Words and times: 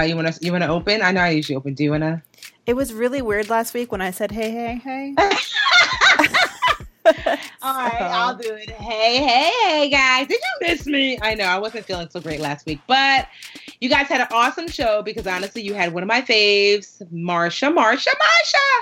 Uh, 0.00 0.04
you 0.04 0.16
wanna 0.16 0.32
you 0.40 0.50
wanna 0.50 0.66
open? 0.66 1.02
I 1.02 1.12
know 1.12 1.20
I 1.20 1.28
usually 1.28 1.56
open. 1.56 1.74
Do 1.74 1.84
you 1.84 1.90
wanna? 1.90 2.22
It 2.64 2.72
was 2.72 2.94
really 2.94 3.20
weird 3.20 3.50
last 3.50 3.74
week 3.74 3.92
when 3.92 4.00
I 4.00 4.12
said 4.12 4.30
hey 4.30 4.50
hey 4.50 4.80
hey. 4.82 5.14
All 7.62 7.74
right, 7.74 8.00
I'll 8.00 8.34
do 8.34 8.54
it. 8.54 8.70
Hey, 8.70 9.18
hey, 9.18 9.50
hey, 9.62 9.90
guys. 9.90 10.26
Did 10.26 10.38
you 10.40 10.68
miss 10.68 10.86
me? 10.86 11.18
I 11.20 11.34
know 11.34 11.44
I 11.44 11.58
wasn't 11.58 11.84
feeling 11.84 12.08
so 12.08 12.18
great 12.18 12.40
last 12.40 12.64
week, 12.64 12.80
but 12.86 13.28
you 13.80 13.90
guys 13.90 14.06
had 14.06 14.22
an 14.22 14.28
awesome 14.30 14.68
show 14.68 15.02
because 15.02 15.26
honestly, 15.26 15.62
you 15.62 15.74
had 15.74 15.92
one 15.92 16.02
of 16.02 16.08
my 16.08 16.22
faves, 16.22 17.02
Marsha, 17.12 17.74
Marsha, 17.74 18.08
Marsha. 18.08 18.78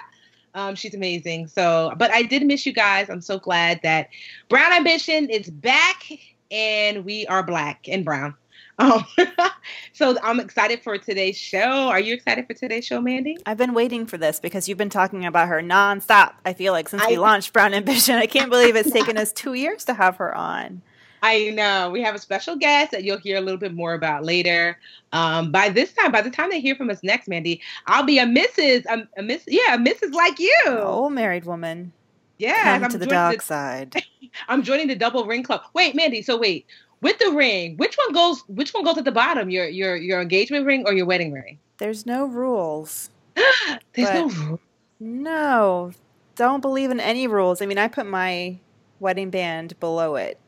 Um, 0.55 0.75
she's 0.77 0.95
amazing. 0.95 1.49
So, 1.49 1.95
but 1.97 2.13
I 2.13 2.23
did 2.23 2.45
miss 2.47 2.65
you 2.65 2.73
guys. 2.73 3.11
I'm 3.11 3.21
so 3.21 3.39
glad 3.41 3.81
that 3.83 4.09
Brown 4.49 4.73
Ambition 4.73 5.31
is 5.31 5.51
back 5.51 6.13
and 6.51 7.05
we 7.05 7.27
are 7.27 7.43
black 7.43 7.89
and 7.89 8.05
brown. 8.05 8.35
Um, 8.79 9.05
so 9.93 10.17
I'm 10.23 10.41
excited 10.41 10.83
for 10.83 10.97
today's 10.99 11.37
show. 11.37 11.59
Are 11.89 12.01
you 12.01 12.15
excited 12.15 12.47
for 12.47 12.55
today's 12.55 12.87
show, 12.87 13.01
Mandy? 13.01 13.37
I've 13.47 13.57
been 13.57 13.75
waiting 13.75 14.07
for 14.07 14.19
this 14.19 14.41
because 14.41 14.69
you've 14.69 14.79
been 14.79 14.91
talking 14.91 15.25
about 15.25 15.49
her 15.49 15.61
nonstop. 15.61 16.35
I 16.45 16.53
feel 16.53 16.73
like 16.73 16.89
since 16.89 17.03
I, 17.03 17.09
we 17.09 17.19
launched 17.19 17.53
Brown 17.53 17.75
Ambition, 17.75 18.17
I 18.17 18.27
can't 18.27 18.51
believe 18.51 18.77
it's 18.77 18.91
taken 18.91 19.17
us 19.19 19.33
two 19.33 19.55
years 19.55 19.85
to 19.87 19.95
have 19.95 20.17
her 20.17 20.35
on. 20.35 20.83
I 21.23 21.51
know 21.51 21.91
we 21.91 22.01
have 22.03 22.15
a 22.15 22.19
special 22.19 22.55
guest 22.55 22.93
that 22.93 23.03
you'll 23.03 23.19
hear 23.19 23.39
a 23.39 23.41
little 23.41 23.59
bit 23.59 23.75
more 23.75 23.95
about 23.95 24.25
later. 24.25 24.79
Um, 25.13 25.51
by 25.51 25.69
this 25.69 25.93
time, 25.93 26.13
by 26.13 26.23
the 26.23 26.31
time 26.31 26.51
they 26.51 26.61
hear 26.61 26.77
from 26.77 26.91
us 26.91 27.03
next, 27.03 27.27
Mandy, 27.27 27.61
I'll 27.87 28.05
be 28.05 28.19
a 28.19 28.25
Mrs. 28.25 28.85
A, 28.87 29.09
a 29.17 29.23
Miss, 29.23 29.43
yeah, 29.49 29.75
a 29.75 29.79
Mrs. 29.79 30.13
like 30.13 30.39
you. 30.39 30.63
Oh, 30.67 31.11
married 31.11 31.45
woman. 31.45 31.93
Yeah, 32.39 32.79
come 32.79 32.91
to 32.91 32.99
the 32.99 33.07
dark 33.07 33.39
the, 33.39 33.43
side. 33.43 34.05
I'm 34.49 34.63
joining 34.63 34.87
the 34.87 34.95
double 34.95 35.27
ring 35.27 35.43
club. 35.43 35.63
Wait, 35.75 35.97
Mandy. 35.97 36.23
So 36.23 36.39
wait, 36.39 36.67
with 37.01 37.19
the 37.19 37.31
ring, 37.31 37.77
which 37.77 37.97
one 37.97 38.13
goes? 38.13 38.43
Which 38.49 38.73
one 38.73 38.85
goes 38.85 38.99
at 38.99 39.05
the 39.05 39.13
bottom? 39.13 39.51
Your 39.51 39.67
your 39.67 39.97
your 39.97 40.21
engagement 40.21 40.67
ring 40.67 40.85
or 40.87 40.93
your 40.93 41.07
wedding 41.07 41.33
ring? 41.33 41.59
There's 41.79 42.07
no 42.07 42.27
rules. 42.27 43.11
There's 43.95 44.11
no 44.11 44.29
rules. 44.29 44.61
No, 45.01 45.93
don't 46.35 46.61
believe 46.61 46.91
in 46.91 46.99
any 46.99 47.27
rules. 47.29 47.63
I 47.63 47.67
mean, 47.67 47.79
I 47.79 47.89
put 47.89 48.07
my 48.07 48.59
wedding 48.99 49.31
band 49.31 49.79
below 49.79 50.17
it. 50.17 50.41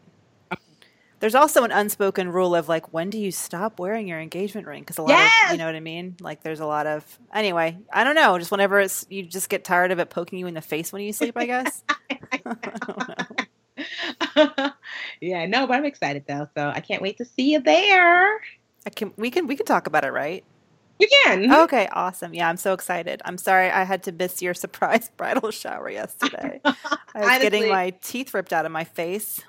There's 1.20 1.34
also 1.34 1.64
an 1.64 1.70
unspoken 1.70 2.32
rule 2.32 2.54
of 2.54 2.68
like 2.68 2.94
when 2.94 3.10
do 3.10 3.18
you 3.18 3.30
stop 3.30 3.78
wearing 3.78 4.08
your 4.08 4.18
engagement 4.18 4.66
ring? 4.66 4.80
Because 4.80 4.96
a 4.96 5.02
lot 5.02 5.10
yes! 5.10 5.44
of 5.46 5.52
you 5.52 5.58
know 5.58 5.66
what 5.66 5.74
I 5.74 5.80
mean. 5.80 6.16
Like 6.18 6.42
there's 6.42 6.60
a 6.60 6.66
lot 6.66 6.86
of 6.86 7.04
anyway. 7.32 7.76
I 7.92 8.04
don't 8.04 8.14
know. 8.14 8.38
Just 8.38 8.50
whenever 8.50 8.80
it's 8.80 9.06
you 9.10 9.22
just 9.22 9.50
get 9.50 9.62
tired 9.62 9.90
of 9.90 9.98
it 9.98 10.08
poking 10.08 10.38
you 10.38 10.46
in 10.46 10.54
the 10.54 10.62
face 10.62 10.92
when 10.92 11.02
you 11.02 11.12
sleep. 11.12 11.36
I 11.36 11.44
guess. 11.44 11.84
yeah, 15.20 15.46
no, 15.46 15.66
but 15.66 15.76
I'm 15.76 15.84
excited 15.84 16.24
though, 16.26 16.48
so 16.56 16.68
I 16.68 16.80
can't 16.80 17.02
wait 17.02 17.18
to 17.18 17.24
see 17.24 17.52
you 17.52 17.60
there. 17.60 18.40
I 18.86 18.90
can 18.90 19.12
we 19.16 19.30
can 19.30 19.46
we 19.46 19.56
can 19.56 19.66
talk 19.66 19.86
about 19.86 20.04
it, 20.04 20.12
right? 20.12 20.44
We 20.98 21.08
can. 21.24 21.50
Okay, 21.50 21.88
awesome. 21.92 22.34
Yeah, 22.34 22.48
I'm 22.48 22.58
so 22.58 22.74
excited. 22.74 23.22
I'm 23.24 23.38
sorry 23.38 23.70
I 23.70 23.84
had 23.84 24.02
to 24.04 24.12
miss 24.12 24.42
your 24.42 24.54
surprise 24.64 25.10
bridal 25.16 25.50
shower 25.50 25.90
yesterday. 25.90 26.60
I 26.64 26.70
was 26.70 26.76
Honestly, 27.14 27.42
getting 27.42 27.68
my 27.68 27.90
teeth 28.02 28.34
ripped 28.34 28.52
out 28.52 28.66
of 28.66 28.72
my 28.72 28.84
face. 28.84 29.42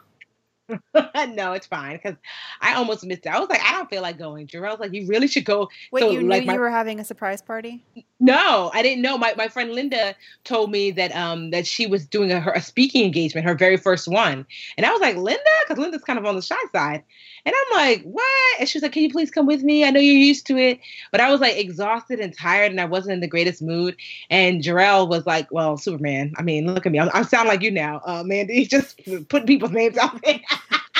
no, 0.95 1.51
it's 1.51 1.67
fine 1.67 1.97
because 1.97 2.15
I 2.61 2.75
almost 2.75 3.05
missed 3.05 3.25
it. 3.25 3.29
I 3.29 3.39
was 3.39 3.49
like, 3.49 3.61
I 3.61 3.71
don't 3.73 3.89
feel 3.89 4.01
like 4.01 4.17
going. 4.17 4.47
Jarrell's 4.47 4.79
like, 4.79 4.93
you 4.93 5.05
really 5.05 5.27
should 5.27 5.43
go. 5.43 5.69
Wait, 5.91 6.01
so, 6.01 6.11
you 6.11 6.21
knew 6.21 6.29
like, 6.29 6.45
my, 6.45 6.53
you 6.53 6.59
were 6.59 6.69
having 6.69 7.01
a 7.01 7.03
surprise 7.03 7.41
party? 7.41 7.83
No, 8.23 8.69
I 8.71 8.83
didn't 8.83 9.01
know. 9.01 9.17
My 9.17 9.33
my 9.35 9.47
friend 9.47 9.71
Linda 9.71 10.15
told 10.43 10.69
me 10.69 10.91
that 10.91 11.13
um 11.15 11.49
that 11.49 11.65
she 11.65 11.87
was 11.87 12.05
doing 12.05 12.31
a, 12.31 12.39
her 12.39 12.51
a 12.51 12.61
speaking 12.61 13.03
engagement, 13.03 13.47
her 13.47 13.55
very 13.55 13.77
first 13.77 14.07
one, 14.07 14.45
and 14.77 14.85
I 14.85 14.91
was 14.91 15.01
like, 15.01 15.15
Linda, 15.15 15.41
because 15.63 15.79
Linda's 15.79 16.03
kind 16.03 16.19
of 16.19 16.25
on 16.27 16.35
the 16.35 16.41
shy 16.43 16.55
side, 16.71 17.03
and 17.47 17.55
I'm 17.57 17.77
like, 17.77 18.03
what? 18.03 18.59
And 18.59 18.69
she 18.69 18.77
was 18.77 18.83
like, 18.83 18.91
can 18.91 19.01
you 19.01 19.09
please 19.09 19.31
come 19.31 19.47
with 19.47 19.63
me? 19.63 19.83
I 19.85 19.89
know 19.89 19.99
you're 19.99 20.13
used 20.13 20.45
to 20.47 20.57
it, 20.57 20.79
but 21.11 21.19
I 21.19 21.31
was 21.31 21.41
like 21.41 21.57
exhausted 21.57 22.19
and 22.19 22.31
tired, 22.37 22.69
and 22.69 22.79
I 22.79 22.85
wasn't 22.85 23.13
in 23.13 23.19
the 23.21 23.27
greatest 23.27 23.59
mood. 23.59 23.95
And 24.29 24.61
Jarrell 24.61 25.09
was 25.09 25.25
like, 25.25 25.51
well, 25.51 25.77
Superman. 25.77 26.33
I 26.37 26.43
mean, 26.43 26.67
look 26.71 26.85
at 26.85 26.91
me. 26.91 26.99
I, 26.99 27.09
I 27.11 27.23
sound 27.23 27.47
like 27.49 27.63
you 27.63 27.71
now, 27.71 28.01
uh, 28.05 28.21
Mandy. 28.23 28.65
Just 28.67 29.01
putting 29.29 29.47
people's 29.47 29.71
names 29.71 29.97
out 29.97 30.21
there. 30.21 30.39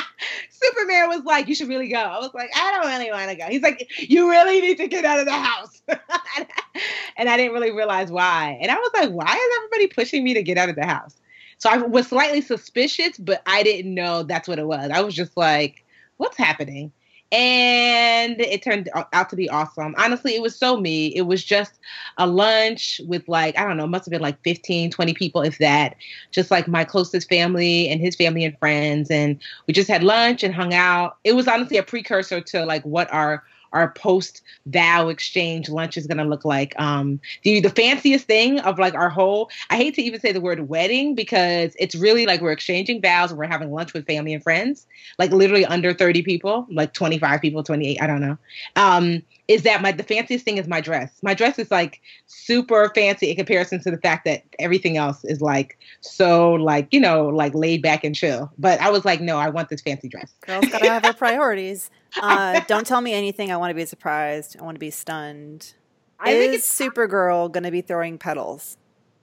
Superman 0.61 1.09
was 1.09 1.23
like, 1.23 1.47
"You 1.47 1.55
should 1.55 1.69
really 1.69 1.87
go." 1.87 1.97
I 1.99 2.19
was 2.19 2.33
like, 2.33 2.49
"I 2.55 2.71
don't 2.71 2.91
really 2.91 3.11
want 3.11 3.29
to 3.29 3.35
go." 3.35 3.45
He's 3.47 3.61
like, 3.61 3.89
"You 3.97 4.29
really 4.29 4.61
need 4.61 4.77
to 4.77 4.87
get 4.87 5.05
out 5.05 5.19
of 5.19 5.25
the 5.25 5.31
house," 5.31 5.81
and 7.17 7.29
I 7.29 7.37
didn't 7.37 7.53
really 7.53 7.71
realize 7.71 8.11
why. 8.11 8.57
And 8.61 8.71
I 8.71 8.75
was 8.75 8.91
like, 8.93 9.09
"Why 9.09 9.33
is 9.33 9.57
everybody 9.57 9.87
pushing 9.87 10.23
me 10.23 10.33
to 10.33 10.43
get 10.43 10.57
out 10.57 10.69
of 10.69 10.75
the 10.75 10.85
house?" 10.85 11.17
So 11.57 11.69
I 11.69 11.77
was 11.77 12.07
slightly 12.07 12.41
suspicious, 12.41 13.17
but 13.17 13.41
I 13.45 13.63
didn't 13.63 13.93
know 13.93 14.23
that's 14.23 14.47
what 14.47 14.59
it 14.59 14.67
was. 14.67 14.89
I 14.91 15.01
was 15.01 15.13
just 15.13 15.35
like, 15.37 15.83
"What's 16.17 16.37
happening?" 16.37 16.91
And 17.31 18.41
it 18.41 18.61
turned 18.61 18.89
out 19.13 19.29
to 19.29 19.35
be 19.35 19.49
awesome. 19.49 19.95
Honestly, 19.97 20.35
it 20.35 20.41
was 20.41 20.55
so 20.55 20.77
me. 20.77 21.07
It 21.15 21.21
was 21.21 21.43
just 21.43 21.79
a 22.17 22.27
lunch 22.27 22.99
with 23.07 23.27
like, 23.29 23.57
I 23.57 23.63
don't 23.65 23.77
know, 23.77 23.87
must 23.87 24.05
have 24.05 24.11
been 24.11 24.21
like 24.21 24.41
15, 24.43 24.91
20 24.91 25.13
people, 25.13 25.41
if 25.41 25.57
that, 25.59 25.95
just 26.31 26.51
like 26.51 26.67
my 26.67 26.83
closest 26.83 27.29
family 27.29 27.87
and 27.89 28.01
his 28.01 28.15
family 28.15 28.43
and 28.43 28.57
friends. 28.59 29.09
And 29.09 29.39
we 29.65 29.73
just 29.73 29.89
had 29.89 30.03
lunch 30.03 30.43
and 30.43 30.53
hung 30.53 30.73
out. 30.73 31.17
It 31.23 31.33
was 31.33 31.47
honestly 31.47 31.77
a 31.77 31.83
precursor 31.83 32.41
to 32.41 32.65
like 32.65 32.83
what 32.83 33.11
our 33.13 33.43
our 33.73 33.91
post 33.91 34.41
vow 34.65 35.09
exchange 35.09 35.69
lunch 35.69 35.97
is 35.97 36.07
going 36.07 36.17
to 36.17 36.23
look 36.23 36.45
like. 36.45 36.79
Um, 36.79 37.19
the 37.43 37.59
the 37.59 37.69
fanciest 37.69 38.25
thing 38.25 38.59
of 38.59 38.79
like 38.79 38.93
our 38.93 39.09
whole. 39.09 39.49
I 39.69 39.77
hate 39.77 39.95
to 39.95 40.01
even 40.01 40.19
say 40.19 40.31
the 40.31 40.41
word 40.41 40.69
wedding 40.69 41.15
because 41.15 41.75
it's 41.79 41.95
really 41.95 42.25
like 42.25 42.41
we're 42.41 42.51
exchanging 42.51 43.01
vows 43.01 43.31
and 43.31 43.37
we're 43.37 43.45
having 43.45 43.71
lunch 43.71 43.93
with 43.93 44.05
family 44.05 44.33
and 44.33 44.43
friends, 44.43 44.85
like 45.17 45.31
literally 45.31 45.65
under 45.65 45.93
thirty 45.93 46.21
people, 46.21 46.67
like 46.69 46.93
twenty 46.93 47.17
five 47.17 47.41
people, 47.41 47.63
twenty 47.63 47.87
eight. 47.89 48.01
I 48.01 48.07
don't 48.07 48.21
know. 48.21 48.37
Um, 48.75 49.23
is 49.47 49.63
that 49.63 49.81
my 49.81 49.91
the 49.91 50.03
fanciest 50.03 50.45
thing 50.45 50.57
is 50.57 50.67
my 50.67 50.81
dress. 50.81 51.11
My 51.21 51.33
dress 51.33 51.59
is 51.59 51.69
like 51.71 52.01
super 52.27 52.91
fancy 52.95 53.29
in 53.29 53.35
comparison 53.35 53.81
to 53.81 53.91
the 53.91 53.97
fact 53.97 54.25
that 54.25 54.43
everything 54.59 54.97
else 54.97 55.25
is 55.25 55.41
like 55.41 55.77
so 55.99 56.53
like 56.53 56.87
you 56.91 56.99
know 56.99 57.27
like 57.27 57.53
laid 57.53 57.81
back 57.81 58.03
and 58.03 58.15
chill. 58.15 58.51
But 58.57 58.79
I 58.79 58.89
was 58.89 59.05
like, 59.05 59.21
no, 59.21 59.37
I 59.37 59.49
want 59.49 59.69
this 59.69 59.81
fancy 59.81 60.07
dress. 60.07 60.33
Girls 60.45 60.65
gotta 60.69 60.89
have 60.89 61.03
their 61.03 61.13
priorities. 61.25 61.89
Uh, 62.19 62.59
don't 62.67 62.85
tell 62.85 63.01
me 63.01 63.13
anything. 63.13 63.51
I 63.51 63.57
want 63.57 63.71
to 63.71 63.75
be 63.75 63.85
surprised. 63.85 64.57
I 64.59 64.63
want 64.63 64.75
to 64.75 64.79
be 64.79 64.89
stunned. 64.89 65.73
I 66.19 66.31
is 66.31 66.39
think 66.39 66.53
it's 66.55 66.79
Supergirl 66.79 67.51
going 67.51 67.63
to 67.63 67.71
be 67.71 67.81
throwing 67.81 68.17
petals? 68.17 68.77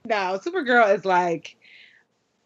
No, 0.05 0.39
Supergirl 0.43 0.95
is 0.95 1.05
like, 1.05 1.55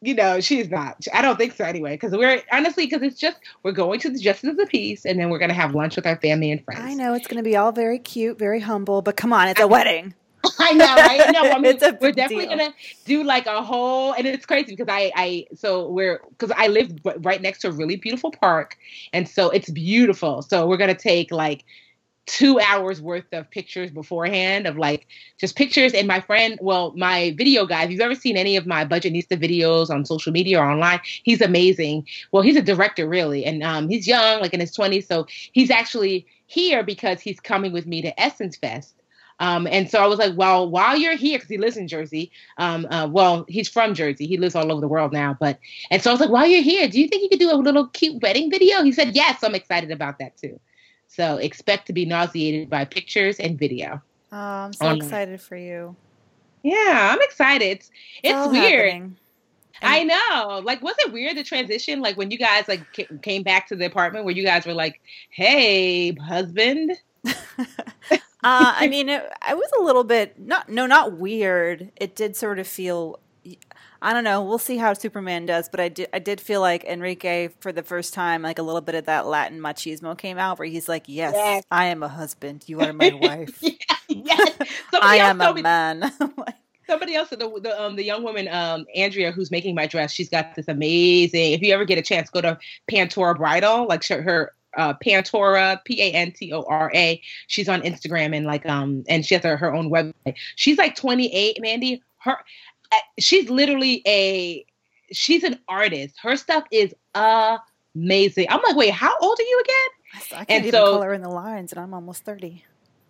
you 0.02 0.14
know, 0.14 0.40
she's 0.42 0.70
not. 0.70 1.06
I 1.14 1.22
don't 1.22 1.38
think 1.38 1.54
so 1.54 1.64
anyway. 1.64 1.94
Because 1.94 2.12
we're 2.12 2.42
honestly, 2.52 2.86
because 2.86 3.02
it's 3.02 3.20
just 3.20 3.38
we're 3.64 3.72
going 3.72 4.00
to 4.02 4.10
the 4.10 4.20
Justice 4.20 4.50
of 4.50 4.58
the 4.58 4.66
Peace, 4.66 5.06
and 5.06 5.20
then 5.20 5.30
we're 5.30 5.40
going 5.40 5.50
to 5.50 5.56
have 5.56 5.74
lunch 5.74 5.96
with 5.96 6.06
our 6.06 6.18
family 6.18 6.52
and 6.52 6.64
friends. 6.66 6.82
I 6.84 6.94
know 6.94 7.14
it's 7.14 7.28
going 7.28 7.44
to 7.44 7.48
be 7.48 7.56
all 7.56 7.72
very 7.72 8.00
cute, 8.00 8.38
very 8.38 8.60
humble, 8.60 9.02
but 9.02 9.16
come 9.16 9.34
on, 9.34 9.48
it's 9.48 9.62
a 9.62 9.68
wedding. 9.68 10.14
I 10.60 10.74
know, 10.74 10.86
right? 10.86 11.32
No, 11.32 11.52
I 11.52 11.60
mean, 11.60 11.78
we're 12.02 12.12
definitely 12.12 12.48
deal. 12.48 12.58
gonna 12.58 12.74
do 13.06 13.24
like 13.24 13.46
a 13.46 13.62
whole, 13.64 14.14
and 14.14 14.28
it's 14.28 14.46
crazy 14.46 14.76
because 14.76 14.88
I, 14.90 15.12
I, 15.16 15.46
so 15.56 15.90
we're 15.90 16.22
because 16.30 16.52
I 16.56 16.68
live 16.68 16.92
right 17.20 17.42
next 17.42 17.60
to 17.60 17.70
a 17.70 17.72
really 17.72 17.96
beautiful 17.96 18.32
park, 18.32 18.78
and 19.14 19.28
so 19.28 19.50
it's 19.50 19.70
beautiful. 19.70 20.42
So 20.42 20.68
we're 20.68 20.78
gonna 20.78 20.96
take 20.96 21.32
like 21.32 21.66
two 22.26 22.60
hours 22.60 23.02
worth 23.02 23.26
of 23.34 23.50
pictures 23.52 23.92
beforehand 23.92 24.66
of 24.66 24.78
like 24.78 25.08
just 25.38 25.56
pictures. 25.56 25.94
And 25.94 26.08
my 26.08 26.22
friend, 26.22 26.58
well, 26.62 26.94
my 26.96 27.34
video 27.38 27.66
guy, 27.66 27.84
if 27.84 27.92
you've 27.92 28.00
ever 28.02 28.16
seen 28.16 28.38
any 28.38 28.56
of 28.56 28.66
my 28.66 28.86
Budgetnista 28.86 29.38
videos 29.38 29.90
on 29.90 30.06
social 30.06 30.32
media 30.32 30.60
or 30.60 30.66
online, 30.66 31.02
he's 31.04 31.42
amazing. 31.42 32.08
Well, 32.32 32.44
he's 32.44 32.56
a 32.56 32.62
director 32.62 33.08
really, 33.08 33.46
and 33.46 33.64
um, 33.64 33.90
he's 33.90 34.08
young, 34.08 34.42
like 34.42 34.54
in 34.54 34.60
his 34.60 34.76
20s. 34.76 35.08
So 35.08 35.28
he's 35.52 35.70
actually 35.70 36.26
here 36.48 36.84
because 36.84 37.20
he's 37.20 37.40
coming 37.40 37.74
with 37.74 37.88
me 37.88 38.02
to 38.02 38.20
Essence 38.20 38.56
Fest. 38.56 38.96
Um, 39.40 39.68
and 39.68 39.90
so 39.90 40.00
I 40.04 40.08
was 40.08 40.20
like, 40.20 40.38
well, 40.38 40.70
while 40.70 40.98
you're 40.98 41.16
here, 41.16 41.38
because 41.38 41.50
he 41.50 41.58
lives 41.58 41.78
in 41.78 41.88
Jersey, 41.88 42.32
um, 42.58 42.88
uh, 42.90 43.08
well, 43.08 43.46
he's 43.48 43.68
from 43.68 43.94
Jersey. 43.94 44.28
He 44.28 44.38
lives 44.38 44.56
all 44.56 44.72
over 44.72 44.82
the 44.82 44.88
world 44.88 45.12
now. 45.12 45.36
But 45.40 45.60
and 45.92 46.02
so 46.02 46.12
I 46.12 46.14
was 46.14 46.22
like, 46.22 46.30
while 46.30 46.46
you're 46.46 46.62
here, 46.62 46.88
do 46.88 47.00
you 47.00 47.08
think 47.08 47.24
you 47.24 47.30
could 47.30 47.40
do 47.40 47.52
a 47.52 47.56
little 47.56 47.88
cute 47.88 48.22
wedding 48.22 48.50
video? 48.50 48.84
He 48.84 48.92
said, 48.92 49.16
yes. 49.16 49.44
I'm 49.44 49.56
excited 49.56 49.92
about 49.92 50.20
that 50.20 50.38
too. 50.38 50.60
So 51.08 51.38
expect 51.38 51.88
to 51.88 51.94
be 51.94 52.06
nauseated 52.06 52.70
by 52.70 52.86
pictures 52.86 53.40
and 53.40 53.58
video. 53.58 54.02
Oh, 54.32 54.38
I'm 54.38 54.74
so 54.74 54.90
excited 54.92 55.40
for 55.42 55.56
you. 55.56 55.96
Yeah, 56.64 57.12
I'm 57.14 57.22
excited. 57.22 57.66
It's, 57.66 57.92
it's 58.24 58.48
weird. 58.48 59.14
I 59.84 60.04
know. 60.04 60.62
Like, 60.64 60.82
was 60.82 60.96
it 61.00 61.12
weird 61.12 61.38
the 61.38 61.44
transition? 61.44 62.00
Like 62.00 62.18
when 62.18 62.32
you 62.32 62.38
guys 62.38 62.68
like 62.68 62.82
came 63.22 63.44
back 63.44 63.68
to 63.68 63.76
the 63.76 63.86
apartment 63.86 64.26
where 64.26 64.34
you 64.34 64.44
guys 64.44 64.66
were 64.66 64.74
like, 64.74 65.02
"Hey, 65.30 66.14
husband." 66.14 66.94
uh, 68.44 68.74
I 68.76 68.88
mean, 68.90 69.10
it, 69.10 69.24
I 69.42 69.54
was 69.54 69.70
a 69.80 69.84
little 69.84 70.04
bit 70.04 70.40
not 70.40 70.70
no, 70.70 70.86
not 70.86 71.14
weird. 71.14 71.92
It 71.96 72.16
did 72.16 72.36
sort 72.36 72.60
of 72.60 72.68
feel 72.68 73.20
I 74.02 74.12
don't 74.12 74.26
know. 74.26 74.44
We'll 74.44 74.58
see 74.58 74.76
how 74.76 74.94
Superman 74.94 75.46
does, 75.46 75.70
but 75.70 75.80
I 75.80 75.88
did 75.88 76.10
I 76.12 76.20
did 76.20 76.42
feel 76.42 76.60
like 76.60 76.84
Enrique 76.84 77.50
for 77.62 77.72
the 77.72 77.84
first 77.84 78.14
time, 78.14 78.42
like 78.42 78.60
a 78.60 78.64
little 78.64 78.82
bit 78.82 78.96
of 78.96 79.06
that 79.06 79.26
Latin 79.28 79.60
machismo 79.60 80.18
came 80.18 80.38
out, 80.38 80.60
where 80.60 80.68
he's 80.68 80.90
like, 80.90 81.04
"Yes, 81.08 81.34
yes. 81.36 81.64
I 81.72 81.86
am 81.86 82.04
a 82.04 82.10
husband. 82.10 82.66
You 82.68 82.82
are 82.82 82.92
my 82.92 83.12
wife. 83.22 83.58
yeah, 83.62 83.96
yes, 84.10 84.58
I 85.02 85.18
am 85.18 85.40
a 85.40 85.54
man." 85.54 86.12
somebody 86.88 87.16
else, 87.16 87.30
the 87.30 87.38
the, 87.38 87.82
um, 87.82 87.96
the 87.96 88.04
young 88.04 88.24
woman, 88.24 88.50
um, 88.50 88.86
Andrea, 88.94 89.32
who's 89.32 89.52
making 89.52 89.74
my 89.74 89.88
dress, 89.88 90.12
she's 90.12 90.30
got 90.30 90.54
this 90.54 90.68
amazing. 90.68 91.54
If 91.54 91.62
you 91.62 91.74
ever 91.74 91.86
get 91.86 91.98
a 91.98 92.02
chance, 92.02 92.30
go 92.30 92.42
to 92.42 92.58
Pantora 92.92 93.38
Bridal, 93.38 93.88
like 93.88 94.06
her 94.08 94.54
uh, 94.78 94.94
Pantora, 94.96 95.84
P 95.86 96.02
A 96.02 96.12
N 96.12 96.32
T 96.32 96.52
O 96.54 96.64
R 96.64 96.92
A. 96.94 97.22
She's 97.48 97.70
on 97.70 97.82
Instagram 97.82 98.36
and 98.36 98.46
like 98.46 98.66
um 98.66 99.04
and 99.08 99.26
she 99.26 99.36
has 99.36 99.44
her, 99.44 99.58
her 99.58 99.74
own 99.74 99.90
website. 99.90 100.36
She's 100.56 100.78
like 100.78 100.96
28, 100.96 101.62
Mandy. 101.62 102.02
Her 102.20 102.38
she's 103.20 103.50
literally 103.50 104.02
a 104.08 104.66
she's 105.12 105.44
an 105.44 105.60
artist. 105.68 106.16
Her 106.22 106.36
stuff 106.36 106.66
is 106.72 106.94
amazing. 107.16 108.48
I'm 108.50 108.62
like, 108.64 108.76
wait, 108.76 108.94
how 108.94 109.16
old 109.20 109.40
are 109.40 109.44
you 109.44 109.64
again? 109.64 109.76
I 110.16 110.20
can't 110.20 110.50
and 110.50 110.66
even 110.66 110.72
so, 110.72 110.92
color 110.94 111.14
in 111.14 111.22
the 111.22 111.30
lines, 111.30 111.72
and 111.72 111.82
I'm 111.82 111.94
almost 111.94 112.24
thirty. 112.24 112.64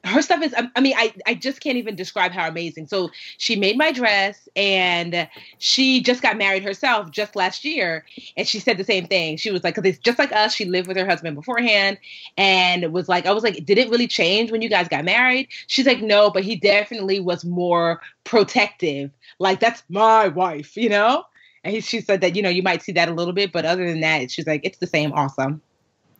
Her 0.03 0.21
stuff 0.21 0.41
is, 0.43 0.53
I 0.75 0.81
mean, 0.81 0.95
I, 0.97 1.13
I 1.25 1.33
just 1.33 1.61
can't 1.61 1.77
even 1.77 1.95
describe 1.95 2.31
how 2.31 2.47
amazing. 2.47 2.87
So 2.87 3.09
she 3.37 3.55
made 3.55 3.77
my 3.77 3.91
dress 3.91 4.49
and 4.55 5.29
she 5.59 6.01
just 6.01 6.21
got 6.21 6.37
married 6.37 6.63
herself 6.63 7.09
just 7.11 7.35
last 7.35 7.63
year. 7.63 8.05
And 8.35 8.47
she 8.47 8.59
said 8.59 8.77
the 8.77 8.83
same 8.83 9.07
thing. 9.07 9.37
She 9.37 9.49
was 9.51 9.63
like, 9.63 9.75
because 9.75 9.89
it's 9.89 9.99
just 9.99 10.19
like 10.19 10.33
us. 10.33 10.53
She 10.53 10.65
lived 10.65 10.87
with 10.87 10.97
her 10.97 11.05
husband 11.05 11.35
beforehand 11.35 11.97
and 12.37 12.91
was 12.91 13.07
like, 13.07 13.25
I 13.25 13.31
was 13.31 13.43
like, 13.43 13.65
did 13.65 13.77
it 13.77 13.89
really 13.89 14.07
change 14.07 14.51
when 14.51 14.61
you 14.61 14.69
guys 14.69 14.89
got 14.89 15.05
married? 15.05 15.47
She's 15.67 15.85
like, 15.85 16.01
no, 16.01 16.29
but 16.29 16.43
he 16.43 16.57
definitely 16.57 17.21
was 17.21 17.45
more 17.45 18.01
protective 18.25 19.11
like 19.39 19.59
that's 19.59 19.83
my 19.89 20.27
wife, 20.27 20.77
you 20.77 20.89
know? 20.89 21.25
And 21.63 21.73
he, 21.73 21.81
she 21.81 22.01
said 22.01 22.21
that, 22.21 22.35
you 22.35 22.41
know, 22.41 22.49
you 22.49 22.63
might 22.63 22.81
see 22.81 22.91
that 22.93 23.09
a 23.09 23.13
little 23.13 23.33
bit, 23.33 23.51
but 23.51 23.65
other 23.65 23.85
than 23.87 24.01
that, 24.01 24.31
she's 24.31 24.47
like, 24.47 24.61
it's 24.63 24.77
the 24.79 24.87
same 24.87 25.13
awesome. 25.13 25.61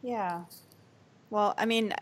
Yeah. 0.01 0.43
Well, 1.29 1.53
I 1.57 1.65
mean, 1.65 1.93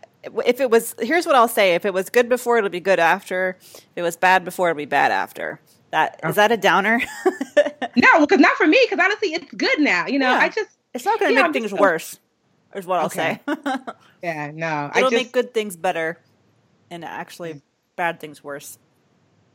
if 0.44 0.60
it 0.60 0.70
was, 0.70 0.94
here's 1.00 1.26
what 1.26 1.34
I'll 1.34 1.48
say: 1.48 1.74
if 1.74 1.84
it 1.84 1.92
was 1.92 2.10
good 2.10 2.28
before, 2.28 2.58
it'll 2.58 2.70
be 2.70 2.80
good 2.80 2.98
after. 2.98 3.56
If 3.60 3.82
it 3.96 4.02
was 4.02 4.16
bad 4.16 4.44
before, 4.44 4.70
it'll 4.70 4.78
be 4.78 4.84
bad 4.84 5.12
after. 5.12 5.60
That 5.90 6.20
is 6.24 6.36
that 6.36 6.50
a 6.52 6.56
downer? 6.56 7.00
no, 7.96 8.20
because 8.20 8.38
not 8.38 8.56
for 8.56 8.66
me. 8.66 8.78
Because 8.88 9.04
honestly, 9.04 9.34
it's 9.34 9.52
good 9.52 9.80
now. 9.80 10.06
You 10.06 10.18
know, 10.18 10.30
yeah. 10.30 10.38
I 10.38 10.48
just 10.48 10.70
it's 10.94 11.04
not 11.04 11.18
going 11.18 11.32
to 11.32 11.34
make 11.34 11.46
know, 11.46 11.52
things 11.52 11.70
just, 11.70 11.80
worse. 11.80 12.18
Is 12.74 12.86
what 12.86 13.00
I'll 13.00 13.06
okay. 13.06 13.40
say. 13.46 13.54
yeah, 14.22 14.50
no, 14.54 14.90
it'll 14.96 15.10
just, 15.10 15.22
make 15.22 15.32
good 15.32 15.52
things 15.52 15.76
better, 15.76 16.18
and 16.90 17.04
actually 17.04 17.60
bad 17.96 18.20
things 18.20 18.42
worse 18.42 18.78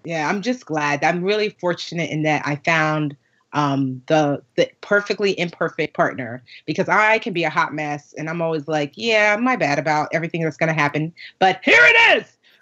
yeah, 0.07 0.29
I'm 0.29 0.41
just 0.41 0.65
glad. 0.65 1.03
I'm 1.03 1.21
really 1.21 1.49
fortunate 1.59 2.09
in 2.09 2.23
that 2.23 2.41
I 2.45 2.55
found 2.55 3.17
um, 3.57 4.03
the 4.05 4.43
the 4.55 4.69
perfectly 4.81 5.37
imperfect 5.39 5.95
partner 5.95 6.43
because 6.67 6.87
I 6.87 7.17
can 7.17 7.33
be 7.33 7.43
a 7.43 7.49
hot 7.49 7.73
mess 7.73 8.13
and 8.15 8.29
I'm 8.29 8.39
always 8.39 8.67
like, 8.67 8.93
yeah, 8.95 9.35
my 9.35 9.55
bad 9.55 9.79
about 9.79 10.09
everything 10.13 10.43
that's 10.43 10.57
going 10.57 10.67
to 10.67 10.79
happen, 10.79 11.11
but 11.39 11.59
here 11.63 11.81
it 11.81 12.21
is. 12.21 12.37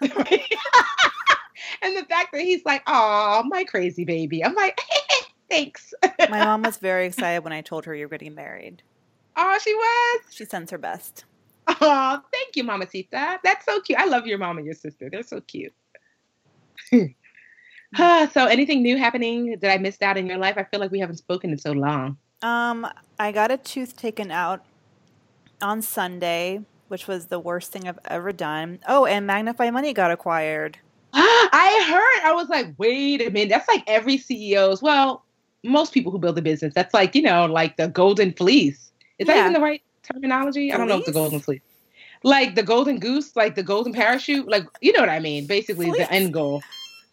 and 1.82 1.96
the 1.96 2.04
fact 2.08 2.32
that 2.32 2.40
he's 2.40 2.64
like, 2.64 2.82
oh, 2.86 3.42
my 3.46 3.64
crazy 3.64 4.06
baby. 4.06 4.42
I'm 4.42 4.54
like, 4.54 4.80
thanks. 5.50 5.92
my 6.30 6.42
mom 6.42 6.62
was 6.62 6.78
very 6.78 7.06
excited 7.06 7.44
when 7.44 7.52
I 7.52 7.60
told 7.60 7.84
her 7.84 7.94
you're 7.94 8.08
getting 8.08 8.34
married. 8.34 8.82
Oh, 9.36 9.58
she 9.62 9.74
was. 9.74 10.34
She 10.34 10.46
sends 10.46 10.70
her 10.70 10.78
best. 10.78 11.26
Oh, 11.68 12.22
thank 12.32 12.56
you, 12.56 12.64
mama 12.64 12.86
Mamacita. 12.86 13.38
That's 13.44 13.66
so 13.66 13.82
cute. 13.82 13.98
I 13.98 14.06
love 14.06 14.26
your 14.26 14.38
mom 14.38 14.56
and 14.56 14.64
your 14.64 14.74
sister. 14.74 15.10
They're 15.10 15.22
so 15.22 15.42
cute. 15.42 15.74
so 18.32 18.46
anything 18.46 18.82
new 18.82 18.96
happening 18.96 19.58
that 19.60 19.70
I 19.70 19.78
missed 19.78 20.02
out 20.02 20.16
in 20.16 20.26
your 20.26 20.38
life? 20.38 20.54
I 20.56 20.64
feel 20.64 20.80
like 20.80 20.90
we 20.90 20.98
haven't 20.98 21.16
spoken 21.16 21.50
in 21.50 21.58
so 21.58 21.72
long. 21.72 22.16
Um, 22.42 22.86
I 23.18 23.32
got 23.32 23.50
a 23.50 23.56
tooth 23.56 23.96
taken 23.96 24.30
out 24.30 24.64
on 25.62 25.80
Sunday, 25.82 26.60
which 26.88 27.06
was 27.08 27.26
the 27.26 27.38
worst 27.38 27.72
thing 27.72 27.88
I've 27.88 27.98
ever 28.04 28.32
done. 28.32 28.80
Oh, 28.86 29.06
and 29.06 29.26
Magnify 29.26 29.70
Money 29.70 29.92
got 29.92 30.10
acquired. 30.10 30.78
I 31.12 31.86
heard. 31.88 32.28
I 32.28 32.34
was 32.34 32.48
like, 32.48 32.74
wait 32.78 33.22
a 33.22 33.30
minute. 33.30 33.48
That's 33.48 33.68
like 33.68 33.82
every 33.86 34.18
CEO's. 34.18 34.82
Well, 34.82 35.24
most 35.64 35.94
people 35.94 36.12
who 36.12 36.18
build 36.18 36.36
a 36.36 36.42
business. 36.42 36.74
That's 36.74 36.92
like 36.92 37.14
you 37.14 37.22
know, 37.22 37.46
like 37.46 37.76
the 37.76 37.88
golden 37.88 38.32
fleece. 38.32 38.90
Is 39.18 39.26
yeah. 39.26 39.34
that 39.34 39.40
even 39.40 39.52
the 39.54 39.60
right 39.60 39.82
terminology? 40.02 40.68
Fleece? 40.68 40.74
I 40.74 40.76
don't 40.76 40.88
know 40.88 40.98
if 40.98 41.06
the 41.06 41.12
golden 41.12 41.40
fleece. 41.40 41.62
Like 42.22 42.54
the 42.54 42.62
golden 42.62 42.98
goose, 42.98 43.34
like 43.36 43.54
the 43.54 43.62
golden 43.62 43.92
parachute, 43.92 44.48
like 44.48 44.64
you 44.82 44.92
know 44.92 45.00
what 45.00 45.08
I 45.08 45.20
mean. 45.20 45.46
Basically, 45.46 45.86
fleece? 45.86 46.06
the 46.06 46.12
end 46.12 46.34
goal. 46.34 46.62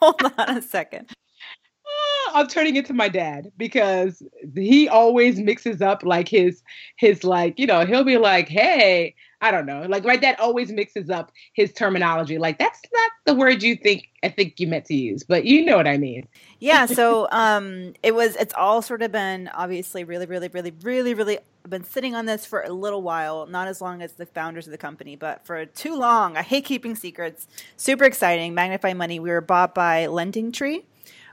Hold 0.00 0.22
on 0.38 0.58
a 0.58 0.62
second. 0.62 1.10
Uh, 1.10 2.30
I'm 2.34 2.46
turning 2.46 2.76
into 2.76 2.92
my 2.92 3.08
dad 3.08 3.50
because 3.56 4.22
he 4.54 4.88
always 4.88 5.38
mixes 5.40 5.82
up 5.82 6.02
like 6.04 6.28
his 6.28 6.62
his 6.96 7.24
like 7.24 7.58
you 7.58 7.66
know 7.66 7.84
he'll 7.84 8.04
be 8.04 8.18
like 8.18 8.48
hey 8.48 9.14
I 9.40 9.50
don't 9.50 9.66
know. 9.66 9.86
Like 9.88 10.04
my 10.04 10.16
dad 10.16 10.36
always 10.38 10.70
mixes 10.70 11.08
up 11.08 11.32
his 11.52 11.72
terminology. 11.72 12.38
Like 12.38 12.58
that's 12.58 12.80
not 12.92 13.10
the 13.24 13.34
word 13.34 13.62
you 13.62 13.76
think 13.76 14.08
I 14.22 14.28
think 14.28 14.60
you 14.60 14.66
meant 14.66 14.84
to 14.86 14.94
use 14.94 15.22
but 15.22 15.44
you 15.44 15.64
know 15.64 15.76
what 15.76 15.86
I 15.86 15.96
mean. 15.96 16.28
Yeah 16.58 16.86
so 16.86 17.28
um 17.30 17.94
it 18.02 18.14
was 18.14 18.36
it's 18.36 18.54
all 18.54 18.82
sort 18.82 19.02
of 19.02 19.12
been 19.12 19.48
obviously 19.48 20.04
really 20.04 20.26
really 20.26 20.48
really 20.48 20.72
really 20.82 21.14
really 21.14 21.38
been 21.68 21.84
sitting 21.84 22.14
on 22.14 22.26
this 22.26 22.46
for 22.46 22.62
a 22.62 22.70
little 22.70 23.02
while 23.02 23.46
not 23.46 23.68
as 23.68 23.80
long 23.80 24.02
as 24.02 24.14
the 24.14 24.26
founders 24.26 24.66
of 24.66 24.70
the 24.72 24.78
company 24.78 25.16
but 25.16 25.44
for 25.46 25.64
too 25.66 25.96
long. 25.96 26.36
I 26.36 26.42
hate 26.42 26.64
keeping 26.64 26.94
secrets. 26.94 27.46
Super 27.76 28.04
exciting. 28.04 28.54
Magnify 28.54 28.94
money. 28.94 29.20
We 29.20 29.30
were 29.30 29.40
bought 29.40 29.74
by 29.74 30.06
LendingTree 30.06 30.84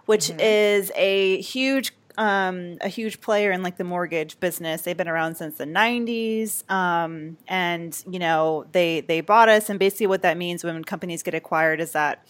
which 0.07 0.27
mm-hmm. 0.29 0.39
is 0.39 0.91
a 0.95 1.39
huge 1.41 1.93
um, 2.17 2.77
a 2.81 2.87
huge 2.87 3.21
player 3.21 3.51
in 3.51 3.61
like 3.61 3.77
the 3.77 3.83
mortgage 3.83 4.39
business. 4.39 4.81
They've 4.81 4.97
been 4.97 5.07
around 5.07 5.35
since 5.35 5.57
the 5.57 5.65
'90s, 5.65 6.69
um, 6.69 7.37
and 7.47 8.03
you 8.09 8.19
know 8.19 8.65
they 8.71 9.01
they 9.01 9.21
bought 9.21 9.49
us. 9.49 9.69
And 9.69 9.79
basically, 9.79 10.07
what 10.07 10.23
that 10.23 10.37
means 10.37 10.63
when 10.63 10.83
companies 10.83 11.23
get 11.23 11.33
acquired 11.33 11.79
is 11.79 11.91
that 11.91 12.27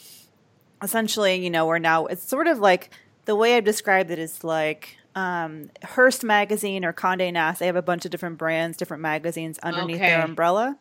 essentially, 0.81 1.35
you 1.35 1.49
know, 1.49 1.65
we're 1.65 1.79
now 1.79 2.05
it's 2.07 2.27
sort 2.27 2.47
of 2.47 2.59
like 2.59 2.89
the 3.25 3.35
way 3.35 3.55
I've 3.55 3.65
described 3.65 4.11
it 4.11 4.19
is 4.19 4.43
like 4.43 4.97
um, 5.15 5.69
Hearst 5.83 6.23
magazine 6.23 6.85
or 6.85 6.93
Condé 6.93 7.31
Nast. 7.31 7.59
They 7.59 7.65
have 7.65 7.75
a 7.75 7.81
bunch 7.81 8.05
of 8.05 8.11
different 8.11 8.37
brands, 8.37 8.77
different 8.77 9.01
magazines 9.01 9.57
underneath 9.59 9.97
okay. 9.97 10.09
their 10.09 10.23
umbrella. 10.23 10.77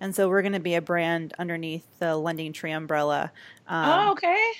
And 0.00 0.14
so 0.14 0.28
we're 0.28 0.42
going 0.42 0.54
to 0.54 0.60
be 0.60 0.74
a 0.74 0.80
brand 0.80 1.34
underneath 1.38 1.84
the 1.98 2.06
LendingTree 2.06 2.74
umbrella. 2.74 3.32
Um, 3.66 4.08
oh, 4.08 4.12
okay. 4.12 4.52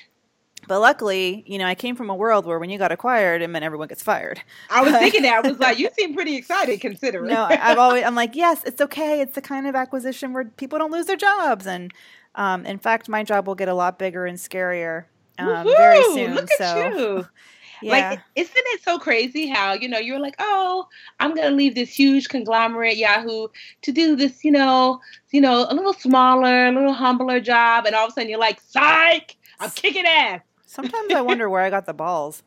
But 0.69 0.81
luckily, 0.81 1.43
you 1.47 1.59
know, 1.59 1.67
I 1.67 1.75
came 1.75 1.97
from 1.97 2.11
a 2.11 2.15
world 2.15 2.47
where 2.47 2.59
when 2.59 2.71
you 2.71 2.79
got 2.79 2.93
acquired, 2.93 3.43
it 3.43 3.49
meant 3.49 3.65
everyone 3.65 3.89
gets 3.89 4.03
fired. 4.03 4.41
I 4.71 4.83
was 4.83 4.93
thinking 4.99 5.23
that. 5.23 5.45
I 5.45 5.49
was 5.49 5.59
like, 5.59 5.79
you 5.79 5.89
seem 5.99 6.15
pretty 6.15 6.37
excited 6.37 6.81
considering. 6.81 7.29
no, 7.29 7.47
I've 7.51 7.79
always, 7.79 8.05
I'm 8.05 8.15
like, 8.15 8.37
yes, 8.37 8.63
it's 8.65 8.81
okay. 8.81 9.21
It's 9.21 9.35
the 9.35 9.43
kind 9.43 9.67
of 9.67 9.75
acquisition 9.75 10.33
where 10.33 10.45
people 10.45 10.79
don't 10.79 10.93
lose 10.93 11.07
their 11.07 11.17
jobs. 11.17 11.67
And 11.67 11.93
um, 12.35 12.65
in 12.67 12.79
fact, 12.79 13.09
my 13.09 13.25
job 13.25 13.47
will 13.47 13.55
get 13.55 13.69
a 13.69 13.75
lot 13.75 13.99
bigger 13.99 14.27
and 14.27 14.39
scarier 14.39 15.07
um, 15.39 15.67
very 15.67 16.03
soon. 16.15 16.35
Look 16.35 16.49
so, 16.57 16.65
at 16.65 16.97
you. 16.97 17.27
Yeah. 17.83 18.11
Like, 18.11 18.21
isn't 18.37 18.55
it 18.55 18.83
so 18.83 18.99
crazy 18.99 19.47
how, 19.47 19.73
you 19.73 19.89
know, 19.89 19.99
you're 19.99 20.19
like, 20.19 20.35
oh, 20.39 20.87
I'm 21.19 21.35
going 21.35 21.49
to 21.49 21.55
leave 21.55 21.75
this 21.75 21.91
huge 21.91 22.29
conglomerate 22.29 22.99
Yahoo 22.99 23.49
to 23.81 23.91
do 23.91 24.17
this, 24.17 24.45
you 24.45 24.51
know, 24.51 25.01
you 25.31 25.41
know, 25.41 25.67
a 25.67 25.75
little 25.75 25.95
smaller, 25.95 26.67
a 26.67 26.73
little 26.73 26.93
humbler 26.93 27.41
job. 27.41 27.87
And 27.87 27.95
all 27.95 28.05
of 28.05 28.11
a 28.11 28.13
sudden 28.13 28.29
you're 28.29 28.39
like, 28.39 28.61
psych, 28.61 29.37
I'm 29.61 29.71
kicking 29.71 30.05
ass. 30.07 30.43
Sometimes 30.71 31.13
I 31.13 31.21
wonder 31.21 31.51
where 31.51 31.63
I 31.63 31.69
got 31.69 31.85
the 31.85 31.93
balls. 31.93 32.45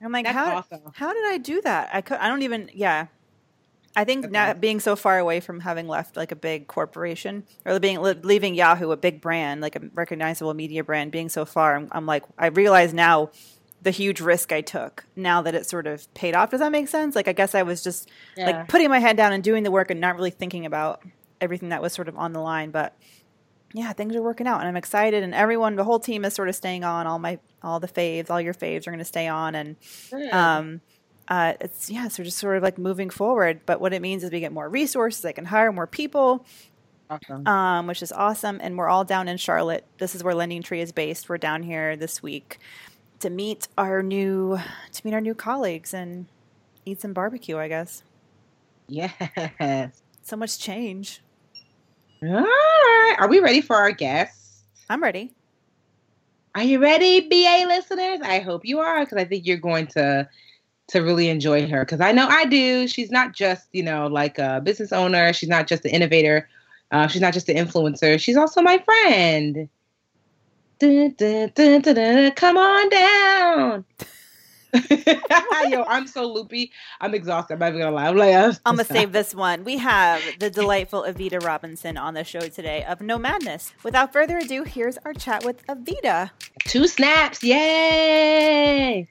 I'm 0.00 0.12
like, 0.12 0.26
That's 0.26 0.36
how 0.36 0.56
awesome. 0.56 0.80
how 0.94 1.12
did 1.12 1.24
I 1.26 1.38
do 1.38 1.60
that? 1.62 1.90
I 1.92 2.02
could 2.02 2.18
I 2.18 2.28
don't 2.28 2.42
even 2.42 2.70
yeah. 2.72 3.06
I 3.96 4.04
think 4.04 4.30
now 4.30 4.54
being 4.54 4.80
so 4.80 4.96
far 4.96 5.18
away 5.18 5.40
from 5.40 5.60
having 5.60 5.86
left 5.86 6.16
like 6.16 6.32
a 6.32 6.36
big 6.36 6.66
corporation 6.66 7.44
or 7.64 7.78
being 7.80 8.00
leaving 8.00 8.54
Yahoo, 8.54 8.90
a 8.90 8.96
big 8.96 9.20
brand, 9.20 9.60
like 9.60 9.76
a 9.76 9.80
recognizable 9.94 10.52
media 10.54 10.82
brand, 10.82 11.12
being 11.12 11.28
so 11.28 11.44
far, 11.44 11.76
I'm, 11.76 11.88
I'm 11.92 12.06
like, 12.06 12.24
I 12.36 12.46
realize 12.46 12.92
now 12.92 13.30
the 13.82 13.92
huge 13.92 14.20
risk 14.20 14.50
I 14.50 14.62
took 14.62 15.04
now 15.14 15.42
that 15.42 15.54
it 15.54 15.66
sort 15.66 15.86
of 15.86 16.12
paid 16.14 16.34
off. 16.34 16.50
Does 16.50 16.60
that 16.60 16.72
make 16.72 16.88
sense? 16.88 17.14
Like, 17.14 17.28
I 17.28 17.32
guess 17.32 17.54
I 17.54 17.62
was 17.62 17.84
just 17.84 18.08
yeah. 18.36 18.46
like 18.46 18.68
putting 18.68 18.88
my 18.88 18.98
head 18.98 19.16
down 19.16 19.32
and 19.32 19.44
doing 19.44 19.62
the 19.62 19.70
work 19.70 19.90
and 19.90 20.00
not 20.00 20.16
really 20.16 20.30
thinking 20.30 20.66
about 20.66 21.02
everything 21.40 21.68
that 21.68 21.82
was 21.82 21.92
sort 21.92 22.08
of 22.08 22.16
on 22.16 22.32
the 22.32 22.40
line. 22.40 22.70
But 22.70 22.96
yeah, 23.74 23.92
things 23.92 24.14
are 24.14 24.22
working 24.22 24.46
out 24.46 24.60
and 24.60 24.68
I'm 24.68 24.76
excited 24.76 25.22
and 25.24 25.34
everyone, 25.34 25.74
the 25.74 25.84
whole 25.84 25.98
team 25.98 26.24
is 26.24 26.32
sort 26.32 26.48
of 26.48 26.54
staying 26.54 26.84
on. 26.84 27.06
All 27.06 27.18
my, 27.18 27.40
all 27.62 27.80
the 27.80 27.88
faves, 27.88 28.30
all 28.30 28.40
your 28.40 28.54
faves 28.54 28.86
are 28.86 28.90
going 28.90 28.98
to 29.00 29.04
stay 29.04 29.26
on. 29.26 29.54
And, 29.56 29.76
um, 30.32 30.80
uh, 31.26 31.54
it's, 31.60 31.90
yeah, 31.90 32.06
so 32.06 32.22
just 32.22 32.38
sort 32.38 32.56
of 32.56 32.62
like 32.62 32.78
moving 32.78 33.10
forward. 33.10 33.60
But 33.66 33.80
what 33.80 33.92
it 33.92 34.00
means 34.00 34.22
is 34.22 34.30
we 34.30 34.38
get 34.40 34.52
more 34.52 34.68
resources. 34.68 35.24
I 35.24 35.32
can 35.32 35.44
hire 35.44 35.72
more 35.72 35.88
people. 35.88 36.46
Awesome. 37.10 37.46
Um, 37.46 37.86
which 37.86 38.00
is 38.00 38.12
awesome. 38.12 38.60
And 38.62 38.78
we're 38.78 38.88
all 38.88 39.04
down 39.04 39.26
in 39.26 39.36
Charlotte. 39.36 39.84
This 39.98 40.14
is 40.14 40.22
where 40.22 40.34
LendingTree 40.34 40.80
is 40.80 40.92
based. 40.92 41.28
We're 41.28 41.38
down 41.38 41.62
here 41.64 41.96
this 41.96 42.22
week 42.22 42.58
to 43.20 43.28
meet 43.28 43.68
our 43.76 44.02
new 44.02 44.58
to 44.92 45.02
meet 45.04 45.14
our 45.14 45.20
new 45.20 45.34
colleagues 45.34 45.92
and 45.92 46.26
eat 46.86 47.00
some 47.00 47.12
barbecue, 47.12 47.58
I 47.58 47.68
guess. 47.68 48.04
Yes. 48.86 50.02
So 50.22 50.36
much 50.36 50.58
change. 50.58 51.20
All 52.26 52.42
right. 52.42 53.16
Are 53.18 53.28
we 53.28 53.40
ready 53.40 53.60
for 53.60 53.76
our 53.76 53.92
guests? 53.92 54.62
I'm 54.88 55.02
ready. 55.02 55.32
Are 56.54 56.62
you 56.62 56.80
ready, 56.80 57.20
BA 57.28 57.66
listeners? 57.66 58.20
I 58.22 58.38
hope 58.38 58.64
you 58.64 58.78
are 58.78 59.00
because 59.00 59.18
I 59.18 59.24
think 59.24 59.46
you're 59.46 59.56
going 59.56 59.88
to 59.88 60.28
to 60.86 61.00
really 61.00 61.28
enjoy 61.28 61.66
her 61.66 61.84
because 61.84 62.00
I 62.00 62.12
know 62.12 62.28
I 62.28 62.44
do. 62.44 62.86
She's 62.86 63.10
not 63.10 63.32
just 63.32 63.66
you 63.72 63.82
know 63.82 64.06
like 64.06 64.38
a 64.38 64.60
business 64.62 64.92
owner. 64.92 65.32
She's 65.32 65.48
not 65.48 65.66
just 65.66 65.84
an 65.84 65.90
innovator. 65.90 66.48
Uh, 66.90 67.08
she's 67.08 67.20
not 67.20 67.34
just 67.34 67.48
an 67.48 67.56
influencer. 67.56 68.20
She's 68.20 68.36
also 68.36 68.62
my 68.62 68.78
friend. 68.78 69.68
Dun, 70.78 71.14
dun, 71.16 71.80
dun, 71.80 72.30
Come 72.32 72.56
on 72.56 72.88
down. 72.88 73.84
Yo, 75.68 75.84
I'm 75.84 76.06
so 76.06 76.30
loopy. 76.30 76.72
I'm 77.00 77.14
exhausted. 77.14 77.54
I'm 77.54 77.60
not 77.60 77.68
even 77.68 77.80
gonna 77.80 77.94
lie. 77.94 78.08
I'm 78.08 78.16
like, 78.16 78.34
I'm, 78.34 78.52
I'm 78.66 78.76
gonna 78.76 78.84
save 78.84 79.12
this 79.12 79.34
one. 79.34 79.64
We 79.64 79.78
have 79.78 80.20
the 80.40 80.50
delightful 80.50 81.02
Evita 81.02 81.42
Robinson 81.42 81.96
on 81.96 82.14
the 82.14 82.24
show 82.24 82.40
today 82.40 82.84
of 82.84 82.98
Nomadness. 82.98 83.72
Without 83.82 84.12
further 84.12 84.38
ado, 84.38 84.64
here's 84.64 84.98
our 84.98 85.14
chat 85.14 85.44
with 85.44 85.64
Evita. 85.66 86.30
Two 86.64 86.86
snaps, 86.86 87.42
yay! 87.42 89.08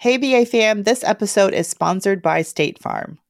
Hey 0.00 0.16
BA 0.16 0.46
fam, 0.46 0.84
this 0.84 1.02
episode 1.04 1.54
is 1.54 1.68
sponsored 1.68 2.22
by 2.22 2.42
State 2.42 2.80
Farm. 2.80 3.18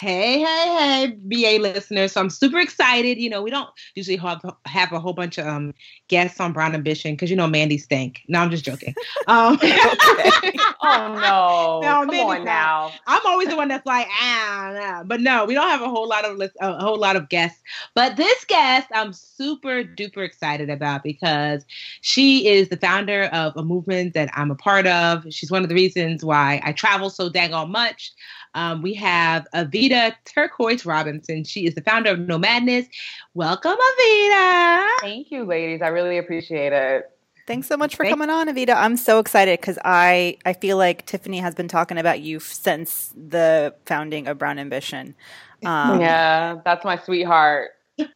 Hey, 0.00 0.38
hey, 0.38 0.44
hey, 0.46 1.16
BA 1.18 1.62
listeners. 1.62 2.12
So 2.12 2.22
I'm 2.22 2.30
super 2.30 2.58
excited. 2.58 3.18
You 3.18 3.28
know, 3.28 3.42
we 3.42 3.50
don't 3.50 3.68
usually 3.94 4.16
have, 4.16 4.40
have 4.64 4.92
a 4.92 4.98
whole 4.98 5.12
bunch 5.12 5.36
of 5.36 5.46
um, 5.46 5.74
guests 6.08 6.40
on 6.40 6.54
Brown 6.54 6.74
Ambition 6.74 7.12
because, 7.12 7.28
you 7.28 7.36
know, 7.36 7.46
Mandy 7.46 7.76
stink. 7.76 8.22
No, 8.26 8.40
I'm 8.40 8.50
just 8.50 8.64
joking. 8.64 8.94
Um, 9.26 9.58
oh, 10.82 11.18
no. 11.20 11.80
no 11.82 12.06
Come 12.06 12.20
on 12.26 12.44
now. 12.44 12.90
I'm 13.06 13.20
always 13.26 13.48
the 13.48 13.56
one 13.56 13.68
that's 13.68 13.86
like, 13.86 14.08
ah, 14.10 14.72
nah. 14.74 15.04
But 15.04 15.20
no, 15.20 15.44
we 15.44 15.54
don't 15.54 15.68
have 15.68 15.82
a 15.82 15.88
whole 15.88 16.08
lot 16.08 16.24
of 16.24 16.36
list, 16.36 16.56
a 16.60 16.82
whole 16.82 16.98
lot 16.98 17.16
of 17.16 17.28
guests. 17.28 17.60
But 17.94 18.16
this 18.16 18.44
guest 18.46 18.88
I'm 18.92 19.12
super 19.12 19.84
duper 19.84 20.24
excited 20.24 20.70
about 20.70 21.04
because 21.04 21.64
she 22.00 22.48
is 22.48 22.70
the 22.70 22.76
founder 22.76 23.24
of 23.24 23.56
a 23.56 23.62
movement 23.62 24.14
that 24.14 24.30
I'm 24.34 24.50
a 24.50 24.56
part 24.56 24.86
of. 24.86 25.26
She's 25.30 25.50
one 25.50 25.62
of 25.62 25.68
the 25.68 25.74
reasons 25.74 26.24
why 26.24 26.60
I 26.64 26.72
travel 26.72 27.10
so 27.10 27.28
dang 27.28 27.52
on 27.52 27.70
much. 27.70 28.12
Um, 28.54 28.82
we 28.82 28.94
have 28.94 29.46
Evita 29.54 30.14
Turquoise 30.24 30.84
Robinson. 30.84 31.44
She 31.44 31.66
is 31.66 31.74
the 31.74 31.82
founder 31.82 32.10
of 32.10 32.18
Nomadness. 32.18 32.86
Welcome, 33.34 33.76
Evita. 33.76 34.88
Thank 35.00 35.30
you, 35.30 35.44
ladies. 35.44 35.82
I 35.82 35.88
really 35.88 36.18
appreciate 36.18 36.72
it. 36.72 37.10
Thanks 37.46 37.66
so 37.66 37.76
much 37.76 37.96
for 37.96 38.04
Thanks. 38.04 38.12
coming 38.12 38.30
on, 38.30 38.48
Evita. 38.48 38.76
I'm 38.76 38.96
so 38.96 39.18
excited 39.18 39.60
because 39.60 39.78
I, 39.84 40.36
I 40.44 40.52
feel 40.52 40.76
like 40.76 41.06
Tiffany 41.06 41.38
has 41.38 41.54
been 41.54 41.68
talking 41.68 41.98
about 41.98 42.20
you 42.20 42.38
since 42.38 43.12
the 43.16 43.74
founding 43.86 44.28
of 44.28 44.38
Brown 44.38 44.58
Ambition. 44.58 45.14
Um, 45.64 46.00
yeah, 46.00 46.60
that's 46.64 46.84
my 46.84 46.98
sweetheart. 46.98 47.70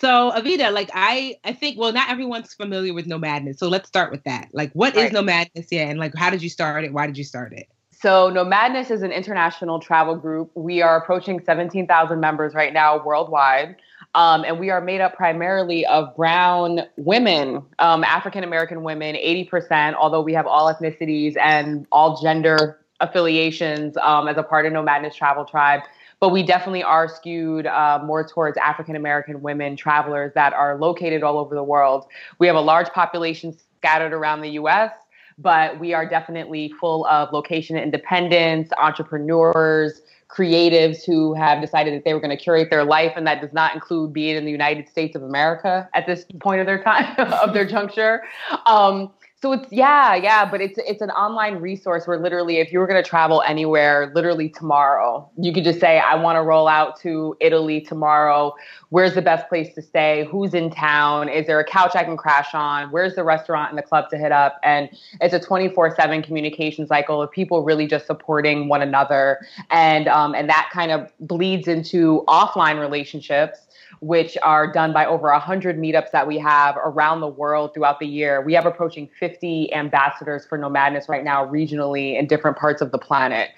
So 0.00 0.30
Evita, 0.30 0.72
like 0.72 0.92
I, 0.94 1.38
I 1.42 1.52
think 1.52 1.76
well, 1.76 1.92
not 1.92 2.08
everyone's 2.08 2.54
familiar 2.54 2.94
with 2.94 3.06
Nomadness. 3.06 3.58
So 3.58 3.68
let's 3.68 3.88
start 3.88 4.12
with 4.12 4.22
that. 4.22 4.46
Like, 4.52 4.70
what 4.72 4.94
right. 4.94 5.06
is 5.06 5.12
Nomadness? 5.12 5.66
Yeah, 5.72 5.88
and 5.88 5.98
like, 5.98 6.14
how 6.14 6.30
did 6.30 6.40
you 6.40 6.48
start 6.48 6.84
it? 6.84 6.92
Why 6.92 7.08
did 7.08 7.18
you 7.18 7.24
start 7.24 7.52
it? 7.52 7.66
So, 8.00 8.30
Nomadness 8.30 8.92
is 8.92 9.02
an 9.02 9.10
international 9.10 9.80
travel 9.80 10.14
group. 10.14 10.52
We 10.54 10.82
are 10.82 10.96
approaching 10.96 11.40
17,000 11.44 12.20
members 12.20 12.54
right 12.54 12.72
now 12.72 13.02
worldwide. 13.04 13.74
Um, 14.14 14.44
and 14.44 14.60
we 14.60 14.70
are 14.70 14.80
made 14.80 15.00
up 15.00 15.16
primarily 15.16 15.84
of 15.84 16.14
brown 16.14 16.82
women, 16.96 17.60
um, 17.80 18.04
African 18.04 18.44
American 18.44 18.84
women, 18.84 19.16
80%, 19.16 19.94
although 19.94 20.20
we 20.20 20.32
have 20.32 20.46
all 20.46 20.72
ethnicities 20.72 21.36
and 21.36 21.88
all 21.90 22.22
gender 22.22 22.78
affiliations 23.00 23.96
um, 23.96 24.28
as 24.28 24.36
a 24.36 24.44
part 24.44 24.64
of 24.64 24.72
Nomadness 24.72 25.16
Travel 25.16 25.44
Tribe. 25.44 25.80
But 26.20 26.28
we 26.28 26.44
definitely 26.44 26.84
are 26.84 27.08
skewed 27.08 27.66
uh, 27.66 28.00
more 28.04 28.26
towards 28.26 28.56
African 28.58 28.94
American 28.94 29.42
women 29.42 29.76
travelers 29.76 30.32
that 30.34 30.52
are 30.52 30.78
located 30.78 31.24
all 31.24 31.36
over 31.36 31.56
the 31.56 31.64
world. 31.64 32.06
We 32.38 32.46
have 32.46 32.56
a 32.56 32.60
large 32.60 32.88
population 32.90 33.56
scattered 33.76 34.12
around 34.12 34.42
the 34.42 34.50
US 34.50 34.92
but 35.38 35.78
we 35.78 35.94
are 35.94 36.08
definitely 36.08 36.72
full 36.80 37.06
of 37.06 37.32
location 37.32 37.76
independence, 37.76 38.70
entrepreneurs, 38.78 40.02
creatives 40.28 41.04
who 41.06 41.32
have 41.32 41.60
decided 41.60 41.94
that 41.94 42.04
they 42.04 42.12
were 42.12 42.20
going 42.20 42.36
to 42.36 42.42
curate 42.42 42.68
their 42.70 42.84
life, 42.84 43.12
and 43.16 43.26
that 43.26 43.40
does 43.40 43.52
not 43.52 43.74
include 43.74 44.12
being 44.12 44.36
in 44.36 44.44
the 44.44 44.50
United 44.50 44.88
States 44.88 45.16
of 45.16 45.22
America 45.22 45.88
at 45.94 46.06
this 46.06 46.26
point 46.40 46.60
of 46.60 46.66
their 46.66 46.82
time 46.82 47.14
of 47.18 47.54
their 47.54 47.66
juncture. 47.66 48.22
Um, 48.66 49.10
so 49.40 49.52
it's 49.52 49.72
yeah, 49.72 50.16
yeah, 50.16 50.50
but 50.50 50.60
it's 50.60 50.78
it's 50.78 51.00
an 51.00 51.10
online 51.10 51.56
resource 51.56 52.08
where 52.08 52.18
literally 52.18 52.56
if 52.56 52.72
you 52.72 52.80
were 52.80 52.88
going 52.88 53.00
to 53.00 53.08
travel 53.08 53.40
anywhere 53.46 54.10
literally 54.12 54.48
tomorrow, 54.48 55.30
you 55.38 55.52
could 55.52 55.62
just 55.62 55.78
say 55.78 56.00
I 56.00 56.16
want 56.16 56.34
to 56.34 56.42
roll 56.42 56.66
out 56.66 56.98
to 57.02 57.36
Italy 57.40 57.80
tomorrow. 57.80 58.52
Where's 58.88 59.14
the 59.14 59.22
best 59.22 59.48
place 59.48 59.72
to 59.76 59.82
stay? 59.82 60.26
Who's 60.28 60.54
in 60.54 60.70
town? 60.70 61.28
Is 61.28 61.46
there 61.46 61.60
a 61.60 61.64
couch 61.64 61.94
I 61.94 62.02
can 62.02 62.16
crash 62.16 62.52
on? 62.52 62.90
Where's 62.90 63.14
the 63.14 63.22
restaurant 63.22 63.70
and 63.70 63.78
the 63.78 63.82
club 63.82 64.10
to 64.10 64.18
hit 64.18 64.32
up? 64.32 64.58
And 64.64 64.90
it's 65.20 65.32
a 65.32 65.38
24/7 65.38 66.24
communication 66.24 66.88
cycle 66.88 67.22
of 67.22 67.30
people 67.30 67.62
really 67.62 67.86
just 67.86 68.06
supporting 68.08 68.68
one 68.68 68.82
another 68.82 69.38
and 69.70 70.08
um, 70.08 70.34
and 70.34 70.48
that 70.48 70.68
kind 70.72 70.90
of 70.90 71.12
bleeds 71.20 71.68
into 71.68 72.24
offline 72.26 72.80
relationships 72.80 73.67
which 74.00 74.36
are 74.42 74.70
done 74.72 74.92
by 74.92 75.06
over 75.06 75.30
100 75.30 75.78
meetups 75.78 76.10
that 76.12 76.26
we 76.26 76.38
have 76.38 76.76
around 76.76 77.20
the 77.20 77.28
world 77.28 77.74
throughout 77.74 77.98
the 78.00 78.06
year. 78.06 78.42
We 78.42 78.54
have 78.54 78.66
approaching 78.66 79.08
50 79.18 79.72
ambassadors 79.72 80.46
for 80.46 80.58
Nomadness 80.58 81.08
right 81.08 81.24
now, 81.24 81.46
regionally 81.46 82.18
in 82.18 82.26
different 82.26 82.56
parts 82.56 82.80
of 82.80 82.92
the 82.92 82.98
planet 82.98 83.50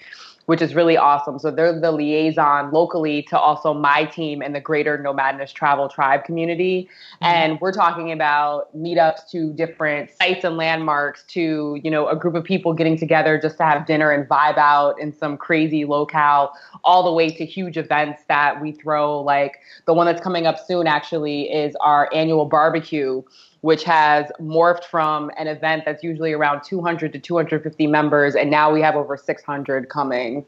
which 0.51 0.61
is 0.61 0.75
really 0.75 0.97
awesome. 0.97 1.39
So 1.39 1.49
they're 1.49 1.79
the 1.79 1.93
liaison 1.93 2.73
locally 2.73 3.23
to 3.29 3.39
also 3.39 3.73
my 3.73 4.03
team 4.03 4.41
and 4.41 4.53
the 4.53 4.59
greater 4.59 4.97
Nomadness 4.97 5.53
Travel 5.53 5.87
Tribe 5.87 6.25
community. 6.25 6.89
Mm-hmm. 7.13 7.23
And 7.23 7.61
we're 7.61 7.71
talking 7.71 8.11
about 8.11 8.75
meetups 8.75 9.29
to 9.31 9.53
different 9.53 10.11
sites 10.11 10.43
and 10.43 10.57
landmarks 10.57 11.23
to, 11.29 11.79
you 11.81 11.89
know, 11.89 12.09
a 12.09 12.17
group 12.17 12.35
of 12.35 12.43
people 12.43 12.73
getting 12.73 12.97
together 12.97 13.39
just 13.41 13.55
to 13.59 13.63
have 13.63 13.85
dinner 13.85 14.11
and 14.11 14.27
vibe 14.27 14.57
out 14.57 14.99
in 14.99 15.13
some 15.13 15.37
crazy 15.37 15.85
locale, 15.85 16.51
all 16.83 17.01
the 17.01 17.13
way 17.13 17.29
to 17.29 17.45
huge 17.45 17.77
events 17.77 18.23
that 18.27 18.61
we 18.61 18.73
throw. 18.73 19.21
Like 19.21 19.59
the 19.85 19.93
one 19.93 20.05
that's 20.05 20.21
coming 20.21 20.47
up 20.47 20.59
soon 20.59 20.85
actually 20.85 21.43
is 21.43 21.77
our 21.79 22.09
annual 22.13 22.43
barbecue 22.43 23.23
which 23.61 23.83
has 23.83 24.25
morphed 24.39 24.85
from 24.85 25.31
an 25.37 25.47
event 25.47 25.83
that's 25.85 26.03
usually 26.03 26.33
around 26.33 26.63
200 26.63 27.13
to 27.13 27.19
250 27.19 27.87
members, 27.87 28.35
and 28.35 28.49
now 28.49 28.71
we 28.71 28.81
have 28.81 28.95
over 28.95 29.15
600 29.15 29.89
coming. 29.89 30.45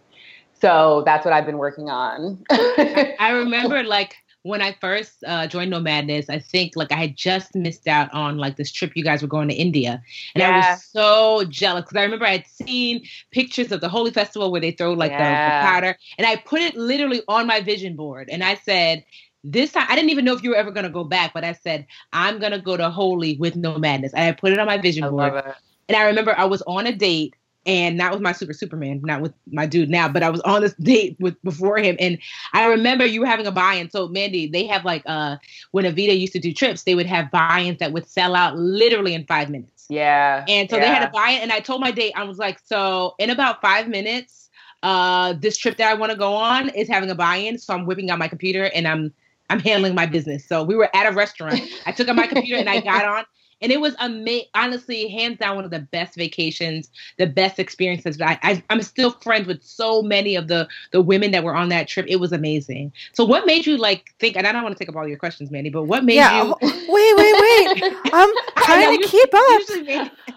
So 0.54 1.04
that's 1.06 1.26
what 1.26 1.34
I've 1.34 1.46
been 1.46 1.58
working 1.58 1.90
on. 1.90 2.44
I 2.52 3.32
remember 3.34 3.84
like 3.84 4.16
when 4.44 4.62
I 4.62 4.76
first 4.80 5.24
uh, 5.26 5.48
joined 5.48 5.72
Nomadness, 5.72 6.30
I 6.30 6.40
think 6.40 6.74
like 6.76 6.92
I 6.92 6.96
had 6.96 7.16
just 7.16 7.56
missed 7.56 7.88
out 7.88 8.14
on 8.14 8.38
like 8.38 8.58
this 8.58 8.72
trip 8.72 8.92
you 8.96 9.04
guys 9.04 9.22
were 9.22 9.28
going 9.28 9.48
to 9.48 9.56
India, 9.56 10.02
and. 10.36 10.44
I 10.44 10.72
was 10.72 10.84
so 10.84 11.46
jealous 11.50 11.84
because 11.84 11.98
I 11.98 12.04
remember 12.04 12.26
I 12.26 12.34
had 12.34 12.48
seen 12.48 13.06
pictures 13.32 13.72
of 13.72 13.82
the 13.82 13.90
Holi 13.90 14.12
Festival 14.12 14.52
where 14.52 14.62
they 14.62 14.72
throw 14.72 14.94
like 14.94 15.12
yeah. 15.12 15.60
the, 15.60 15.66
the 15.66 15.72
powder, 15.72 15.98
and 16.18 16.28
I 16.28 16.36
put 16.38 16.62
it 16.62 16.76
literally 16.76 17.22
on 17.28 17.48
my 17.48 17.62
vision 17.62 17.96
board, 17.96 18.30
and 18.30 18.44
I 18.44 18.56
said, 18.56 19.06
this 19.44 19.72
time 19.72 19.86
I 19.90 19.96
didn't 19.96 20.12
even 20.12 20.26
know 20.26 20.34
if 20.34 20.44
you 20.44 20.52
were 20.52 20.56
ever 20.56 20.72
gonna 20.72 20.90
go 20.90 21.04
back, 21.04 21.34
but 21.34 21.44
I 21.44 21.54
said 21.54 21.86
I'm 22.14 22.40
gonna 22.40 22.60
go 22.60 22.78
to 22.78 22.90
Holi 22.90 23.38
with 23.38 23.56
Nomadness. 23.56 24.14
I 24.14 24.32
put 24.32 24.52
it 24.52 24.60
on 24.60 24.68
my 24.68 24.78
vision 24.78 25.04
I 25.04 25.10
board, 25.10 25.44
and 25.90 25.98
I 25.98 26.04
remember 26.04 26.38
I 26.38 26.46
was 26.46 26.62
on 26.64 26.88
a 26.88 26.96
date 26.96 27.36
and 27.66 27.98
not 27.98 28.12
with 28.12 28.22
my 28.22 28.32
super 28.32 28.54
superman 28.54 29.00
not 29.04 29.22
with 29.22 29.34
my 29.52 29.66
dude 29.66 29.90
now 29.90 30.08
but 30.08 30.24
i 30.24 30.30
was 30.30 30.42
on 30.42 30.62
this 30.62 30.74
date 30.82 31.16
with 31.20 31.42
before 31.44 31.78
him 31.78 31.96
and 32.00 32.18
i 32.54 32.66
remember 32.66 33.06
you 33.06 33.22
were 33.22 33.26
having 33.26 33.48
a 33.48 33.52
buy-in 33.52 33.90
so 33.90 34.08
mandy 34.08 34.48
they 34.48 34.66
have 34.66 34.84
like 34.86 35.04
uh 35.06 35.38
when 35.72 35.86
Evita 35.86 36.18
used 36.18 36.34
to 36.34 36.40
do 36.40 36.54
trips 36.54 36.84
they 36.84 36.96
would 36.96 37.06
have 37.06 37.32
buy-ins 37.32 37.80
that 37.80 37.92
would 37.92 38.08
sell 38.08 38.36
out 38.36 38.58
literally 38.58 39.14
in 39.14 39.26
five 39.26 39.50
minutes 39.50 39.86
yeah 39.90 40.44
and 40.48 40.70
so 40.70 40.78
yeah. 40.78 40.84
they 40.84 40.88
had 40.88 41.08
a 41.08 41.12
buy-in 41.12 41.42
and 41.42 41.52
i 41.52 41.60
told 41.60 41.82
my 41.82 41.92
date 41.92 42.14
i 42.16 42.24
was 42.24 42.38
like 42.38 42.60
so 42.66 43.16
in 43.20 43.30
about 43.30 43.62
five 43.62 43.88
minutes 43.88 44.50
uh 44.84 45.34
this 45.34 45.58
trip 45.58 45.78
that 45.78 45.90
i 45.90 45.94
want 45.94 46.12
to 46.12 46.18
go 46.18 46.34
on 46.34 46.70
is 46.70 46.88
having 46.88 47.10
a 47.10 47.16
buy-in 47.16 47.58
so 47.58 47.74
i'm 47.74 47.86
whipping 47.86 48.10
out 48.10 48.20
my 48.20 48.28
computer 48.28 48.66
and 48.76 48.88
i'm 48.88 49.14
i'm 49.50 49.60
handling 49.60 49.96
my 49.96 50.06
business 50.06 50.46
so 50.46 50.64
we 50.64 50.76
were 50.76 50.90
at 50.96 51.12
a 51.12 51.16
restaurant 51.16 51.62
i 51.86 51.92
took 51.92 52.08
out 52.08 52.16
my 52.16 52.28
computer 52.28 52.60
and 52.60 52.70
i 52.70 52.80
got 52.82 53.06
on 53.06 53.26
and 53.64 53.72
it 53.72 53.80
was 53.80 53.96
amazing. 54.00 54.48
Honestly, 54.54 55.08
hands 55.08 55.40
down, 55.40 55.56
one 55.56 55.66
of 55.66 55.72
the 55.72 55.80
best 55.80 56.16
vacations, 56.16 56.90
the 57.18 57.26
best 57.26 57.60
experiences. 57.60 58.20
I, 58.20 58.38
I 58.44 58.64
am 58.70 58.82
still 58.82 59.12
friends 59.12 59.48
with 59.48 59.64
so 59.64 60.02
many 60.02 60.36
of 60.36 60.48
the 60.50 60.68
the 60.92 61.02
women 61.02 61.32
that 61.32 61.44
were 61.44 61.56
on 61.56 61.70
that 61.70 61.88
trip. 61.88 62.06
It 62.10 62.18
was 62.18 62.34
amazing. 62.34 62.92
So, 63.14 63.24
what 63.24 63.46
made 63.46 63.66
you 63.66 63.78
like 63.78 64.14
think? 64.20 64.36
And 64.36 64.46
I 64.46 64.52
don't 64.52 64.64
want 64.64 64.76
to 64.76 64.80
take 64.80 64.90
up 64.90 64.96
all 64.98 65.08
your 65.08 65.18
questions, 65.18 65.50
Mandy, 65.50 65.70
but 65.70 65.84
what 65.84 66.04
made 66.04 66.16
yeah, 66.16 66.44
you? 66.44 66.56
wait, 66.62 66.82
wait, 66.92 67.18
wait! 67.18 67.96
I'm 68.14 68.34
trying 68.58 69.02
to 69.02 69.08
keep 69.08 69.30
up. 69.34 69.62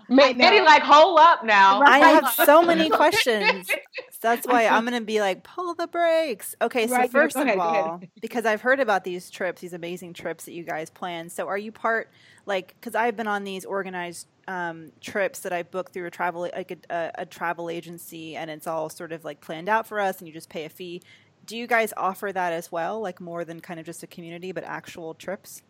Mandy, 0.08 0.60
like, 0.60 0.82
hold 0.82 1.18
up 1.18 1.44
now. 1.44 1.82
I 1.82 1.98
have 1.98 2.32
so 2.32 2.62
many 2.62 2.88
questions. 2.88 3.68
So 4.20 4.28
that's 4.28 4.46
why 4.46 4.66
I'm 4.66 4.84
going 4.86 4.98
to 4.98 5.04
be 5.04 5.20
like, 5.20 5.44
pull 5.44 5.74
the 5.74 5.86
brakes. 5.86 6.54
Okay, 6.62 6.86
so 6.86 6.94
right, 6.94 7.10
first 7.10 7.36
of 7.36 7.58
all, 7.58 8.00
because 8.20 8.46
I've 8.46 8.62
heard 8.62 8.80
about 8.80 9.04
these 9.04 9.30
trips, 9.30 9.60
these 9.60 9.74
amazing 9.74 10.14
trips 10.14 10.46
that 10.46 10.52
you 10.52 10.64
guys 10.64 10.88
plan. 10.90 11.28
So, 11.28 11.48
are 11.48 11.58
you 11.58 11.70
part? 11.70 12.08
like 12.46 12.74
because 12.80 12.94
I've 12.94 13.16
been 13.16 13.26
on 13.26 13.44
these 13.44 13.64
organized 13.64 14.28
um, 14.48 14.92
trips 15.00 15.40
that 15.40 15.52
I 15.52 15.64
book 15.64 15.90
through 15.90 16.06
a 16.06 16.10
travel 16.10 16.42
like 16.42 16.78
a, 16.88 17.10
a, 17.16 17.26
travel 17.26 17.68
agency, 17.68 18.36
and 18.36 18.50
it's 18.50 18.66
all 18.66 18.88
sort 18.88 19.12
of 19.12 19.24
like 19.24 19.40
planned 19.40 19.68
out 19.68 19.86
for 19.86 20.00
us, 20.00 20.18
and 20.18 20.28
you 20.28 20.32
just 20.32 20.48
pay 20.48 20.64
a 20.64 20.68
fee. 20.68 21.02
Do 21.44 21.56
you 21.56 21.66
guys 21.66 21.92
offer 21.96 22.32
that 22.32 22.52
as 22.52 22.72
well, 22.72 23.00
like 23.00 23.20
more 23.20 23.44
than 23.44 23.60
kind 23.60 23.78
of 23.78 23.86
just 23.86 24.02
a 24.02 24.06
community, 24.06 24.52
but 24.52 24.64
actual 24.64 25.14
trips? 25.14 25.62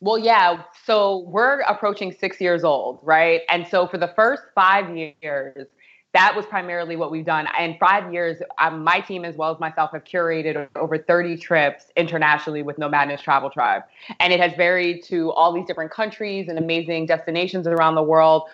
Well, 0.00 0.18
yeah. 0.18 0.62
So 0.84 1.24
we're 1.28 1.60
approaching 1.60 2.12
six 2.12 2.40
years 2.40 2.62
old, 2.62 3.00
right? 3.02 3.40
And 3.48 3.66
so 3.66 3.86
for 3.86 3.96
the 3.96 4.12
first 4.14 4.42
five 4.54 4.94
years, 4.94 5.66
that 6.14 6.34
was 6.34 6.46
primarily 6.46 6.94
what 6.94 7.10
we've 7.10 7.26
done. 7.26 7.48
In 7.58 7.76
five 7.78 8.12
years, 8.12 8.40
um, 8.58 8.84
my 8.84 9.00
team 9.00 9.24
as 9.24 9.34
well 9.36 9.52
as 9.52 9.58
myself 9.58 9.90
have 9.92 10.04
curated 10.04 10.68
over 10.76 10.96
30 10.96 11.36
trips 11.36 11.86
internationally 11.96 12.62
with 12.62 12.78
Nomadness 12.78 13.20
Travel 13.20 13.50
Tribe. 13.50 13.82
And 14.20 14.32
it 14.32 14.38
has 14.38 14.54
varied 14.56 15.02
to 15.04 15.32
all 15.32 15.52
these 15.52 15.66
different 15.66 15.90
countries 15.90 16.48
and 16.48 16.56
amazing 16.56 17.06
destinations 17.06 17.66
around 17.66 17.96
the 17.96 18.02
world, 18.02 18.44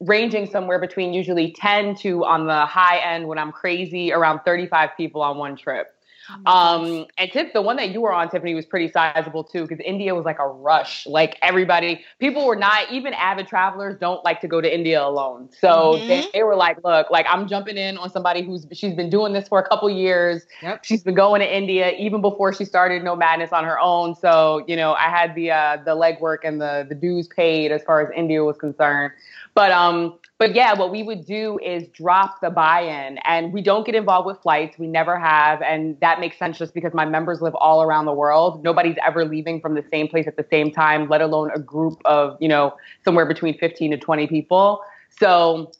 ranging 0.00 0.50
somewhere 0.50 0.80
between 0.80 1.14
usually 1.14 1.52
10 1.52 1.94
to 1.96 2.24
on 2.24 2.48
the 2.48 2.66
high 2.66 2.98
end 2.98 3.28
when 3.28 3.38
I'm 3.38 3.52
crazy, 3.52 4.12
around 4.12 4.40
35 4.44 4.90
people 4.96 5.22
on 5.22 5.38
one 5.38 5.56
trip. 5.56 5.95
Oh 6.46 6.52
um, 6.52 7.06
and 7.18 7.30
Tip, 7.30 7.52
the 7.52 7.62
one 7.62 7.76
that 7.76 7.90
you 7.90 8.00
were 8.00 8.12
on, 8.12 8.28
Tiffany, 8.28 8.54
was 8.54 8.66
pretty 8.66 8.90
sizable 8.90 9.44
too, 9.44 9.62
because 9.62 9.80
India 9.84 10.14
was 10.14 10.24
like 10.24 10.38
a 10.38 10.46
rush. 10.46 11.06
Like 11.06 11.38
everybody, 11.42 12.04
people 12.18 12.46
were 12.46 12.56
not 12.56 12.90
even 12.90 13.14
avid 13.14 13.46
travelers 13.46 13.96
don't 13.98 14.24
like 14.24 14.40
to 14.40 14.48
go 14.48 14.60
to 14.60 14.72
India 14.72 15.02
alone. 15.02 15.48
So 15.58 15.68
mm-hmm. 15.68 16.08
they, 16.08 16.28
they, 16.32 16.42
were 16.42 16.56
like, 16.56 16.82
look, 16.84 17.10
like 17.10 17.26
I'm 17.28 17.48
jumping 17.48 17.76
in 17.76 17.98
on 17.98 18.10
somebody 18.10 18.42
who's 18.42 18.66
she's 18.72 18.94
been 18.94 19.10
doing 19.10 19.32
this 19.32 19.48
for 19.48 19.58
a 19.58 19.68
couple 19.68 19.88
years. 19.90 20.46
Yep. 20.62 20.84
She's 20.84 21.02
been 21.02 21.14
going 21.14 21.40
to 21.40 21.56
India 21.56 21.92
even 21.98 22.20
before 22.20 22.52
she 22.52 22.64
started 22.64 23.02
Nomadness 23.02 23.52
on 23.52 23.64
her 23.64 23.78
own. 23.78 24.14
So 24.14 24.64
you 24.66 24.76
know, 24.76 24.94
I 24.94 25.08
had 25.08 25.34
the 25.34 25.50
uh, 25.50 25.78
the 25.84 25.94
legwork 25.94 26.38
and 26.44 26.60
the 26.60 26.86
the 26.88 26.94
dues 26.94 27.28
paid 27.28 27.72
as 27.72 27.82
far 27.82 28.00
as 28.00 28.10
India 28.16 28.44
was 28.44 28.56
concerned. 28.56 29.12
But 29.54 29.72
um, 29.72 30.18
but 30.38 30.54
yeah, 30.54 30.74
what 30.74 30.90
we 30.90 31.02
would 31.02 31.24
do 31.24 31.58
is 31.64 31.88
drop 31.88 32.40
the 32.42 32.50
buy-in, 32.50 33.18
and 33.24 33.52
we 33.52 33.62
don't 33.62 33.86
get 33.86 33.94
involved 33.94 34.26
with 34.26 34.38
flights. 34.42 34.78
We 34.78 34.86
never 34.86 35.18
have, 35.18 35.62
and 35.62 35.98
that 36.00 36.20
makes 36.20 36.38
sense 36.38 36.58
just 36.58 36.74
because 36.74 36.92
my 36.92 37.06
members 37.06 37.40
live 37.40 37.54
all 37.54 37.82
around 37.82 38.04
the 38.04 38.12
world. 38.12 38.62
Nobody's 38.62 38.96
ever 39.04 39.24
leaving 39.24 39.60
from 39.60 39.74
the 39.74 39.84
same 39.90 40.08
place 40.08 40.26
at 40.26 40.36
the 40.36 40.46
same 40.50 40.70
time, 40.70 41.08
let 41.08 41.22
alone 41.22 41.50
a 41.54 41.58
group 41.58 42.02
of 42.04 42.36
you 42.38 42.48
know 42.48 42.76
somewhere 43.02 43.24
between 43.24 43.56
15 43.56 43.92
to 43.92 43.96
20 43.96 44.26
people. 44.26 44.82
So 45.18 45.72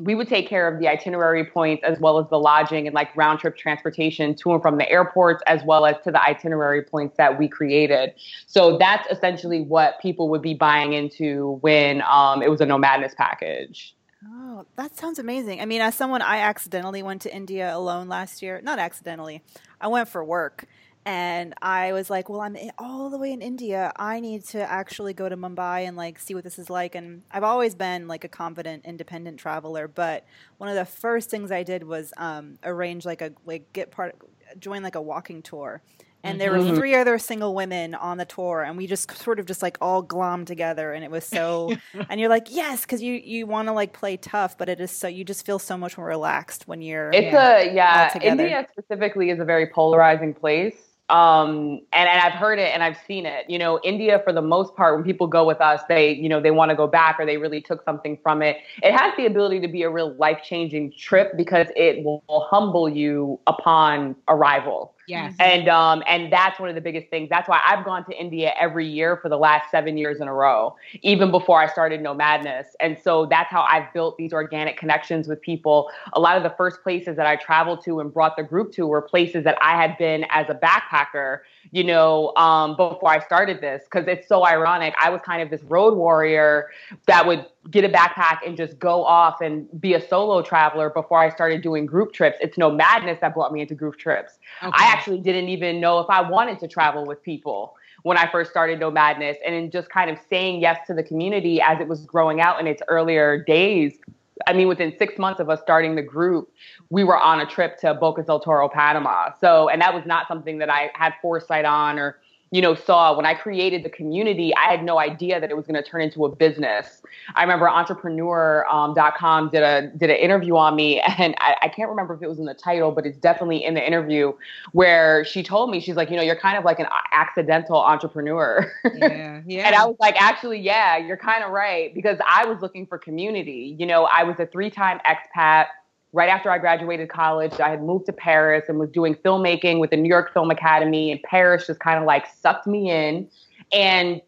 we 0.00 0.14
would 0.14 0.28
take 0.28 0.48
care 0.48 0.66
of 0.66 0.80
the 0.80 0.88
itinerary 0.88 1.44
points 1.44 1.84
as 1.84 2.00
well 2.00 2.18
as 2.18 2.26
the 2.30 2.38
lodging 2.38 2.86
and 2.86 2.94
like 2.94 3.14
round 3.16 3.38
trip 3.38 3.56
transportation 3.56 4.34
to 4.34 4.52
and 4.52 4.62
from 4.62 4.78
the 4.78 4.88
airports 4.90 5.42
as 5.46 5.62
well 5.64 5.84
as 5.84 5.96
to 6.04 6.10
the 6.10 6.22
itinerary 6.22 6.82
points 6.82 7.16
that 7.16 7.38
we 7.38 7.46
created. 7.46 8.14
So 8.46 8.78
that's 8.78 9.06
essentially 9.10 9.60
what 9.60 10.00
people 10.00 10.28
would 10.30 10.42
be 10.42 10.54
buying 10.54 10.94
into 10.94 11.58
when 11.60 12.02
um, 12.10 12.42
it 12.42 12.50
was 12.50 12.60
a 12.60 12.66
nomadness 12.66 13.14
package. 13.14 13.94
Oh, 14.26 14.66
that 14.76 14.96
sounds 14.96 15.18
amazing. 15.18 15.60
I 15.60 15.64
mean, 15.64 15.80
as 15.80 15.94
someone, 15.94 16.20
I 16.20 16.38
accidentally 16.38 17.02
went 17.02 17.22
to 17.22 17.34
India 17.34 17.74
alone 17.74 18.08
last 18.08 18.42
year. 18.42 18.60
Not 18.62 18.78
accidentally, 18.78 19.42
I 19.80 19.88
went 19.88 20.08
for 20.08 20.22
work 20.22 20.66
and 21.06 21.54
I 21.62 21.94
was 21.94 22.10
like, 22.10 22.28
well, 22.28 22.42
I'm 22.42 22.54
all 22.78 23.08
the 23.08 23.16
way 23.16 23.32
in 23.32 23.40
India. 23.40 23.90
I 23.96 24.20
need 24.20 24.44
to 24.48 24.60
actually 24.70 25.14
go 25.14 25.26
to 25.30 25.36
Mumbai 25.38 25.88
and 25.88 25.96
like 25.96 26.18
see 26.18 26.34
what 26.34 26.44
this 26.44 26.58
is 26.58 26.68
like. 26.68 26.94
And 26.94 27.22
I've 27.30 27.44
always 27.44 27.74
been 27.74 28.08
like 28.08 28.24
a 28.24 28.28
confident, 28.28 28.84
independent 28.84 29.38
traveler. 29.38 29.88
But 29.88 30.26
one 30.58 30.68
of 30.68 30.76
the 30.76 30.84
first 30.84 31.30
things 31.30 31.50
I 31.50 31.62
did 31.62 31.82
was 31.84 32.12
um, 32.18 32.58
arrange 32.62 33.06
like 33.06 33.22
a 33.22 33.32
like 33.46 33.72
get 33.72 33.90
part 33.90 34.16
join 34.58 34.82
like 34.82 34.96
a 34.96 35.00
walking 35.02 35.40
tour. 35.40 35.80
And 36.22 36.40
there 36.40 36.52
were 36.52 36.58
mm-hmm. 36.58 36.76
three 36.76 36.94
other 36.94 37.18
single 37.18 37.54
women 37.54 37.94
on 37.94 38.18
the 38.18 38.24
tour, 38.24 38.62
and 38.62 38.76
we 38.76 38.86
just 38.86 39.10
sort 39.16 39.38
of 39.38 39.46
just 39.46 39.62
like 39.62 39.78
all 39.80 40.02
glommed 40.02 40.46
together, 40.46 40.92
and 40.92 41.02
it 41.02 41.10
was 41.10 41.24
so. 41.24 41.72
and 42.10 42.20
you're 42.20 42.28
like, 42.28 42.48
yes, 42.50 42.82
because 42.82 43.02
you 43.02 43.14
you 43.14 43.46
want 43.46 43.68
to 43.68 43.72
like 43.72 43.92
play 43.92 44.16
tough, 44.16 44.58
but 44.58 44.68
it 44.68 44.80
is 44.80 44.90
so 44.90 45.08
you 45.08 45.24
just 45.24 45.46
feel 45.46 45.58
so 45.58 45.78
much 45.78 45.96
more 45.96 46.06
relaxed 46.06 46.68
when 46.68 46.82
you're. 46.82 47.10
It's 47.10 47.32
yeah, 47.32 47.58
a 47.58 47.74
yeah. 47.74 48.18
India 48.18 48.66
specifically 48.70 49.30
is 49.30 49.40
a 49.40 49.44
very 49.44 49.66
polarizing 49.66 50.34
place 50.34 50.74
um, 51.10 51.80
and, 51.92 52.08
and 52.08 52.20
I've 52.20 52.34
heard 52.34 52.58
it 52.58 52.72
and 52.72 52.82
I've 52.82 52.96
seen 53.06 53.26
it. 53.26 53.48
You 53.48 53.58
know, 53.58 53.80
India, 53.82 54.20
for 54.24 54.32
the 54.32 54.42
most 54.42 54.74
part, 54.76 54.94
when 54.94 55.04
people 55.04 55.26
go 55.26 55.44
with 55.44 55.60
us, 55.60 55.80
they, 55.88 56.12
you 56.12 56.28
know, 56.28 56.40
they 56.40 56.52
want 56.52 56.70
to 56.70 56.76
go 56.76 56.86
back 56.86 57.16
or 57.18 57.26
they 57.26 57.36
really 57.36 57.60
took 57.60 57.84
something 57.84 58.16
from 58.22 58.42
it. 58.42 58.58
It 58.82 58.92
has 58.92 59.12
the 59.16 59.26
ability 59.26 59.60
to 59.60 59.68
be 59.68 59.82
a 59.82 59.90
real 59.90 60.14
life 60.14 60.38
changing 60.44 60.92
trip 60.96 61.36
because 61.36 61.66
it 61.74 62.04
will 62.04 62.22
humble 62.48 62.88
you 62.88 63.40
upon 63.46 64.14
arrival. 64.28 64.94
Yes. 65.10 65.34
And 65.40 65.68
um 65.68 66.02
and 66.06 66.32
that's 66.32 66.60
one 66.60 66.68
of 66.68 66.76
the 66.76 66.80
biggest 66.80 67.08
things. 67.08 67.28
That's 67.28 67.48
why 67.48 67.60
I've 67.66 67.84
gone 67.84 68.04
to 68.06 68.16
India 68.16 68.52
every 68.58 68.86
year 68.86 69.16
for 69.16 69.28
the 69.28 69.36
last 69.36 69.70
7 69.70 69.96
years 69.98 70.20
in 70.20 70.28
a 70.28 70.32
row, 70.32 70.76
even 71.02 71.30
before 71.30 71.60
I 71.60 71.66
started 71.66 72.00
Nomadness. 72.00 72.68
And 72.78 72.96
so 73.02 73.26
that's 73.26 73.50
how 73.50 73.66
I've 73.68 73.92
built 73.92 74.16
these 74.16 74.32
organic 74.32 74.76
connections 74.76 75.26
with 75.26 75.40
people. 75.40 75.90
A 76.12 76.20
lot 76.20 76.36
of 76.36 76.44
the 76.44 76.50
first 76.50 76.82
places 76.82 77.16
that 77.16 77.26
I 77.26 77.36
traveled 77.36 77.82
to 77.84 77.98
and 78.00 78.12
brought 78.12 78.36
the 78.36 78.44
group 78.44 78.72
to 78.72 78.86
were 78.86 79.02
places 79.02 79.42
that 79.44 79.58
I 79.60 79.80
had 79.80 79.98
been 79.98 80.24
as 80.30 80.48
a 80.48 80.54
backpacker 80.54 81.40
you 81.72 81.84
know, 81.84 82.34
um, 82.36 82.76
before 82.76 83.10
I 83.10 83.20
started 83.20 83.60
this, 83.60 83.84
because 83.84 84.08
it's 84.08 84.26
so 84.26 84.44
ironic. 84.44 84.94
I 85.00 85.10
was 85.10 85.20
kind 85.24 85.40
of 85.42 85.50
this 85.50 85.62
road 85.64 85.94
warrior 85.96 86.70
that 87.06 87.26
would 87.26 87.46
get 87.70 87.84
a 87.84 87.88
backpack 87.88 88.38
and 88.44 88.56
just 88.56 88.78
go 88.78 89.04
off 89.04 89.40
and 89.40 89.68
be 89.80 89.94
a 89.94 90.08
solo 90.08 90.42
traveler 90.42 90.90
before 90.90 91.18
I 91.18 91.30
started 91.30 91.62
doing 91.62 91.86
group 91.86 92.12
trips. 92.12 92.38
It's 92.40 92.56
Nomadness 92.56 93.20
that 93.20 93.34
brought 93.34 93.52
me 93.52 93.60
into 93.60 93.74
group 93.74 93.98
trips. 93.98 94.38
Okay. 94.62 94.72
I 94.72 94.86
actually 94.86 95.20
didn't 95.20 95.48
even 95.48 95.80
know 95.80 96.00
if 96.00 96.10
I 96.10 96.28
wanted 96.28 96.58
to 96.60 96.68
travel 96.68 97.06
with 97.06 97.22
people 97.22 97.76
when 98.02 98.16
I 98.16 98.30
first 98.30 98.50
started 98.50 98.80
Nomadness 98.80 99.36
and 99.44 99.54
in 99.54 99.70
just 99.70 99.90
kind 99.90 100.10
of 100.10 100.18
saying 100.28 100.60
yes 100.60 100.86
to 100.86 100.94
the 100.94 101.02
community 101.02 101.60
as 101.60 101.80
it 101.80 101.86
was 101.86 102.04
growing 102.04 102.40
out 102.40 102.58
in 102.58 102.66
its 102.66 102.82
earlier 102.88 103.44
days. 103.44 103.98
I 104.46 104.52
mean, 104.52 104.68
within 104.68 104.94
six 104.98 105.18
months 105.18 105.40
of 105.40 105.50
us 105.50 105.60
starting 105.60 105.94
the 105.94 106.02
group, 106.02 106.50
we 106.88 107.04
were 107.04 107.18
on 107.18 107.40
a 107.40 107.46
trip 107.46 107.78
to 107.80 107.94
Boca 107.94 108.22
del 108.22 108.40
Toro, 108.40 108.68
Panama. 108.68 109.32
So, 109.40 109.68
and 109.68 109.80
that 109.82 109.94
was 109.94 110.04
not 110.06 110.28
something 110.28 110.58
that 110.58 110.70
I 110.70 110.90
had 110.94 111.14
foresight 111.22 111.64
on 111.64 111.98
or 111.98 112.18
you 112.50 112.60
know, 112.60 112.74
saw 112.74 113.16
when 113.16 113.26
I 113.26 113.34
created 113.34 113.84
the 113.84 113.90
community, 113.90 114.52
I 114.56 114.70
had 114.70 114.82
no 114.82 114.98
idea 114.98 115.40
that 115.40 115.50
it 115.50 115.56
was 115.56 115.66
going 115.66 115.80
to 115.80 115.88
turn 115.88 116.00
into 116.00 116.24
a 116.24 116.34
business. 116.34 117.00
I 117.36 117.42
remember 117.42 117.68
entrepreneur.com 117.68 119.44
um, 119.44 119.50
did 119.50 119.62
a 119.62 119.86
did 119.96 120.10
an 120.10 120.16
interview 120.16 120.56
on 120.56 120.74
me, 120.74 121.00
and 121.18 121.34
I, 121.38 121.56
I, 121.62 121.68
can't 121.68 121.88
remember 121.88 122.14
if 122.14 122.22
it 122.22 122.28
was 122.28 122.40
in 122.40 122.46
the 122.46 122.54
title, 122.54 122.90
but 122.90 123.06
it's 123.06 123.18
definitely 123.18 123.64
in 123.64 123.74
the 123.74 123.86
interview 123.86 124.32
where 124.72 125.24
she 125.24 125.44
told 125.44 125.70
me 125.70 125.80
she's 125.80 125.94
like, 125.94 126.10
you 126.10 126.16
know, 126.16 126.22
you're 126.22 126.34
kind 126.34 126.58
of 126.58 126.64
like 126.64 126.80
an 126.80 126.86
accidental 127.12 127.76
entrepreneur. 127.76 128.70
Yeah, 129.00 129.40
yeah. 129.46 129.66
and 129.66 129.74
I 129.74 129.86
was 129.86 129.96
like, 130.00 130.20
actually, 130.20 130.58
yeah, 130.58 130.96
you're 130.96 131.16
kind 131.16 131.44
of 131.44 131.50
right 131.50 131.94
because 131.94 132.18
I 132.26 132.44
was 132.44 132.60
looking 132.60 132.86
for 132.86 132.98
community. 132.98 133.74
You 133.78 133.86
know, 133.86 134.04
I 134.04 134.24
was 134.24 134.38
a 134.38 134.46
three 134.46 134.68
time 134.68 135.00
expat 135.06 135.66
right 136.12 136.28
after 136.28 136.50
I 136.50 136.58
graduated 136.58 137.08
college, 137.08 137.60
I 137.60 137.70
had 137.70 137.82
moved 137.82 138.06
to 138.06 138.12
Paris 138.12 138.64
and 138.68 138.78
was 138.78 138.90
doing 138.90 139.14
filmmaking 139.14 139.78
with 139.78 139.90
the 139.90 139.96
New 139.96 140.08
York 140.08 140.32
Film 140.32 140.50
Academy. 140.50 141.12
And 141.12 141.22
Paris 141.22 141.66
just 141.66 141.80
kind 141.80 141.98
of 141.98 142.04
like 142.04 142.26
sucked 142.40 142.66
me 142.66 142.90
in. 142.90 143.28
And, 143.72 144.20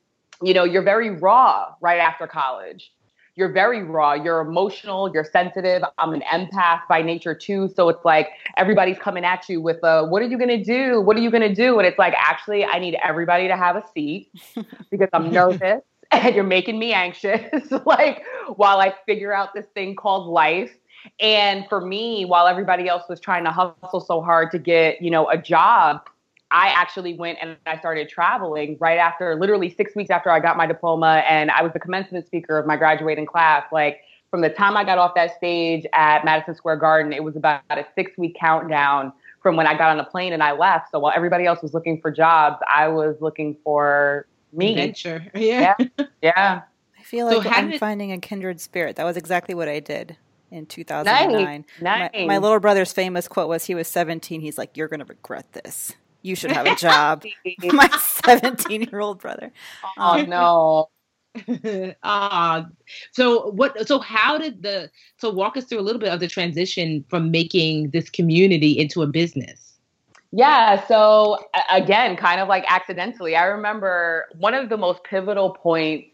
you 0.42 0.54
know, 0.54 0.64
you're 0.64 0.82
very 0.82 1.10
raw 1.10 1.74
right 1.80 1.98
after 1.98 2.26
college. 2.26 2.92
You're 3.34 3.50
very 3.50 3.82
raw. 3.82 4.12
You're 4.12 4.42
emotional. 4.42 5.10
You're 5.12 5.24
sensitive. 5.24 5.82
I'm 5.96 6.12
an 6.12 6.22
empath 6.30 6.82
by 6.88 7.00
nature 7.00 7.34
too. 7.34 7.70
So 7.74 7.88
it's 7.88 8.04
like 8.04 8.28
everybody's 8.58 8.98
coming 8.98 9.24
at 9.24 9.48
you 9.48 9.60
with, 9.60 9.82
uh, 9.82 10.04
what 10.04 10.20
are 10.22 10.26
you 10.26 10.36
going 10.36 10.50
to 10.50 10.62
do? 10.62 11.00
What 11.00 11.16
are 11.16 11.20
you 11.20 11.30
going 11.30 11.48
to 11.48 11.54
do? 11.54 11.78
And 11.78 11.86
it's 11.86 11.98
like, 11.98 12.14
actually, 12.16 12.64
I 12.64 12.78
need 12.78 12.96
everybody 13.02 13.48
to 13.48 13.56
have 13.56 13.76
a 13.76 13.84
seat 13.94 14.30
because 14.90 15.08
I'm 15.14 15.32
nervous 15.32 15.82
and 16.12 16.34
you're 16.34 16.44
making 16.44 16.78
me 16.78 16.92
anxious. 16.92 17.70
like 17.86 18.22
while 18.56 18.80
I 18.80 18.94
figure 19.06 19.32
out 19.32 19.54
this 19.54 19.66
thing 19.74 19.96
called 19.96 20.28
life 20.28 20.76
and 21.20 21.66
for 21.68 21.80
me, 21.80 22.24
while 22.24 22.46
everybody 22.46 22.88
else 22.88 23.04
was 23.08 23.20
trying 23.20 23.44
to 23.44 23.50
hustle 23.50 24.00
so 24.00 24.20
hard 24.20 24.50
to 24.52 24.58
get, 24.58 25.00
you 25.02 25.10
know, 25.10 25.28
a 25.28 25.36
job, 25.36 26.00
I 26.50 26.68
actually 26.68 27.14
went 27.14 27.38
and 27.40 27.56
I 27.66 27.78
started 27.78 28.08
traveling 28.08 28.76
right 28.78 28.98
after, 28.98 29.34
literally 29.36 29.70
six 29.74 29.96
weeks 29.96 30.10
after 30.10 30.30
I 30.30 30.38
got 30.38 30.56
my 30.56 30.66
diploma, 30.66 31.24
and 31.28 31.50
I 31.50 31.62
was 31.62 31.72
the 31.72 31.80
commencement 31.80 32.26
speaker 32.26 32.58
of 32.58 32.66
my 32.66 32.76
graduating 32.76 33.26
class. 33.26 33.64
Like 33.72 34.00
from 34.30 34.42
the 34.42 34.50
time 34.50 34.76
I 34.76 34.84
got 34.84 34.98
off 34.98 35.14
that 35.14 35.34
stage 35.36 35.86
at 35.94 36.24
Madison 36.24 36.54
Square 36.54 36.76
Garden, 36.76 37.12
it 37.12 37.24
was 37.24 37.36
about 37.36 37.62
a 37.70 37.86
six 37.94 38.16
week 38.18 38.36
countdown 38.38 39.12
from 39.42 39.56
when 39.56 39.66
I 39.66 39.76
got 39.76 39.90
on 39.90 39.98
a 39.98 40.04
plane 40.04 40.32
and 40.32 40.42
I 40.42 40.52
left. 40.52 40.90
So 40.90 40.98
while 41.00 41.12
everybody 41.16 41.46
else 41.46 41.62
was 41.62 41.74
looking 41.74 42.00
for 42.00 42.10
jobs, 42.10 42.58
I 42.72 42.86
was 42.88 43.16
looking 43.20 43.56
for 43.64 44.26
me. 44.52 44.72
Adventure. 44.72 45.26
Yeah. 45.34 45.74
Yeah. 45.78 46.06
yeah. 46.22 46.62
I 46.98 47.02
feel 47.02 47.26
like 47.26 47.42
so 47.42 47.50
I'm 47.50 47.72
it- 47.72 47.80
finding 47.80 48.12
a 48.12 48.18
kindred 48.18 48.60
spirit. 48.60 48.96
That 48.96 49.04
was 49.04 49.16
exactly 49.16 49.54
what 49.54 49.68
I 49.68 49.80
did 49.80 50.16
in 50.52 50.66
2009. 50.66 51.64
Nice. 51.80 52.10
My, 52.12 52.26
my, 52.26 52.38
little 52.38 52.60
brother's 52.60 52.92
famous 52.92 53.26
quote 53.26 53.48
was 53.48 53.64
he 53.64 53.74
was 53.74 53.88
17. 53.88 54.40
He's 54.40 54.58
like, 54.58 54.76
You're 54.76 54.88
going 54.88 55.00
to 55.00 55.06
regret 55.06 55.50
this. 55.52 55.92
You 56.22 56.36
should 56.36 56.52
have 56.52 56.66
a 56.66 56.76
job. 56.76 57.24
my 57.64 57.88
17 57.88 58.82
year 58.82 59.00
old 59.00 59.20
brother. 59.20 59.50
Oh, 59.98 60.22
no. 60.22 60.90
uh, 62.02 62.62
so 63.12 63.50
what 63.52 63.88
so 63.88 63.98
how 63.98 64.36
did 64.36 64.62
the 64.62 64.90
so 65.16 65.30
walk 65.30 65.56
us 65.56 65.64
through 65.64 65.80
a 65.80 65.82
little 65.82 66.00
bit 66.00 66.10
of 66.10 66.20
the 66.20 66.28
transition 66.28 67.04
from 67.08 67.30
making 67.30 67.88
this 67.90 68.10
community 68.10 68.78
into 68.78 69.00
a 69.00 69.06
business 69.06 69.78
yeah 70.30 70.86
so 70.86 71.38
again 71.70 72.16
kind 72.16 72.38
of 72.38 72.48
like 72.48 72.64
accidentally 72.68 73.34
i 73.34 73.44
remember 73.44 74.26
one 74.36 74.52
of 74.52 74.68
the 74.68 74.76
most 74.76 75.02
pivotal 75.04 75.50
points 75.54 76.11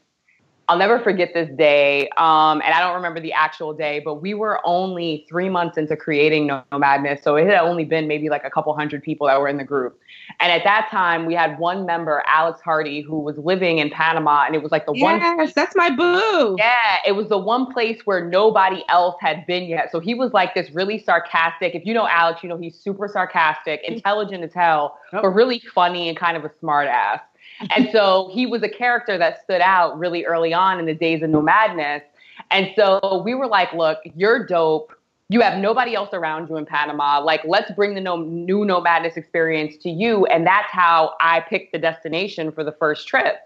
I'll 0.69 0.77
never 0.77 0.99
forget 0.99 1.33
this 1.33 1.49
day. 1.57 2.09
Um, 2.19 2.61
and 2.61 2.75
I 2.75 2.81
don't 2.81 2.95
remember 2.95 3.21
the 3.21 3.33
actual 3.33 3.73
day, 3.73 4.01
but 4.05 4.17
we 4.17 4.35
were 4.35 4.61
only 4.67 5.25
three 5.27 5.49
months 5.49 5.79
into 5.79 5.97
creating 5.97 6.47
No 6.47 6.63
Madness. 6.73 7.23
So 7.23 7.37
it 7.37 7.47
had 7.47 7.59
only 7.61 7.87
been 7.87 8.07
maybe 8.07 8.29
like 8.29 8.45
a 8.45 8.51
couple 8.51 8.77
hundred 8.77 9.03
people 9.03 9.27
that 9.29 9.41
were 9.41 9.49
in 9.49 9.57
the 9.57 9.65
group. 9.65 9.99
And 10.41 10.53
at 10.53 10.65
that 10.65 10.89
time, 10.91 11.25
we 11.25 11.33
had 11.33 11.59
one 11.59 11.87
member, 11.87 12.23
Alex 12.27 12.61
Hardy, 12.61 13.01
who 13.01 13.19
was 13.19 13.39
living 13.39 13.79
in 13.79 13.89
Panama. 13.89 14.45
And 14.45 14.55
it 14.55 14.63
was 14.63 14.71
like 14.71 14.85
the 14.85 14.93
yes, 14.93 15.03
one. 15.03 15.21
Yes, 15.21 15.55
that's 15.55 15.75
my 15.75 15.89
boo. 15.89 16.57
Yeah, 16.59 16.97
it 17.07 17.13
was 17.13 17.29
the 17.29 17.39
one 17.39 17.73
place 17.73 18.03
where 18.05 18.23
nobody 18.23 18.85
else 18.91 19.17
had 19.21 19.47
been 19.47 19.65
yet. 19.65 19.91
So 19.91 20.01
he 20.01 20.13
was 20.13 20.35
like 20.35 20.55
this 20.55 20.71
really 20.73 21.03
sarcastic. 21.03 21.75
If 21.75 21.87
you 21.87 21.95
know 21.95 22.07
Alex, 22.07 22.43
you 22.43 22.49
know 22.51 22.59
he's 22.59 22.79
super 22.79 23.09
sarcastic, 23.09 23.81
intelligent 23.85 24.45
as 24.45 24.53
hell, 24.53 24.99
but 25.13 25.29
really 25.29 25.63
funny 25.75 26.11
and 26.11 26.17
kind 26.17 26.37
of 26.37 26.45
a 26.45 26.51
smart 26.61 26.89
ass 26.89 27.21
and 27.71 27.89
so 27.91 28.31
he 28.33 28.47
was 28.47 28.63
a 28.63 28.69
character 28.69 29.19
that 29.19 29.43
stood 29.43 29.61
out 29.61 29.99
really 29.99 30.25
early 30.25 30.53
on 30.55 30.79
in 30.79 30.87
the 30.87 30.95
days 30.95 31.23
of 31.23 31.31
Nomadness. 31.31 32.03
And 32.51 32.71
so 32.77 33.23
we 33.25 33.35
were 33.35 33.47
like, 33.47 33.73
look, 33.73 33.99
you're 34.17 34.47
dope. 34.47 34.93
You 35.29 35.41
have 35.41 35.59
nobody 35.59 35.95
else 35.95 36.11
around 36.15 36.49
you 36.49 36.57
in 36.57 36.65
Panama. 36.65 37.21
Like, 37.21 37.43
let's 37.45 37.71
bring 37.73 37.95
the 37.95 38.01
no, 38.01 38.17
new 38.17 38.65
Nomadness 38.65 39.17
experience 39.17 39.77
to 39.83 39.91
you. 39.91 40.25
And 40.27 40.47
that's 40.47 40.71
how 40.71 41.15
I 41.21 41.41
picked 41.41 41.73
the 41.73 41.79
destination 41.79 42.51
for 42.51 42.65
the 42.65 42.73
first 42.73 43.07
trip. 43.07 43.37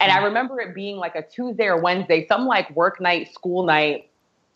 And 0.00 0.12
I 0.12 0.18
remember 0.18 0.60
it 0.60 0.74
being 0.74 0.96
like 0.96 1.14
a 1.14 1.22
Tuesday 1.22 1.64
or 1.64 1.80
Wednesday, 1.80 2.26
some 2.26 2.46
like 2.46 2.70
work 2.76 3.00
night, 3.00 3.32
school 3.32 3.64
night 3.64 4.10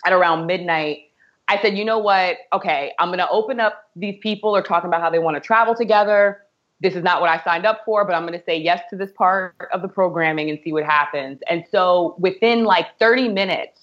at 0.05 0.13
around 0.13 0.47
midnight. 0.47 1.11
I 1.49 1.61
said, 1.63 1.79
you 1.79 1.85
know 1.85 1.99
what? 1.99 2.39
Okay, 2.53 2.93
I'm 2.99 3.09
going 3.09 3.19
to 3.19 3.29
open 3.31 3.61
up. 3.61 3.89
These 3.95 4.19
people 4.21 4.55
are 4.55 4.63
talking 4.63 4.89
about 4.89 5.01
how 5.01 5.11
they 5.11 5.19
want 5.19 5.37
to 5.37 5.41
travel 5.41 5.75
together 5.75 6.43
this 6.81 6.95
is 6.95 7.03
not 7.03 7.21
what 7.21 7.31
I 7.31 7.43
signed 7.43 7.65
up 7.65 7.83
for, 7.85 8.05
but 8.05 8.15
I'm 8.15 8.27
going 8.27 8.39
to 8.39 8.45
say 8.45 8.59
yes 8.59 8.83
to 8.91 8.97
this 8.97 9.11
part 9.13 9.55
of 9.73 9.83
the 9.83 9.89
programming 9.89 10.51
and 10.51 10.59
see 10.63 10.73
what 10.73 10.85
happens. 10.85 11.41
And 11.49 11.65
so 11.71 12.17
within 12.19 12.65
like 12.65 12.99
30 12.99 13.29
minutes, 13.29 13.81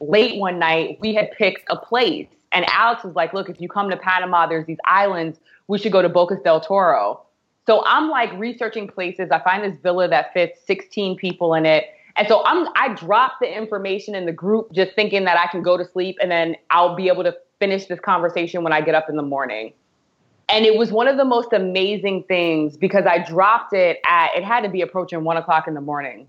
late 0.00 0.38
one 0.38 0.58
night, 0.58 0.98
we 1.00 1.14
had 1.14 1.32
picked 1.32 1.64
a 1.70 1.76
place. 1.76 2.28
And 2.52 2.66
Alex 2.68 3.02
was 3.02 3.14
like, 3.14 3.32
look, 3.32 3.48
if 3.48 3.60
you 3.60 3.68
come 3.68 3.88
to 3.90 3.96
Panama, 3.96 4.46
there's 4.46 4.66
these 4.66 4.78
islands. 4.84 5.38
We 5.68 5.78
should 5.78 5.92
go 5.92 6.02
to 6.02 6.08
Bocas 6.08 6.42
del 6.44 6.60
Toro. 6.60 7.22
So 7.66 7.82
I'm 7.86 8.10
like 8.10 8.32
researching 8.34 8.88
places. 8.88 9.30
I 9.30 9.40
find 9.40 9.64
this 9.64 9.80
villa 9.82 10.06
that 10.08 10.32
fits 10.34 10.60
16 10.66 11.16
people 11.16 11.54
in 11.54 11.64
it. 11.64 11.86
And 12.16 12.28
so 12.28 12.44
I'm 12.44 12.68
I 12.76 12.94
drop 12.94 13.38
the 13.40 13.56
information 13.56 14.14
in 14.14 14.26
the 14.26 14.32
group 14.32 14.72
just 14.72 14.94
thinking 14.94 15.24
that 15.24 15.36
I 15.36 15.48
can 15.48 15.62
go 15.62 15.76
to 15.76 15.84
sleep 15.84 16.16
and 16.20 16.30
then 16.30 16.56
I'll 16.70 16.94
be 16.94 17.08
able 17.08 17.24
to 17.24 17.34
finish 17.58 17.86
this 17.86 17.98
conversation 17.98 18.62
when 18.62 18.72
I 18.72 18.82
get 18.82 18.94
up 18.94 19.08
in 19.08 19.16
the 19.16 19.22
morning. 19.22 19.72
And 20.48 20.66
it 20.66 20.76
was 20.76 20.92
one 20.92 21.08
of 21.08 21.16
the 21.16 21.24
most 21.24 21.52
amazing 21.52 22.24
things 22.24 22.76
because 22.76 23.06
I 23.06 23.18
dropped 23.18 23.72
it 23.72 23.98
at, 24.06 24.30
it 24.36 24.44
had 24.44 24.60
to 24.62 24.68
be 24.68 24.82
approaching 24.82 25.24
one 25.24 25.36
o'clock 25.36 25.66
in 25.66 25.74
the 25.74 25.80
morning. 25.80 26.28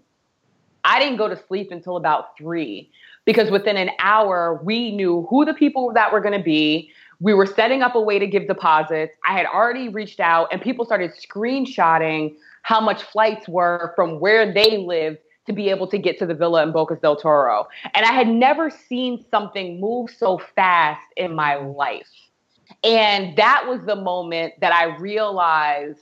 I 0.83 0.99
didn't 0.99 1.17
go 1.17 1.27
to 1.27 1.39
sleep 1.47 1.71
until 1.71 1.97
about 1.97 2.37
three 2.37 2.91
because 3.25 3.49
within 3.49 3.75
an 3.75 3.89
hour, 3.99 4.61
we 4.63 4.91
knew 4.91 5.27
who 5.29 5.43
the 5.43 5.53
people 5.53 5.91
that 5.93 6.13
were 6.13 6.21
going 6.21 6.37
to 6.37 6.43
be. 6.43 6.91
We 7.19 7.33
were 7.33 7.45
setting 7.45 7.81
up 7.81 7.95
a 7.95 8.01
way 8.01 8.19
to 8.19 8.27
give 8.27 8.47
deposits. 8.47 9.15
I 9.27 9.33
had 9.33 9.47
already 9.47 9.89
reached 9.89 10.19
out 10.19 10.47
and 10.51 10.61
people 10.61 10.85
started 10.85 11.11
screenshotting 11.11 12.35
how 12.61 12.79
much 12.79 13.03
flights 13.03 13.47
were 13.47 13.93
from 13.95 14.19
where 14.19 14.53
they 14.53 14.77
lived 14.77 15.19
to 15.47 15.53
be 15.53 15.69
able 15.69 15.87
to 15.87 15.97
get 15.97 16.17
to 16.19 16.25
the 16.25 16.33
villa 16.33 16.63
in 16.63 16.71
Bocas 16.71 16.99
del 17.01 17.15
Toro. 17.15 17.67
And 17.93 18.05
I 18.05 18.11
had 18.11 18.27
never 18.27 18.69
seen 18.69 19.23
something 19.29 19.79
move 19.79 20.09
so 20.09 20.39
fast 20.55 21.01
in 21.15 21.35
my 21.35 21.55
life. 21.55 22.09
And 22.85 23.35
that 23.35 23.65
was 23.67 23.81
the 23.85 23.95
moment 23.95 24.53
that 24.61 24.71
I 24.71 24.95
realized 24.97 26.01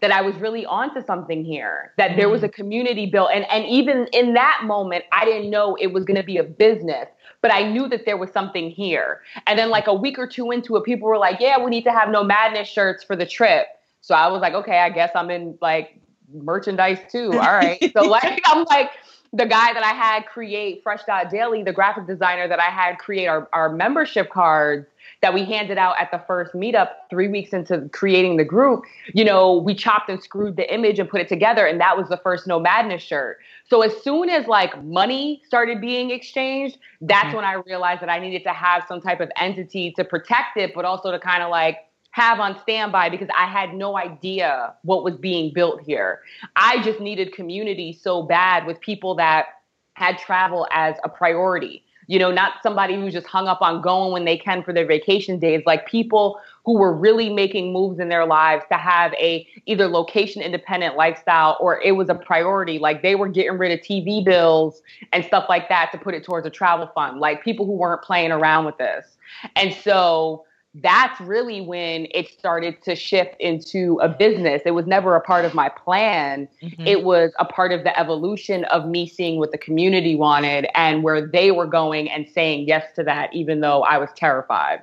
that 0.00 0.12
I 0.12 0.20
was 0.20 0.36
really 0.36 0.64
onto 0.64 1.02
something 1.04 1.44
here, 1.44 1.92
that 1.96 2.16
there 2.16 2.28
was 2.28 2.42
a 2.42 2.48
mm. 2.48 2.52
community 2.52 3.06
built. 3.06 3.30
And, 3.34 3.44
and 3.50 3.64
even 3.66 4.06
in 4.12 4.34
that 4.34 4.60
moment, 4.64 5.04
I 5.10 5.24
didn't 5.24 5.50
know 5.50 5.74
it 5.76 5.88
was 5.88 6.04
going 6.04 6.18
to 6.18 6.22
be 6.22 6.36
a 6.36 6.44
business, 6.44 7.08
but 7.40 7.52
I 7.52 7.68
knew 7.68 7.88
that 7.88 8.04
there 8.04 8.16
was 8.16 8.30
something 8.30 8.70
here. 8.70 9.22
And 9.46 9.58
then, 9.58 9.70
like 9.70 9.86
a 9.86 9.94
week 9.94 10.18
or 10.18 10.26
two 10.28 10.50
into 10.50 10.76
it, 10.76 10.84
people 10.84 11.08
were 11.08 11.18
like, 11.18 11.40
yeah, 11.40 11.58
we 11.58 11.70
need 11.70 11.84
to 11.84 11.92
have 11.92 12.10
Nomadness 12.10 12.68
shirts 12.68 13.02
for 13.02 13.16
the 13.16 13.26
trip. 13.26 13.66
So 14.02 14.14
I 14.14 14.28
was 14.28 14.40
like, 14.40 14.54
okay, 14.54 14.78
I 14.78 14.90
guess 14.90 15.10
I'm 15.14 15.30
in 15.30 15.58
like 15.60 15.98
merchandise 16.32 16.98
too. 17.10 17.32
All 17.32 17.38
right. 17.38 17.92
so, 17.92 18.02
like, 18.02 18.40
I'm 18.44 18.64
like, 18.64 18.90
the 19.32 19.46
guy 19.46 19.72
that 19.72 19.82
I 19.82 19.92
had 19.92 20.26
create 20.26 20.82
Fresh 20.82 21.04
Dot 21.06 21.30
Daily, 21.30 21.62
the 21.62 21.72
graphic 21.72 22.06
designer 22.06 22.48
that 22.48 22.60
I 22.60 22.70
had 22.70 22.98
create 22.98 23.26
our, 23.26 23.48
our 23.52 23.70
membership 23.70 24.30
cards 24.30 24.86
that 25.20 25.34
we 25.34 25.44
handed 25.44 25.78
out 25.78 25.96
at 25.98 26.10
the 26.10 26.22
first 26.26 26.52
meetup 26.52 26.90
three 27.10 27.28
weeks 27.28 27.52
into 27.52 27.88
creating 27.92 28.36
the 28.36 28.44
group, 28.44 28.84
you 29.12 29.24
know, 29.24 29.56
we 29.56 29.74
chopped 29.74 30.08
and 30.08 30.22
screwed 30.22 30.56
the 30.56 30.72
image 30.72 30.98
and 30.98 31.08
put 31.08 31.20
it 31.20 31.28
together. 31.28 31.66
And 31.66 31.80
that 31.80 31.96
was 31.96 32.08
the 32.08 32.18
first 32.18 32.46
Nomadness 32.46 33.00
shirt. 33.00 33.38
So 33.68 33.82
as 33.82 33.92
soon 34.02 34.30
as 34.30 34.46
like 34.46 34.82
money 34.84 35.42
started 35.46 35.80
being 35.80 36.10
exchanged, 36.10 36.78
that's 37.00 37.26
mm-hmm. 37.26 37.36
when 37.36 37.44
I 37.44 37.54
realized 37.66 38.00
that 38.02 38.08
I 38.08 38.18
needed 38.20 38.44
to 38.44 38.52
have 38.52 38.84
some 38.86 39.00
type 39.00 39.20
of 39.20 39.30
entity 39.36 39.92
to 39.92 40.04
protect 40.04 40.56
it, 40.56 40.72
but 40.74 40.84
also 40.84 41.10
to 41.10 41.18
kind 41.18 41.42
of 41.42 41.50
like 41.50 41.78
have 42.12 42.40
on 42.40 42.58
standby 42.60 43.10
because 43.10 43.28
I 43.36 43.46
had 43.46 43.74
no 43.74 43.96
idea 43.96 44.74
what 44.82 45.04
was 45.04 45.16
being 45.16 45.52
built 45.52 45.82
here. 45.82 46.20
I 46.56 46.82
just 46.82 47.00
needed 47.00 47.32
community 47.32 47.92
so 47.92 48.22
bad 48.22 48.66
with 48.66 48.80
people 48.80 49.14
that 49.16 49.46
had 49.94 50.16
travel 50.18 50.66
as 50.70 50.94
a 51.02 51.08
priority 51.08 51.84
you 52.08 52.18
know, 52.18 52.32
not 52.32 52.54
somebody 52.62 52.96
who's 52.96 53.12
just 53.12 53.26
hung 53.26 53.46
up 53.46 53.60
on 53.60 53.82
going 53.82 54.12
when 54.12 54.24
they 54.24 54.36
can 54.36 54.62
for 54.62 54.72
their 54.72 54.86
vacation 54.86 55.38
days, 55.38 55.62
like 55.66 55.86
people 55.86 56.40
who 56.64 56.78
were 56.78 56.92
really 56.92 57.28
making 57.28 57.70
moves 57.72 58.00
in 58.00 58.08
their 58.08 58.26
lives 58.26 58.64
to 58.72 58.78
have 58.78 59.12
a 59.14 59.46
either 59.66 59.86
location 59.86 60.40
independent 60.40 60.96
lifestyle 60.96 61.58
or 61.60 61.80
it 61.82 61.92
was 61.92 62.08
a 62.08 62.14
priority. 62.14 62.78
Like 62.78 63.02
they 63.02 63.14
were 63.14 63.28
getting 63.28 63.58
rid 63.58 63.72
of 63.72 63.80
TV 63.80 64.24
bills 64.24 64.82
and 65.12 65.22
stuff 65.22 65.44
like 65.50 65.68
that 65.68 65.92
to 65.92 65.98
put 65.98 66.14
it 66.14 66.24
towards 66.24 66.46
a 66.46 66.50
travel 66.50 66.90
fund, 66.94 67.20
like 67.20 67.44
people 67.44 67.66
who 67.66 67.72
weren't 67.72 68.02
playing 68.02 68.32
around 68.32 68.64
with 68.64 68.78
this. 68.78 69.18
And 69.54 69.74
so 69.74 70.44
that's 70.82 71.20
really 71.20 71.60
when 71.60 72.06
it 72.10 72.28
started 72.30 72.82
to 72.82 72.94
shift 72.94 73.36
into 73.40 73.98
a 74.02 74.08
business. 74.08 74.62
It 74.64 74.72
was 74.72 74.86
never 74.86 75.16
a 75.16 75.20
part 75.20 75.44
of 75.44 75.54
my 75.54 75.68
plan. 75.68 76.48
Mm-hmm. 76.62 76.86
It 76.86 77.04
was 77.04 77.32
a 77.38 77.44
part 77.44 77.72
of 77.72 77.84
the 77.84 77.98
evolution 77.98 78.64
of 78.64 78.86
me 78.86 79.08
seeing 79.08 79.38
what 79.38 79.52
the 79.52 79.58
community 79.58 80.14
wanted 80.14 80.66
and 80.74 81.02
where 81.02 81.26
they 81.26 81.50
were 81.50 81.66
going 81.66 82.10
and 82.10 82.26
saying 82.28 82.66
yes 82.68 82.84
to 82.96 83.02
that, 83.04 83.34
even 83.34 83.60
though 83.60 83.82
I 83.82 83.98
was 83.98 84.10
terrified. 84.16 84.82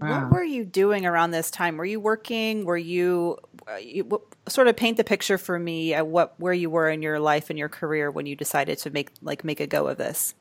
Wow. 0.00 0.22
What 0.22 0.32
were 0.32 0.44
you 0.44 0.64
doing 0.64 1.06
around 1.06 1.32
this 1.32 1.50
time? 1.50 1.76
Were 1.76 1.84
you 1.84 1.98
working? 1.98 2.64
Were 2.64 2.76
you, 2.76 3.38
uh, 3.66 3.76
you 3.76 4.04
what, 4.04 4.22
sort 4.48 4.68
of 4.68 4.76
paint 4.76 4.96
the 4.96 5.04
picture 5.04 5.38
for 5.38 5.58
me 5.58 5.92
at 5.92 6.06
what 6.06 6.38
where 6.38 6.52
you 6.52 6.70
were 6.70 6.88
in 6.88 7.02
your 7.02 7.18
life 7.18 7.50
and 7.50 7.58
your 7.58 7.68
career 7.68 8.10
when 8.10 8.24
you 8.24 8.36
decided 8.36 8.78
to 8.78 8.90
make 8.90 9.10
like 9.22 9.42
make 9.42 9.58
a 9.58 9.66
go 9.66 9.88
of 9.88 9.98
this? 9.98 10.34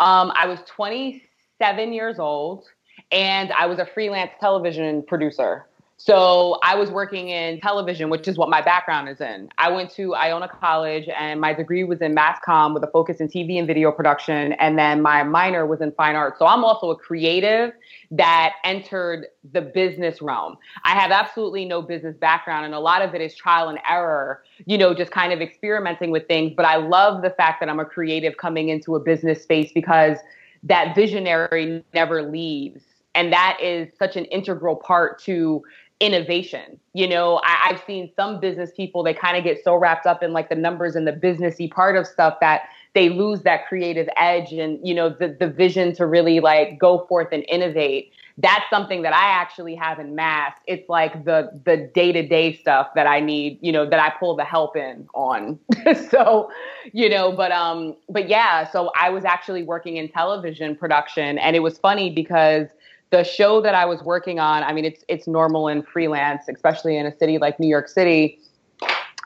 Um, 0.00 0.32
I 0.34 0.46
was 0.46 0.58
27 0.66 1.92
years 1.94 2.18
old 2.18 2.66
and 3.12 3.52
I 3.52 3.66
was 3.66 3.78
a 3.78 3.86
freelance 3.86 4.32
television 4.40 5.02
producer. 5.02 5.66
So 6.02 6.58
I 6.62 6.76
was 6.76 6.90
working 6.90 7.28
in 7.28 7.60
television, 7.60 8.08
which 8.08 8.26
is 8.26 8.38
what 8.38 8.48
my 8.48 8.62
background 8.62 9.10
is 9.10 9.20
in. 9.20 9.50
I 9.58 9.70
went 9.70 9.90
to 9.96 10.14
Iona 10.14 10.48
College 10.48 11.06
and 11.14 11.38
my 11.38 11.52
degree 11.52 11.84
was 11.84 12.00
in 12.00 12.14
mass 12.14 12.38
comm 12.42 12.72
with 12.72 12.82
a 12.82 12.86
focus 12.86 13.18
in 13.18 13.28
TV 13.28 13.58
and 13.58 13.66
video 13.66 13.92
production. 13.92 14.54
And 14.54 14.78
then 14.78 15.02
my 15.02 15.24
minor 15.24 15.66
was 15.66 15.82
in 15.82 15.92
fine 15.92 16.16
arts. 16.16 16.38
So 16.38 16.46
I'm 16.46 16.64
also 16.64 16.88
a 16.88 16.96
creative 16.96 17.72
that 18.12 18.54
entered 18.64 19.26
the 19.52 19.60
business 19.60 20.22
realm. 20.22 20.56
I 20.84 20.98
have 20.98 21.10
absolutely 21.10 21.66
no 21.66 21.82
business 21.82 22.16
background 22.16 22.64
and 22.64 22.74
a 22.74 22.80
lot 22.80 23.02
of 23.02 23.14
it 23.14 23.20
is 23.20 23.34
trial 23.34 23.68
and 23.68 23.78
error, 23.86 24.42
you 24.64 24.78
know, 24.78 24.94
just 24.94 25.10
kind 25.10 25.34
of 25.34 25.42
experimenting 25.42 26.10
with 26.10 26.26
things. 26.26 26.54
But 26.56 26.64
I 26.64 26.76
love 26.76 27.20
the 27.20 27.30
fact 27.30 27.60
that 27.60 27.68
I'm 27.68 27.78
a 27.78 27.84
creative 27.84 28.38
coming 28.38 28.70
into 28.70 28.96
a 28.96 29.00
business 29.00 29.42
space 29.42 29.70
because 29.74 30.16
that 30.62 30.94
visionary 30.94 31.84
never 31.92 32.22
leaves 32.22 32.84
and 33.14 33.32
that 33.32 33.58
is 33.62 33.88
such 33.98 34.16
an 34.16 34.24
integral 34.26 34.76
part 34.76 35.20
to 35.22 35.62
innovation. 36.00 36.80
You 36.94 37.08
know, 37.08 37.40
I, 37.44 37.68
have 37.68 37.82
seen 37.86 38.10
some 38.16 38.40
business 38.40 38.70
people, 38.74 39.02
they 39.02 39.14
kind 39.14 39.36
of 39.36 39.44
get 39.44 39.62
so 39.62 39.76
wrapped 39.76 40.06
up 40.06 40.22
in 40.22 40.32
like 40.32 40.48
the 40.48 40.54
numbers 40.54 40.96
and 40.96 41.06
the 41.06 41.12
businessy 41.12 41.70
part 41.70 41.96
of 41.96 42.06
stuff 42.06 42.38
that 42.40 42.62
they 42.94 43.10
lose 43.10 43.42
that 43.42 43.68
creative 43.68 44.08
edge 44.16 44.52
and, 44.52 44.80
you 44.86 44.94
know, 44.94 45.10
the, 45.10 45.36
the 45.38 45.46
vision 45.46 45.94
to 45.94 46.06
really 46.06 46.40
like 46.40 46.78
go 46.78 47.06
forth 47.06 47.28
and 47.32 47.44
innovate. 47.48 48.12
That's 48.38 48.64
something 48.70 49.02
that 49.02 49.12
I 49.12 49.26
actually 49.26 49.74
have 49.74 49.98
in 49.98 50.14
mass. 50.14 50.54
It's 50.66 50.88
like 50.88 51.24
the 51.26 51.60
the 51.64 51.90
day-to-day 51.94 52.54
stuff 52.54 52.88
that 52.94 53.06
I 53.06 53.20
need, 53.20 53.58
you 53.60 53.70
know, 53.70 53.88
that 53.88 54.00
I 54.00 54.10
pull 54.18 54.34
the 54.34 54.44
help 54.44 54.76
in 54.76 55.06
on. 55.14 55.58
so, 56.10 56.50
you 56.92 57.10
know, 57.10 57.32
but 57.32 57.52
um 57.52 57.96
but 58.08 58.28
yeah, 58.28 58.68
so 58.70 58.90
I 58.98 59.10
was 59.10 59.26
actually 59.26 59.62
working 59.62 59.98
in 59.98 60.08
television 60.08 60.74
production 60.74 61.38
and 61.38 61.54
it 61.54 61.60
was 61.60 61.76
funny 61.76 62.08
because 62.08 62.68
the 63.10 63.24
show 63.24 63.60
that 63.60 63.74
I 63.74 63.84
was 63.84 64.02
working 64.02 64.38
on, 64.38 64.62
I 64.62 64.72
mean, 64.72 64.84
it's 64.84 65.04
it's 65.08 65.26
normal 65.26 65.68
in 65.68 65.82
freelance, 65.82 66.48
especially 66.48 66.96
in 66.96 67.06
a 67.06 67.16
city 67.16 67.38
like 67.38 67.58
New 67.58 67.68
York 67.68 67.88
City. 67.88 68.38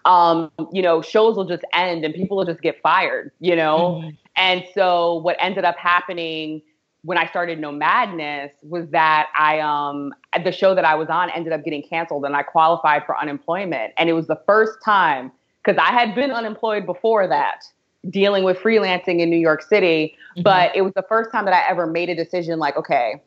Um, 0.06 0.50
you 0.70 0.82
know, 0.82 1.00
shows 1.00 1.36
will 1.36 1.46
just 1.46 1.64
end 1.72 2.04
and 2.04 2.12
people 2.12 2.36
will 2.36 2.44
just 2.44 2.60
get 2.60 2.80
fired, 2.82 3.32
you 3.40 3.56
know? 3.56 4.02
Mm-hmm. 4.02 4.10
And 4.36 4.64
so 4.74 5.14
what 5.14 5.36
ended 5.38 5.64
up 5.64 5.78
happening 5.78 6.60
when 7.04 7.16
I 7.16 7.26
started 7.26 7.58
Nomadness 7.58 8.50
was 8.62 8.88
that 8.90 9.28
I 9.34 9.60
um 9.60 10.12
the 10.42 10.52
show 10.52 10.74
that 10.74 10.84
I 10.84 10.94
was 10.94 11.08
on 11.08 11.30
ended 11.30 11.52
up 11.52 11.64
getting 11.64 11.82
canceled 11.82 12.24
and 12.24 12.34
I 12.34 12.42
qualified 12.42 13.04
for 13.06 13.18
unemployment. 13.18 13.92
And 13.96 14.08
it 14.08 14.14
was 14.14 14.26
the 14.26 14.40
first 14.46 14.78
time 14.84 15.30
because 15.62 15.78
I 15.78 15.92
had 15.92 16.14
been 16.14 16.30
unemployed 16.30 16.84
before 16.84 17.26
that, 17.28 17.64
dealing 18.10 18.44
with 18.44 18.58
freelancing 18.58 19.20
in 19.20 19.30
New 19.30 19.38
York 19.38 19.62
City. 19.62 20.16
Mm-hmm. 20.32 20.42
But 20.42 20.74
it 20.76 20.82
was 20.82 20.92
the 20.94 21.04
first 21.08 21.30
time 21.30 21.44
that 21.46 21.54
I 21.54 21.70
ever 21.70 21.86
made 21.86 22.10
a 22.10 22.14
decision 22.14 22.58
like, 22.58 22.76
okay, 22.76 23.22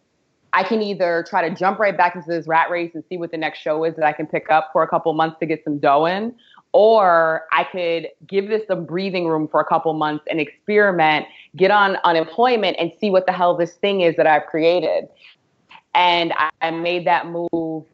I 0.53 0.63
can 0.63 0.81
either 0.81 1.25
try 1.27 1.47
to 1.47 1.53
jump 1.53 1.79
right 1.79 1.95
back 1.95 2.15
into 2.15 2.27
this 2.27 2.47
rat 2.47 2.69
race 2.69 2.91
and 2.93 3.03
see 3.09 3.17
what 3.17 3.31
the 3.31 3.37
next 3.37 3.59
show 3.59 3.83
is 3.83 3.95
that 3.95 4.05
I 4.05 4.13
can 4.13 4.27
pick 4.27 4.49
up 4.49 4.69
for 4.71 4.83
a 4.83 4.87
couple 4.87 5.13
months 5.13 5.37
to 5.39 5.45
get 5.45 5.63
some 5.63 5.77
dough 5.77 6.05
in, 6.05 6.33
or 6.71 7.45
I 7.51 7.63
could 7.65 8.07
give 8.27 8.47
this 8.47 8.65
some 8.67 8.85
breathing 8.85 9.27
room 9.27 9.47
for 9.47 9.59
a 9.59 9.65
couple 9.65 9.93
months 9.93 10.25
and 10.29 10.39
experiment, 10.39 11.25
get 11.55 11.71
on 11.71 11.97
unemployment, 12.03 12.77
and 12.79 12.91
see 12.99 13.09
what 13.09 13.25
the 13.25 13.33
hell 13.33 13.55
this 13.55 13.73
thing 13.75 14.01
is 14.01 14.15
that 14.15 14.27
I've 14.27 14.45
created. 14.45 15.07
And 15.93 16.33
I 16.61 16.71
made 16.71 17.05
that 17.07 17.27
move 17.27 17.85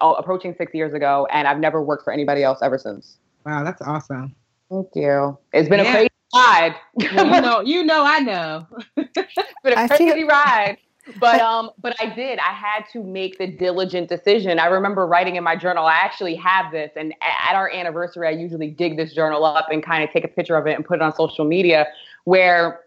uh, 0.00 0.14
approaching 0.18 0.54
six 0.56 0.74
years 0.74 0.94
ago, 0.94 1.26
and 1.30 1.48
I've 1.48 1.58
never 1.58 1.82
worked 1.82 2.04
for 2.04 2.12
anybody 2.12 2.42
else 2.42 2.58
ever 2.62 2.78
since. 2.78 3.18
Wow, 3.44 3.64
that's 3.64 3.82
awesome. 3.82 4.34
Thank 4.70 4.88
you. 4.94 5.38
It's 5.52 5.68
been 5.68 5.80
yeah. 5.80 5.90
a 5.90 5.92
crazy 5.92 6.08
ride. 6.34 6.74
well, 7.14 7.34
you 7.34 7.40
know, 7.40 7.60
you 7.60 7.84
know, 7.84 8.04
I 8.04 8.18
know. 8.20 8.66
it's 8.96 9.34
been 9.64 9.78
a 9.78 9.88
crazy 9.88 10.12
feel- 10.12 10.26
ride 10.26 10.76
but 11.18 11.40
um 11.42 11.70
but 11.80 11.94
i 12.00 12.06
did 12.06 12.38
i 12.38 12.52
had 12.52 12.84
to 12.92 13.02
make 13.02 13.38
the 13.38 13.46
diligent 13.46 14.08
decision 14.08 14.58
i 14.58 14.66
remember 14.66 15.06
writing 15.06 15.36
in 15.36 15.44
my 15.44 15.56
journal 15.56 15.86
i 15.86 15.94
actually 15.94 16.34
have 16.34 16.70
this 16.72 16.90
and 16.96 17.14
at 17.22 17.54
our 17.54 17.70
anniversary 17.72 18.26
i 18.26 18.30
usually 18.30 18.70
dig 18.70 18.96
this 18.96 19.12
journal 19.12 19.44
up 19.44 19.66
and 19.70 19.82
kind 19.82 20.04
of 20.04 20.10
take 20.10 20.24
a 20.24 20.28
picture 20.28 20.56
of 20.56 20.66
it 20.66 20.74
and 20.74 20.84
put 20.84 20.96
it 20.96 21.02
on 21.02 21.14
social 21.14 21.44
media 21.44 21.86
where 22.24 22.80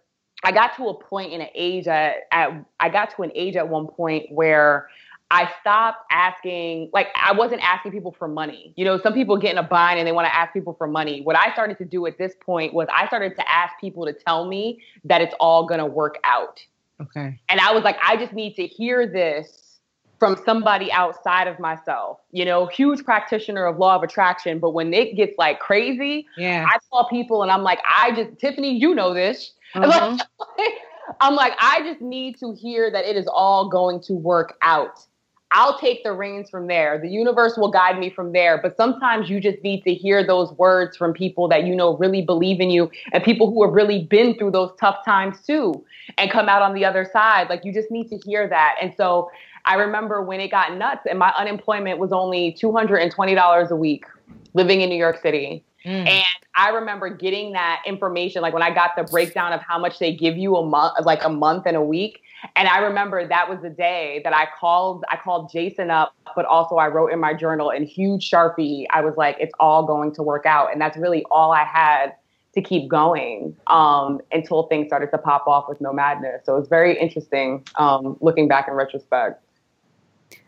i 0.43 0.51
got 0.51 0.75
to 0.75 0.87
a 0.87 0.93
point 0.93 1.31
in 1.31 1.41
an 1.41 1.49
age 1.55 1.87
at, 1.87 2.27
at 2.31 2.51
i 2.79 2.89
got 2.89 3.15
to 3.15 3.23
an 3.23 3.31
age 3.35 3.55
at 3.55 3.67
one 3.67 3.87
point 3.87 4.25
where 4.31 4.87
I 5.33 5.49
stopped 5.61 6.03
asking, 6.11 6.89
like, 6.91 7.07
I 7.15 7.31
wasn't 7.31 7.61
asking 7.63 7.93
people 7.93 8.11
for 8.11 8.27
money. 8.27 8.73
You 8.75 8.83
know, 8.83 8.99
some 8.99 9.13
people 9.13 9.37
get 9.37 9.53
in 9.53 9.57
a 9.57 9.63
bind 9.63 9.97
and 9.97 10.05
they 10.05 10.11
want 10.11 10.27
to 10.27 10.35
ask 10.35 10.51
people 10.51 10.73
for 10.73 10.87
money. 10.87 11.21
What 11.21 11.37
I 11.37 11.53
started 11.53 11.77
to 11.77 11.85
do 11.85 12.05
at 12.05 12.17
this 12.17 12.33
point 12.41 12.73
was 12.73 12.89
I 12.93 13.07
started 13.07 13.37
to 13.37 13.49
ask 13.49 13.73
people 13.79 14.05
to 14.05 14.11
tell 14.11 14.45
me 14.45 14.81
that 15.05 15.21
it's 15.21 15.33
all 15.39 15.65
going 15.65 15.79
to 15.79 15.85
work 15.85 16.17
out. 16.25 16.61
Okay. 17.01 17.39
And 17.49 17.59
I 17.59 17.71
was 17.73 17.83
like, 17.83 17.97
I 18.03 18.17
just 18.17 18.33
need 18.33 18.55
to 18.55 18.67
hear 18.67 19.07
this 19.07 19.79
from 20.19 20.37
somebody 20.45 20.91
outside 20.91 21.47
of 21.47 21.59
myself. 21.59 22.19
You 22.31 22.45
know, 22.45 22.67
huge 22.67 23.03
practitioner 23.03 23.65
of 23.65 23.77
law 23.77 23.95
of 23.95 24.03
attraction, 24.03 24.59
but 24.59 24.71
when 24.71 24.93
it 24.93 25.15
gets 25.15 25.35
like 25.37 25.59
crazy, 25.59 26.27
yeah, 26.37 26.65
I 26.69 26.77
call 26.89 27.09
people 27.09 27.41
and 27.41 27.51
I'm 27.51 27.63
like, 27.63 27.79
I 27.89 28.11
just 28.11 28.39
Tiffany, 28.39 28.77
you 28.77 28.95
know 28.95 29.13
this. 29.13 29.53
Uh-huh. 29.73 30.17
I'm 31.21 31.35
like, 31.35 31.53
I 31.59 31.81
just 31.81 32.01
need 32.01 32.37
to 32.39 32.53
hear 32.53 32.91
that 32.91 33.05
it 33.05 33.15
is 33.15 33.25
all 33.27 33.69
going 33.69 34.01
to 34.01 34.13
work 34.13 34.57
out. 34.61 34.99
I'll 35.51 35.77
take 35.77 36.03
the 36.03 36.13
reins 36.13 36.49
from 36.49 36.67
there. 36.67 36.97
The 36.99 37.09
universe 37.09 37.57
will 37.57 37.71
guide 37.71 37.99
me 37.99 38.09
from 38.09 38.31
there. 38.31 38.59
But 38.61 38.77
sometimes 38.77 39.29
you 39.29 39.39
just 39.41 39.61
need 39.63 39.81
to 39.83 39.93
hear 39.93 40.25
those 40.25 40.51
words 40.53 40.95
from 40.95 41.13
people 41.13 41.47
that 41.49 41.65
you 41.65 41.75
know 41.75 41.97
really 41.97 42.21
believe 42.21 42.61
in 42.61 42.69
you 42.69 42.89
and 43.11 43.23
people 43.23 43.49
who 43.49 43.63
have 43.63 43.73
really 43.73 44.03
been 44.03 44.37
through 44.37 44.51
those 44.51 44.71
tough 44.79 45.03
times 45.05 45.41
too 45.41 45.83
and 46.17 46.31
come 46.31 46.49
out 46.49 46.61
on 46.61 46.73
the 46.73 46.85
other 46.85 47.09
side. 47.11 47.49
Like 47.49 47.65
you 47.65 47.73
just 47.73 47.91
need 47.91 48.09
to 48.09 48.17
hear 48.17 48.47
that. 48.47 48.75
And 48.81 48.93
so 48.95 49.29
I 49.65 49.75
remember 49.75 50.21
when 50.21 50.39
it 50.39 50.49
got 50.49 50.75
nuts 50.75 51.05
and 51.09 51.19
my 51.19 51.31
unemployment 51.37 51.99
was 51.99 52.11
only 52.11 52.53
$220 52.53 53.69
a 53.69 53.75
week 53.75 54.05
living 54.53 54.81
in 54.81 54.89
New 54.89 54.97
York 54.97 55.21
City. 55.21 55.63
Mm. 55.85 56.07
And 56.07 56.27
I 56.55 56.69
remember 56.69 57.09
getting 57.09 57.53
that 57.53 57.81
information, 57.85 58.41
like 58.41 58.53
when 58.53 58.63
I 58.63 58.73
got 58.73 58.91
the 58.95 59.03
breakdown 59.03 59.53
of 59.53 59.61
how 59.61 59.79
much 59.79 59.99
they 59.99 60.15
give 60.15 60.37
you 60.37 60.55
a 60.55 60.65
month, 60.65 61.05
like 61.05 61.23
a 61.23 61.29
month 61.29 61.65
and 61.65 61.75
a 61.75 61.81
week. 61.81 62.21
And 62.55 62.67
I 62.67 62.79
remember 62.79 63.27
that 63.27 63.49
was 63.49 63.59
the 63.61 63.69
day 63.69 64.21
that 64.23 64.35
I 64.35 64.47
called, 64.59 65.03
I 65.09 65.17
called 65.17 65.51
Jason 65.51 65.91
up, 65.91 66.13
but 66.35 66.45
also 66.45 66.75
I 66.75 66.87
wrote 66.87 67.11
in 67.11 67.19
my 67.19 67.33
journal 67.33 67.69
in 67.69 67.83
huge 67.83 68.29
Sharpie, 68.29 68.85
I 68.89 69.01
was 69.01 69.15
like, 69.15 69.37
it's 69.39 69.53
all 69.59 69.85
going 69.85 70.13
to 70.15 70.23
work 70.23 70.45
out. 70.45 70.71
And 70.71 70.81
that's 70.81 70.97
really 70.97 71.23
all 71.31 71.51
I 71.51 71.63
had 71.63 72.13
to 72.53 72.61
keep 72.61 72.89
going 72.89 73.55
um, 73.67 74.19
until 74.31 74.63
things 74.63 74.87
started 74.87 75.09
to 75.11 75.17
pop 75.17 75.47
off 75.47 75.69
with 75.69 75.79
Nomadness. 75.79 76.45
So 76.45 76.57
it's 76.57 76.67
very 76.67 76.99
interesting 76.99 77.65
um, 77.75 78.17
looking 78.19 78.47
back 78.47 78.67
in 78.67 78.73
retrospect. 78.73 79.41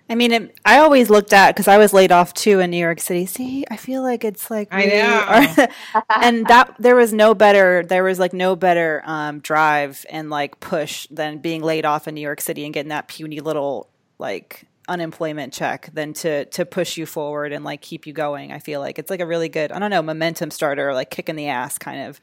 I 0.09 0.15
mean, 0.15 0.31
it, 0.33 0.59
I 0.65 0.79
always 0.79 1.09
looked 1.09 1.31
at 1.31 1.55
because 1.55 1.69
I 1.69 1.77
was 1.77 1.93
laid 1.93 2.11
off 2.11 2.33
too 2.33 2.59
in 2.59 2.71
New 2.71 2.77
York 2.77 2.99
City. 2.99 3.25
See, 3.25 3.63
I 3.71 3.77
feel 3.77 4.03
like 4.03 4.25
it's 4.25 4.51
like 4.51 4.67
I 4.69 4.85
know, 4.85 5.67
and 6.21 6.45
that 6.47 6.75
there 6.77 6.95
was 6.95 7.13
no 7.13 7.33
better, 7.33 7.83
there 7.85 8.03
was 8.03 8.19
like 8.19 8.33
no 8.33 8.57
better 8.57 9.01
um, 9.05 9.39
drive 9.39 10.05
and 10.09 10.29
like 10.29 10.59
push 10.59 11.07
than 11.09 11.37
being 11.37 11.63
laid 11.63 11.85
off 11.85 12.07
in 12.07 12.15
New 12.15 12.21
York 12.21 12.41
City 12.41 12.65
and 12.65 12.73
getting 12.73 12.89
that 12.89 13.07
puny 13.07 13.39
little 13.39 13.89
like 14.19 14.67
unemployment 14.87 15.53
check 15.53 15.89
than 15.93 16.13
to 16.13 16.45
to 16.45 16.65
push 16.65 16.97
you 16.97 17.05
forward 17.05 17.51
and 17.51 17.63
like 17.63 17.81
keep 17.81 18.05
you 18.05 18.13
going. 18.13 18.51
I 18.51 18.59
feel 18.59 18.79
like 18.79 18.99
it's 18.99 19.09
like 19.09 19.19
a 19.19 19.25
really 19.25 19.49
good, 19.49 19.71
I 19.71 19.79
don't 19.79 19.89
know, 19.89 20.01
momentum 20.01 20.51
starter, 20.51 20.93
like 20.93 21.09
kick 21.09 21.29
in 21.29 21.35
the 21.35 21.47
ass 21.47 21.77
kind 21.77 22.07
of. 22.07 22.19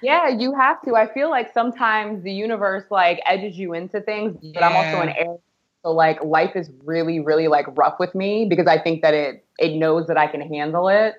Yeah, 0.00 0.28
you 0.28 0.54
have 0.54 0.80
to. 0.82 0.94
I 0.94 1.12
feel 1.12 1.28
like 1.28 1.52
sometimes 1.52 2.22
the 2.22 2.32
universe 2.32 2.84
like 2.90 3.20
edges 3.26 3.58
you 3.58 3.74
into 3.74 4.00
things, 4.00 4.36
but 4.40 4.60
yeah. 4.60 4.68
I'm 4.68 4.76
also 4.76 5.02
an 5.02 5.08
air 5.10 5.36
so 5.84 5.92
like 5.92 6.22
life 6.22 6.56
is 6.56 6.70
really, 6.84 7.20
really 7.20 7.48
like 7.48 7.66
rough 7.76 7.98
with 7.98 8.14
me 8.14 8.46
because 8.46 8.66
I 8.66 8.78
think 8.78 9.02
that 9.02 9.14
it 9.14 9.44
it 9.58 9.76
knows 9.76 10.06
that 10.08 10.16
I 10.16 10.26
can 10.26 10.40
handle 10.40 10.88
it. 10.88 11.14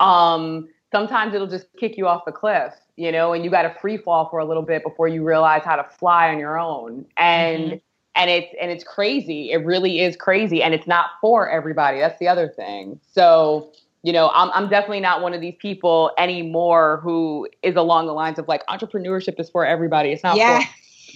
Um, 0.00 0.68
sometimes 0.92 1.34
it'll 1.34 1.48
just 1.48 1.66
kick 1.78 1.96
you 1.96 2.06
off 2.06 2.24
the 2.24 2.32
cliff, 2.32 2.74
you 2.96 3.12
know, 3.12 3.32
and 3.32 3.44
you 3.44 3.50
got 3.50 3.62
to 3.62 3.76
free 3.80 3.96
fall 3.96 4.28
for 4.30 4.38
a 4.38 4.44
little 4.44 4.62
bit 4.62 4.82
before 4.82 5.08
you 5.08 5.22
realize 5.22 5.62
how 5.64 5.76
to 5.76 5.84
fly 5.84 6.30
on 6.30 6.38
your 6.38 6.58
own. 6.58 7.06
And 7.16 7.64
mm-hmm. 7.64 7.76
And 8.14 8.30
it's 8.30 8.54
and 8.60 8.70
it's 8.70 8.84
crazy. 8.84 9.50
It 9.52 9.64
really 9.64 10.00
is 10.00 10.16
crazy, 10.16 10.62
and 10.62 10.74
it's 10.74 10.86
not 10.86 11.10
for 11.20 11.48
everybody. 11.48 11.98
That's 11.98 12.18
the 12.18 12.28
other 12.28 12.48
thing. 12.48 13.00
So 13.12 13.72
you 14.02 14.12
know, 14.12 14.30
I'm 14.34 14.50
I'm 14.52 14.68
definitely 14.68 15.00
not 15.00 15.22
one 15.22 15.34
of 15.34 15.40
these 15.40 15.56
people 15.58 16.12
anymore 16.18 17.00
who 17.02 17.48
is 17.62 17.76
along 17.76 18.06
the 18.06 18.12
lines 18.12 18.38
of 18.38 18.48
like 18.48 18.64
entrepreneurship 18.66 19.38
is 19.38 19.50
for 19.50 19.66
everybody. 19.66 20.10
It's 20.10 20.22
not 20.22 20.36
yeah. 20.36 20.62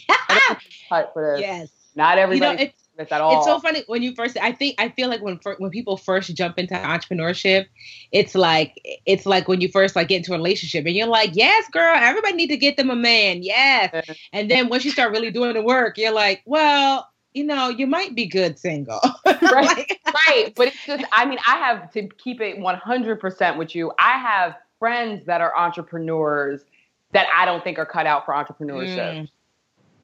for. 1.13 1.37
Yes. 1.39 1.71
Not 1.95 2.19
everybody. 2.19 2.59
You 2.59 2.67
know, 2.67 2.73
at 2.99 3.21
all. 3.21 3.39
It's 3.39 3.47
so 3.47 3.59
funny 3.59 3.83
when 3.87 4.03
you 4.03 4.15
first. 4.15 4.37
I 4.41 4.53
think 4.53 4.75
I 4.79 4.89
feel 4.91 5.09
like 5.09 5.23
when 5.23 5.39
when 5.59 5.71
people 5.71 5.97
first 5.97 6.35
jump 6.35 6.59
into 6.59 6.75
entrepreneurship, 6.75 7.67
it's 8.13 8.35
like 8.35 8.81
it's 9.07 9.27
like 9.27 9.49
when 9.49 9.61
you 9.61 9.69
first 9.69 9.97
like 9.97 10.09
get 10.09 10.19
into 10.19 10.33
a 10.33 10.37
relationship 10.37 10.85
and 10.87 10.95
you're 10.95 11.07
like, 11.07 11.31
yes, 11.33 11.67
girl, 11.73 11.95
everybody 11.97 12.35
need 12.35 12.49
to 12.49 12.57
get 12.57 12.77
them 12.77 12.91
a 12.91 12.97
man, 12.97 13.43
yes. 13.43 14.09
And 14.33 14.51
then 14.51 14.69
once 14.69 14.85
you 14.85 14.91
start 14.91 15.13
really 15.13 15.31
doing 15.31 15.55
the 15.55 15.63
work, 15.63 15.99
you're 15.99 16.13
like, 16.13 16.43
well, 16.45 17.09
you 17.35 17.45
know, 17.45 17.69
you 17.69 17.87
might 17.87 18.15
be 18.15 18.27
good 18.27 18.59
single. 18.59 19.01
right. 19.27 19.99
right. 20.29 20.53
But 20.55 20.69
it's 20.69 20.87
just, 20.87 21.05
I 21.13 21.25
mean, 21.25 21.39
I 21.47 21.57
have 21.57 21.91
to 21.93 22.09
keep 22.19 22.41
it 22.41 22.59
100% 22.59 23.57
with 23.57 23.75
you. 23.75 23.93
I 23.99 24.19
have 24.19 24.57
friends 24.79 25.25
that 25.27 25.41
are 25.41 25.57
entrepreneurs 25.57 26.65
that 27.13 27.27
I 27.35 27.47
don't 27.47 27.63
think 27.65 27.79
are 27.79 27.87
cut 27.87 28.07
out 28.07 28.25
for 28.27 28.35
entrepreneurship. 28.35 28.97
Mm. 28.97 29.29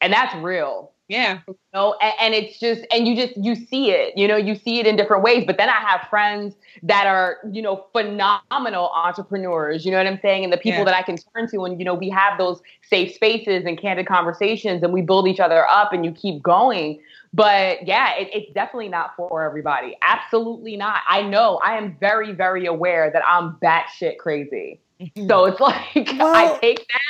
And 0.00 0.12
that's 0.12 0.34
real. 0.36 0.92
Yeah. 1.08 1.40
You 1.48 1.56
know, 1.72 1.96
and, 2.02 2.14
and, 2.20 2.34
it's 2.34 2.60
just, 2.60 2.86
and 2.92 3.08
you 3.08 3.16
just, 3.16 3.36
you 3.36 3.54
see 3.54 3.90
it, 3.90 4.16
you 4.16 4.28
know, 4.28 4.36
you 4.36 4.54
see 4.54 4.78
it 4.78 4.86
in 4.86 4.94
different 4.94 5.22
ways. 5.22 5.44
But 5.46 5.56
then 5.56 5.70
I 5.70 5.80
have 5.80 6.06
friends 6.10 6.54
that 6.82 7.06
are, 7.06 7.38
you 7.50 7.62
know, 7.62 7.86
phenomenal 7.92 8.90
entrepreneurs, 8.94 9.86
you 9.86 9.90
know 9.90 9.96
what 9.96 10.06
I'm 10.06 10.20
saying? 10.20 10.44
And 10.44 10.52
the 10.52 10.58
people 10.58 10.80
yeah. 10.80 10.84
that 10.84 10.94
I 10.94 11.02
can 11.02 11.16
turn 11.16 11.48
to, 11.50 11.64
and, 11.64 11.78
you 11.78 11.84
know, 11.84 11.94
we 11.94 12.10
have 12.10 12.36
those 12.36 12.60
safe 12.82 13.14
spaces 13.14 13.64
and 13.64 13.80
candid 13.80 14.06
conversations 14.06 14.82
and 14.82 14.92
we 14.92 15.00
build 15.00 15.26
each 15.26 15.40
other 15.40 15.66
up 15.68 15.94
and 15.94 16.04
you 16.04 16.12
keep 16.12 16.42
going. 16.42 17.00
But 17.32 17.86
yeah, 17.86 18.14
it, 18.16 18.28
it's 18.32 18.52
definitely 18.52 18.88
not 18.88 19.16
for 19.16 19.42
everybody. 19.42 19.96
Absolutely 20.02 20.76
not. 20.76 21.00
I 21.08 21.22
know 21.22 21.58
I 21.64 21.78
am 21.78 21.96
very, 21.98 22.32
very 22.32 22.66
aware 22.66 23.10
that 23.10 23.22
I'm 23.26 23.56
batshit 23.62 24.18
crazy. 24.18 24.80
so 25.28 25.46
it's 25.46 25.60
like 25.60 25.94
well, 26.18 26.34
I 26.34 26.58
take 26.60 26.78
that 26.78 27.00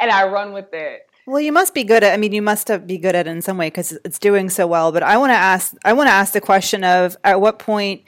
and 0.00 0.10
I 0.10 0.26
run 0.26 0.52
with 0.52 0.72
it. 0.72 1.09
Well, 1.26 1.40
you 1.40 1.52
must 1.52 1.74
be 1.74 1.84
good 1.84 2.02
at. 2.02 2.12
I 2.12 2.16
mean, 2.16 2.32
you 2.32 2.42
must 2.42 2.70
be 2.86 2.98
good 2.98 3.14
at 3.14 3.26
it 3.26 3.30
in 3.30 3.42
some 3.42 3.58
way 3.58 3.68
because 3.68 3.92
it's 4.04 4.18
doing 4.18 4.48
so 4.50 4.66
well. 4.66 4.92
But 4.92 5.02
I 5.02 5.16
want 5.18 5.30
to 5.30 5.36
ask. 5.36 5.74
I 5.84 5.92
want 5.92 6.08
to 6.08 6.12
ask 6.12 6.32
the 6.32 6.40
question 6.40 6.84
of 6.84 7.16
at 7.24 7.40
what 7.40 7.58
point. 7.58 8.02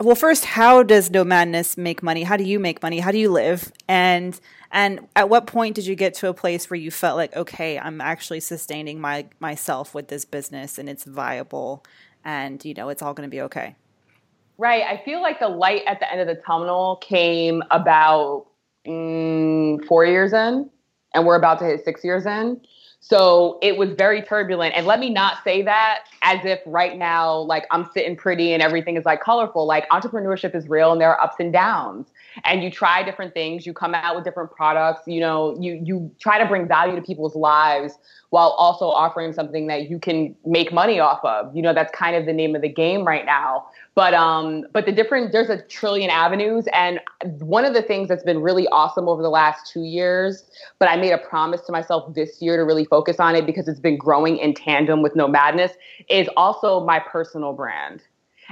Well, 0.00 0.14
first, 0.14 0.44
how 0.44 0.82
does 0.82 1.10
Nomadness 1.10 1.78
make 1.78 2.02
money? 2.02 2.22
How 2.22 2.36
do 2.36 2.44
you 2.44 2.58
make 2.58 2.82
money? 2.82 3.00
How 3.00 3.10
do 3.10 3.18
you 3.18 3.30
live? 3.30 3.72
And 3.88 4.38
and 4.70 5.08
at 5.16 5.28
what 5.28 5.46
point 5.46 5.74
did 5.74 5.86
you 5.86 5.94
get 5.94 6.14
to 6.14 6.28
a 6.28 6.34
place 6.34 6.68
where 6.70 6.78
you 6.78 6.90
felt 6.90 7.16
like, 7.16 7.34
okay, 7.34 7.78
I'm 7.78 8.00
actually 8.00 8.40
sustaining 8.40 9.00
my 9.00 9.26
myself 9.40 9.94
with 9.94 10.08
this 10.08 10.24
business 10.24 10.78
and 10.78 10.88
it's 10.88 11.04
viable, 11.04 11.84
and 12.24 12.64
you 12.64 12.74
know, 12.74 12.88
it's 12.90 13.02
all 13.02 13.14
going 13.14 13.28
to 13.28 13.34
be 13.34 13.42
okay. 13.42 13.74
Right. 14.58 14.82
I 14.82 15.02
feel 15.04 15.20
like 15.20 15.38
the 15.38 15.48
light 15.48 15.82
at 15.86 16.00
the 16.00 16.10
end 16.10 16.20
of 16.20 16.26
the 16.26 16.40
tunnel 16.46 16.96
came 16.96 17.62
about 17.70 18.46
mm, 18.86 19.84
four 19.86 20.06
years 20.06 20.32
in 20.32 20.70
and 21.16 21.26
we're 21.26 21.36
about 21.36 21.58
to 21.60 21.64
hit 21.64 21.84
six 21.84 22.04
years 22.04 22.26
in. 22.26 22.60
So 23.00 23.58
it 23.62 23.76
was 23.76 23.90
very 23.90 24.20
turbulent. 24.20 24.74
And 24.74 24.84
let 24.84 24.98
me 24.98 25.10
not 25.10 25.36
say 25.44 25.62
that 25.62 26.04
as 26.22 26.44
if 26.44 26.60
right 26.66 26.98
now, 26.98 27.36
like 27.36 27.64
I'm 27.70 27.88
sitting 27.94 28.16
pretty 28.16 28.52
and 28.52 28.62
everything 28.62 28.96
is 28.96 29.04
like 29.04 29.20
colorful. 29.20 29.64
Like 29.64 29.88
entrepreneurship 29.90 30.56
is 30.56 30.68
real 30.68 30.90
and 30.90 31.00
there 31.00 31.10
are 31.10 31.20
ups 31.20 31.36
and 31.38 31.52
downs. 31.52 32.08
And 32.44 32.64
you 32.64 32.70
try 32.70 33.02
different 33.02 33.32
things, 33.32 33.64
you 33.64 33.72
come 33.72 33.94
out 33.94 34.16
with 34.16 34.24
different 34.24 34.50
products, 34.50 35.02
you 35.06 35.20
know, 35.20 35.56
you 35.60 35.80
you 35.84 36.10
try 36.18 36.38
to 36.38 36.46
bring 36.46 36.66
value 36.66 36.96
to 36.96 37.00
people's 37.00 37.34
lives 37.36 37.94
while 38.30 38.50
also 38.58 38.86
offering 38.86 39.32
something 39.32 39.68
that 39.68 39.88
you 39.88 39.98
can 39.98 40.34
make 40.44 40.72
money 40.72 40.98
off 40.98 41.24
of. 41.24 41.54
You 41.54 41.62
know, 41.62 41.72
that's 41.72 41.92
kind 41.96 42.16
of 42.16 42.26
the 42.26 42.32
name 42.32 42.56
of 42.56 42.62
the 42.62 42.68
game 42.68 43.06
right 43.06 43.24
now. 43.24 43.66
But 43.96 44.12
um, 44.12 44.66
but 44.74 44.84
the 44.84 44.92
different 44.92 45.32
there's 45.32 45.48
a 45.48 45.62
trillion 45.62 46.10
avenues, 46.10 46.66
and 46.74 47.00
one 47.40 47.64
of 47.64 47.72
the 47.72 47.80
things 47.80 48.08
that's 48.08 48.22
been 48.22 48.42
really 48.42 48.68
awesome 48.68 49.08
over 49.08 49.22
the 49.22 49.30
last 49.30 49.72
two 49.72 49.84
years, 49.84 50.44
but 50.78 50.90
I 50.90 50.96
made 50.96 51.12
a 51.12 51.18
promise 51.18 51.62
to 51.62 51.72
myself 51.72 52.14
this 52.14 52.42
year 52.42 52.58
to 52.58 52.62
really 52.62 52.84
focus 52.84 53.18
on 53.18 53.34
it 53.34 53.46
because 53.46 53.68
it's 53.68 53.80
been 53.80 53.96
growing 53.96 54.36
in 54.36 54.52
tandem 54.52 55.00
with 55.00 55.14
Nomadness, 55.14 55.72
is 56.10 56.28
also 56.36 56.84
my 56.84 56.98
personal 56.98 57.54
brand. 57.54 58.02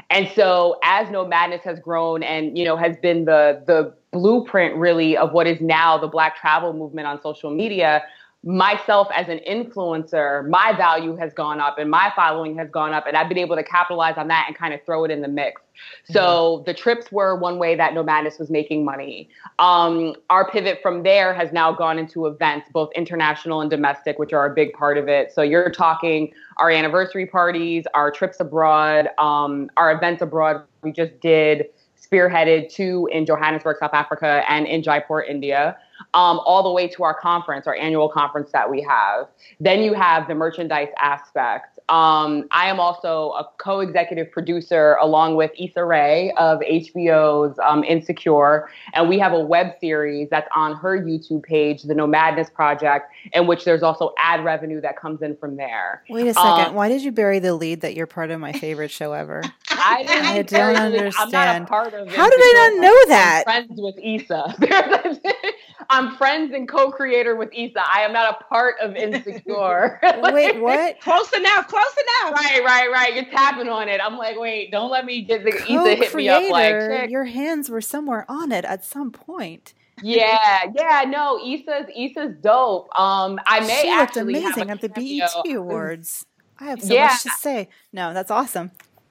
And 0.09 0.31
so 0.35 0.79
as 0.83 1.09
Nomadness 1.09 1.61
has 1.61 1.79
grown 1.79 2.23
and 2.23 2.57
you 2.57 2.65
know 2.65 2.79
has 2.79 2.97
been 2.97 3.27
the 3.27 3.63
the 3.67 3.95
blueprint 4.13 4.77
really 4.77 5.15
of 5.15 5.33
what 5.33 5.47
is 5.47 5.61
now 5.61 5.99
the 5.99 6.09
Black 6.09 6.37
travel 6.37 6.73
movement 6.73 7.07
on 7.07 7.21
social 7.21 7.51
media, 7.51 8.03
myself 8.45 9.09
as 9.15 9.29
an 9.29 9.41
influencer, 9.49 10.47
my 10.49 10.75
value 10.77 11.17
has 11.17 11.33
gone 11.33 11.61
up 11.61 11.79
and 11.79 11.91
my 11.91 12.13
following 12.15 12.57
has 12.59 12.69
gone 12.71 12.93
up, 12.93 13.07
and 13.07 13.17
I've 13.17 13.29
been 13.29 13.39
able 13.39 13.57
to 13.57 13.65
capitalize 13.65 14.19
on 14.19 14.29
that 14.29 14.45
and 14.47 14.57
kind 14.57 14.75
of 14.75 14.85
throw 14.85 15.05
it 15.05 15.11
in 15.11 15.23
the 15.23 15.29
mix. 15.29 15.63
So 16.05 16.21
mm-hmm. 16.21 16.65
the 16.65 16.75
trips 16.75 17.11
were 17.11 17.37
one 17.37 17.59
way 17.59 17.75
that 17.75 17.95
Nomadness 17.95 18.39
was 18.39 18.51
making 18.51 18.85
money. 18.85 19.29
Um, 19.59 20.15
our 20.29 20.49
pivot 20.49 20.81
from 20.83 21.03
there 21.03 21.33
has 21.33 21.53
now 21.53 21.73
gone 21.73 21.99
into 21.99 22.27
events, 22.27 22.69
both 22.73 22.91
international 22.95 23.63
and 23.63 23.71
domestic, 23.71 24.19
which 24.19 24.33
are 24.33 24.47
a 24.51 24.55
big 24.55 24.73
part 24.75 24.99
of 24.99 25.09
it. 25.09 25.33
So 25.33 25.41
you're 25.43 25.71
talking 25.71 26.33
our 26.59 26.71
anniversary 26.71 27.27
parties, 27.27 27.85
our 27.95 28.11
trips 28.11 28.41
abroad, 28.41 29.09
um, 29.19 29.71
our 29.77 29.91
events 29.91 30.23
abroad. 30.23 30.63
We 30.83 30.93
just 30.93 31.19
did 31.21 31.67
spearheaded 32.15 32.73
two 32.73 33.09
in 33.13 33.27
Johannesburg, 33.27 33.77
South 33.79 33.95
Africa, 33.95 34.45
and 34.49 34.67
in 34.67 34.83
Jaipur, 34.83 35.23
India 35.23 35.77
um, 36.15 36.41
all 36.45 36.63
the 36.63 36.71
way 36.71 36.89
to 36.89 37.03
our 37.03 37.15
conference, 37.15 37.67
our 37.67 37.75
annual 37.75 38.09
conference 38.09 38.51
that 38.53 38.71
we 38.71 38.83
have. 38.83 39.27
Then 39.61 39.83
you 39.83 39.95
have 39.95 40.29
the 40.29 40.35
merchandise 40.35 40.89
aspect. 40.99 41.74
Um, 41.89 42.49
I 42.51 42.69
am 42.69 42.81
also 42.81 43.33
a 43.33 43.47
co-executive 43.59 44.31
producer 44.31 44.95
along 45.01 45.37
with 45.37 45.51
Issa 45.59 45.85
Rae 45.85 46.33
of 46.39 46.61
HBO's 46.61 47.59
um, 47.59 47.85
Insecure, 47.85 48.71
and 48.95 49.09
we 49.09 49.19
have 49.19 49.33
a 49.33 49.41
web 49.41 49.73
series 49.81 50.31
that's 50.31 50.49
on 50.57 50.77
her 50.77 50.99
YouTube 50.99 51.43
page, 51.43 51.83
the 51.83 51.95
Nomadness 51.95 52.53
Project, 52.53 53.13
in 53.33 53.47
which 53.47 53.65
there's 53.65 53.83
also 53.83 54.15
ad 54.19 54.43
revenue 54.45 54.81
that 54.81 54.99
comes 54.99 55.21
in 55.21 55.37
from 55.37 55.57
there. 55.57 56.03
Wait 56.09 56.27
a 56.27 56.33
second, 56.35 56.69
um, 56.69 56.75
why 56.75 56.89
did 56.89 57.03
you 57.03 57.13
bury 57.13 57.39
the 57.39 57.55
lead 57.55 57.83
that 57.83 57.95
you're 57.95 58.07
part 58.07 58.31
of 58.31 58.41
my 58.41 58.53
favorite 58.53 58.91
show 58.91 59.13
ever? 59.13 59.43
I, 59.71 60.07
I 60.09 60.43
don't 60.43 60.77
understand. 60.77 61.15
I'm 61.19 61.31
not 61.31 61.63
a 61.63 61.67
part 61.67 61.93
of 61.93 62.09
How 62.09 62.31
did 62.31 62.41
I 62.41 62.71
not 62.71 62.83
know 62.83 63.07
that? 63.09 63.45
I'm 63.47 63.67
friends 63.67 63.81
with 63.81 63.97
Issa. 64.03 64.55
I'm 65.91 66.17
friends 66.17 66.53
and 66.55 66.69
co-creator 66.69 67.37
with 67.37 67.51
Issa. 67.53 67.81
I 67.81 68.01
am 68.03 68.13
not 68.13 68.39
a 68.41 68.45
part 68.45 68.77
of 68.81 68.97
Insecure. 68.97 70.01
wait, 70.33 70.61
what? 70.61 71.01
Close 71.01 71.33
enough. 71.33 71.69
Close 71.69 71.95
enough. 72.23 72.35
Right, 72.35 72.63
right, 72.65 72.91
right. 72.91 73.15
You're 73.15 73.27
tapping 73.27 73.69
on 73.69 73.89
it. 73.89 74.01
I'm 74.03 74.17
like, 74.17 74.39
wait, 74.39 74.71
don't 74.71 74.91
let 74.91 75.05
me 75.05 75.25
just 75.25 75.47
Issa 75.47 75.95
hit 75.95 76.15
me 76.15 76.29
up 76.29 76.51
like 76.51 76.73
Chick. 76.73 77.11
your 77.11 77.25
hands 77.25 77.71
were 77.71 77.81
somewhere 77.81 78.25
on 78.29 78.53
it 78.53 78.65
at 78.65 78.85
some 78.85 79.11
point. 79.11 79.75
yeah, 80.03 80.65
yeah, 80.75 81.05
no, 81.07 81.39
Issa's 81.39 81.87
Issa's 81.97 82.35
dope. 82.41 82.89
Um, 82.99 83.39
I 83.47 83.61
may 83.61 83.83
she 83.83 83.95
looked 83.95 84.17
amazing 84.17 84.71
at 84.71 84.81
the 84.81 84.89
BET 84.89 85.57
Awards. 85.57 86.27
I 86.59 86.65
have 86.65 86.83
so 86.83 86.95
yeah. 86.95 87.07
much 87.07 87.23
to 87.23 87.31
say. 87.31 87.69
No, 87.93 88.15
that's 88.15 88.31
awesome. 88.31 88.71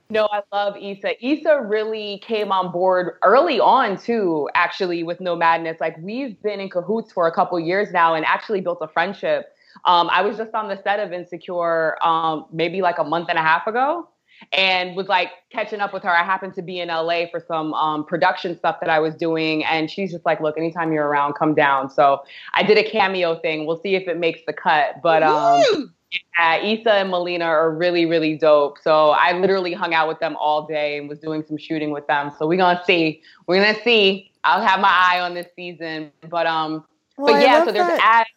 No, 0.10 0.28
I 0.32 0.42
love 0.52 0.76
Issa. 0.78 1.26
Issa 1.26 1.62
really 1.62 2.22
came 2.26 2.52
on 2.52 2.72
board 2.72 3.18
early 3.24 3.60
on 3.60 3.98
too, 3.98 4.50
actually, 4.54 5.04
with 5.04 5.20
Nomadness. 5.20 5.80
Like 5.80 5.98
we've 6.00 6.40
been 6.42 6.60
in 6.60 6.70
cahoots 6.70 7.12
for 7.12 7.28
a 7.28 7.32
couple 7.32 7.60
years 7.60 7.92
now 7.92 8.14
and 8.14 8.26
actually 8.26 8.62
built 8.62 8.80
a 8.82 8.88
friendship. 8.88 9.56
Um, 9.86 10.10
I 10.12 10.22
was 10.22 10.38
just 10.38 10.54
on 10.54 10.68
the 10.68 10.80
set 10.84 11.00
of 11.00 11.12
Insecure 11.14 11.98
um, 12.06 12.46
maybe 12.52 12.82
like 12.82 13.00
a 13.00 13.04
month 13.04 13.30
and 13.30 13.40
a 13.40 13.42
half 13.42 13.66
ago 13.66 14.08
and 14.52 14.96
was 14.96 15.08
like 15.08 15.30
catching 15.52 15.80
up 15.80 15.94
with 15.94 16.04
her. 16.04 16.10
I 16.10 16.24
happened 16.24 16.54
to 16.56 16.62
be 16.62 16.80
in 16.80 16.90
LA 16.90 17.28
for 17.32 17.44
some 17.48 17.74
um, 17.74 18.06
production 18.06 18.58
stuff 18.58 18.80
that 18.82 18.90
I 18.90 19.00
was 19.00 19.16
doing, 19.16 19.64
and 19.66 19.90
she's 19.90 20.12
just 20.12 20.26
like, 20.26 20.42
"Look, 20.42 20.58
anytime 20.58 20.92
you're 20.92 21.08
around, 21.08 21.34
come 21.34 21.54
down." 21.54 21.90
So 21.90 22.24
I 22.54 22.64
did 22.64 22.78
a 22.78 22.84
cameo 22.84 23.40
thing. 23.40 23.66
We'll 23.66 23.82
see 23.82 23.96
if 23.96 24.08
it 24.08 24.18
makes 24.18 24.42
the 24.46 24.54
cut. 24.54 25.02
But 25.02 25.24
um, 25.24 25.94
yeah, 26.38 26.58
Issa 26.58 26.92
and 26.92 27.10
Melina 27.10 27.46
are 27.46 27.72
really, 27.72 28.06
really 28.06 28.38
dope. 28.38 28.78
So 28.80 29.12
I 29.12 29.38
literally 29.38 29.74
hung 29.74 29.94
out 29.94 30.08
with 30.08 30.20
them 30.20 30.36
all 30.38 30.66
day 30.66 30.98
and 30.98 31.10
was 31.10 31.20
doing 31.20 31.44
some 31.48 31.58
shooting 31.58 31.92
with 31.92 32.08
them. 32.08 32.32
So 32.38 32.48
we're 32.48 32.58
gonna 32.58 32.82
see. 32.86 33.22
We're 33.48 33.64
gonna 33.64 33.82
see. 33.84 34.32
I'll 34.44 34.66
have 34.66 34.80
my 34.80 34.90
eye 34.90 35.20
on 35.20 35.34
this 35.34 35.48
season. 35.56 36.12
But 36.30 36.48
um, 36.48 36.86
well, 37.18 37.34
but 37.34 37.42
yeah. 37.42 37.66
So 37.66 37.72
there's 37.72 37.88
that. 37.88 38.26
ad 38.26 38.28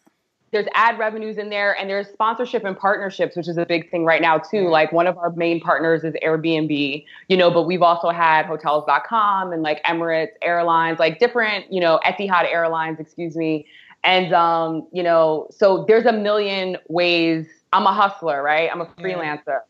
there's 0.52 0.66
ad 0.74 0.98
revenues 0.98 1.38
in 1.38 1.50
there, 1.50 1.76
and 1.76 1.90
there's 1.90 2.08
sponsorship 2.08 2.64
and 2.64 2.78
partnerships, 2.78 3.36
which 3.36 3.48
is 3.48 3.58
a 3.58 3.66
big 3.66 3.90
thing 3.90 4.04
right 4.04 4.22
now 4.22 4.38
too. 4.38 4.68
Like 4.68 4.92
one 4.92 5.06
of 5.06 5.18
our 5.18 5.30
main 5.30 5.60
partners 5.60 6.04
is 6.04 6.14
Airbnb, 6.22 7.04
you 7.28 7.36
know, 7.36 7.50
but 7.50 7.64
we've 7.64 7.82
also 7.82 8.10
had 8.10 8.46
Hotels.com 8.46 9.52
and 9.52 9.62
like 9.62 9.82
Emirates 9.84 10.30
Airlines, 10.42 10.98
like 10.98 11.18
different, 11.18 11.70
you 11.72 11.80
know, 11.80 12.00
Etihad 12.06 12.50
Airlines, 12.50 13.00
excuse 13.00 13.36
me. 13.36 13.66
And 14.04 14.32
um, 14.32 14.86
you 14.92 15.02
know, 15.02 15.48
so 15.50 15.84
there's 15.88 16.06
a 16.06 16.12
million 16.12 16.78
ways 16.88 17.46
I'm 17.72 17.86
a 17.86 17.92
hustler, 17.92 18.42
right? 18.42 18.70
I'm 18.72 18.80
a 18.80 18.86
freelancer. 18.86 19.60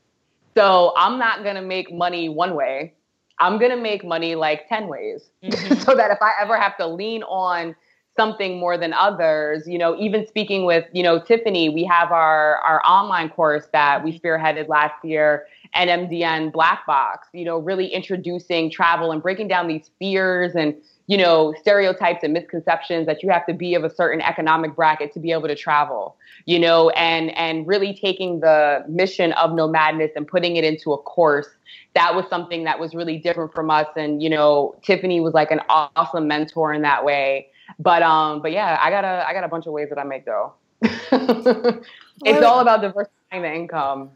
So 0.57 0.95
I'm 0.97 1.19
not 1.19 1.43
going 1.43 1.57
to 1.57 1.63
make 1.63 1.93
money 1.93 2.29
one 2.29 2.55
way. 2.55 2.95
I'm 3.39 3.59
going 3.59 3.71
to 3.71 3.77
make 3.77 4.05
money 4.05 4.35
like 4.35 4.69
10 4.69 4.89
ways 4.89 5.29
mm-hmm. 5.43 5.75
so 5.81 5.95
that 5.95 6.11
if 6.11 6.19
I 6.23 6.33
ever 6.41 6.59
have 6.59 6.77
to 6.79 6.87
lean 6.87 7.23
on 7.25 7.77
something 8.17 8.59
more 8.59 8.77
than 8.79 8.93
others. 8.93 9.67
You 9.67 9.79
know, 9.79 9.97
even 9.99 10.27
speaking 10.27 10.65
with, 10.65 10.85
you 10.93 11.03
know, 11.03 11.21
Tiffany, 11.21 11.69
we 11.69 11.85
have 11.85 12.13
our 12.13 12.57
our 12.59 12.81
online 12.85 13.29
course 13.29 13.67
that 13.73 14.03
we 14.03 14.19
spearheaded 14.19 14.69
last 14.69 15.05
year, 15.05 15.47
NMDN 15.77 16.53
Black 16.53 16.87
Box, 16.87 17.29
you 17.33 17.45
know, 17.45 17.59
really 17.59 17.87
introducing 17.87 18.71
travel 18.71 19.12
and 19.12 19.23
breaking 19.23 19.49
down 19.49 19.69
these 19.69 19.91
fears 19.99 20.55
and 20.55 20.75
you 21.07 21.17
know, 21.17 21.55
stereotypes 21.61 22.25
and 22.25 22.33
misconceptions 22.33 23.07
that 23.07 23.23
you 23.23 23.31
have 23.31 23.47
to 23.47 23.55
be 23.55 23.75
of 23.75 23.85
a 23.85 23.95
certain 23.95 24.21
economic 24.21 24.75
bracket 24.75 25.12
to 25.14 25.21
be 25.21 25.31
able 25.31 25.47
to 25.47 25.55
travel, 25.55 26.17
you 26.47 26.59
know, 26.59 26.91
and 26.91 27.31
and 27.37 27.67
really 27.67 27.95
taking 27.95 28.41
the 28.41 28.85
mission 28.89 29.33
of 29.35 29.51
Nomadness 29.51 30.11
and 30.17 30.27
putting 30.27 30.57
it 30.57 30.64
into 30.64 30.93
a 30.93 30.99
course. 30.99 31.49
That 31.95 32.14
was 32.14 32.25
something 32.29 32.64
that 32.64 32.79
was 32.81 32.95
really 32.95 33.19
different 33.19 33.55
from 33.55 33.71
us. 33.71 33.87
And, 33.97 34.23
you 34.23 34.29
know, 34.29 34.75
Tiffany 34.83 35.21
was 35.21 35.33
like 35.33 35.51
an 35.51 35.61
awesome 35.69 36.27
mentor 36.27 36.73
in 36.73 36.83
that 36.83 37.05
way. 37.05 37.49
But 37.79 38.03
um, 38.03 38.43
but 38.43 38.53
yeah, 38.53 38.79
I 38.81 38.91
got 38.91 39.05
a 39.05 39.24
I 39.27 39.33
got 39.33 39.45
a 39.45 39.49
bunch 39.49 39.66
of 39.66 39.72
ways 39.72 39.89
that 39.91 39.99
I 39.99 40.05
make 40.05 40.24
though. 40.24 40.55
it's 40.83 42.45
all 42.45 42.61
about 42.61 42.81
diversifying 42.81 43.43
the 43.43 43.55
income. 43.55 44.11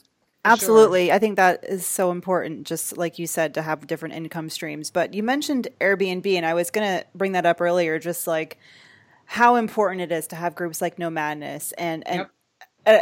Absolutely. 0.44 1.06
Sure. 1.06 1.14
I 1.14 1.18
think 1.18 1.36
that 1.36 1.64
is 1.68 1.84
so 1.84 2.10
important, 2.10 2.66
just 2.66 2.96
like 2.96 3.18
you 3.18 3.26
said, 3.26 3.52
to 3.54 3.62
have 3.62 3.86
different 3.86 4.14
income 4.14 4.48
streams. 4.48 4.90
But 4.90 5.12
you 5.12 5.22
mentioned 5.22 5.68
Airbnb, 5.80 6.26
and 6.34 6.46
I 6.46 6.54
was 6.54 6.70
going 6.70 6.86
to 6.86 7.04
bring 7.14 7.32
that 7.32 7.44
up 7.44 7.60
earlier, 7.60 7.98
just 7.98 8.26
like 8.26 8.56
how 9.26 9.56
important 9.56 10.00
it 10.00 10.10
is 10.10 10.26
to 10.28 10.36
have 10.36 10.54
groups 10.54 10.80
like 10.80 10.96
Nomadness 10.96 11.72
and, 11.76 12.06
and 12.08 12.20
yep 12.20 12.30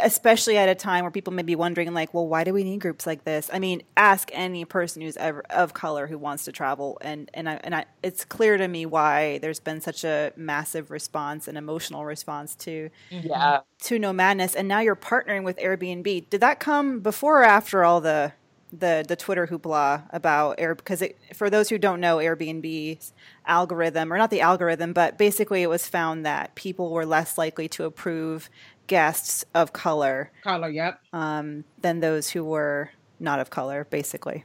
especially 0.03 0.57
at 0.57 0.69
a 0.69 0.75
time 0.75 1.03
where 1.03 1.11
people 1.11 1.33
may 1.33 1.41
be 1.41 1.55
wondering 1.55 1.93
like 1.93 2.13
well 2.13 2.27
why 2.27 2.43
do 2.43 2.53
we 2.53 2.63
need 2.63 2.79
groups 2.79 3.07
like 3.07 3.23
this? 3.23 3.49
I 3.51 3.59
mean 3.59 3.81
ask 3.97 4.29
any 4.33 4.65
person 4.65 5.01
who's 5.01 5.17
ever 5.17 5.43
of 5.49 5.73
color 5.73 6.07
who 6.07 6.17
wants 6.17 6.45
to 6.45 6.51
travel 6.51 6.97
and 7.01 7.29
and 7.33 7.49
I, 7.49 7.59
and 7.63 7.75
I, 7.75 7.85
it's 8.03 8.25
clear 8.25 8.57
to 8.57 8.67
me 8.67 8.85
why 8.85 9.39
there's 9.39 9.59
been 9.59 9.81
such 9.81 10.03
a 10.03 10.31
massive 10.35 10.91
response 10.91 11.47
and 11.47 11.57
emotional 11.57 12.05
response 12.05 12.55
to 12.57 12.89
yeah. 13.09 13.61
to 13.83 13.99
Nomadness 13.99 14.55
and 14.55 14.67
now 14.67 14.79
you're 14.79 14.95
partnering 14.95 15.43
with 15.43 15.57
airbnb. 15.57 16.29
Did 16.29 16.41
that 16.41 16.59
come 16.59 16.99
before 16.99 17.41
or 17.41 17.45
after 17.45 17.83
all 17.83 18.01
the 18.01 18.33
the 18.71 19.03
the 19.07 19.15
Twitter 19.15 19.47
hoopla 19.47 20.03
about 20.11 20.55
Air 20.59 20.75
because 20.75 21.01
it, 21.01 21.17
for 21.33 21.49
those 21.49 21.69
who 21.69 21.77
don't 21.77 21.99
know 21.99 22.17
Airbnb's 22.17 23.13
algorithm 23.45 24.13
or 24.13 24.17
not 24.17 24.29
the 24.29 24.41
algorithm, 24.41 24.93
but 24.93 25.17
basically 25.17 25.63
it 25.63 25.69
was 25.69 25.87
found 25.87 26.25
that 26.25 26.55
people 26.55 26.91
were 26.91 27.05
less 27.05 27.37
likely 27.37 27.67
to 27.69 27.85
approve 27.85 28.49
guests 28.89 29.45
of 29.55 29.71
color. 29.71 30.31
Color, 30.43 30.69
yep. 30.69 30.99
Um, 31.13 31.63
than 31.81 32.01
those 32.01 32.29
who 32.29 32.43
were 32.43 32.89
not 33.21 33.39
of 33.39 33.49
color, 33.49 33.87
basically. 33.89 34.43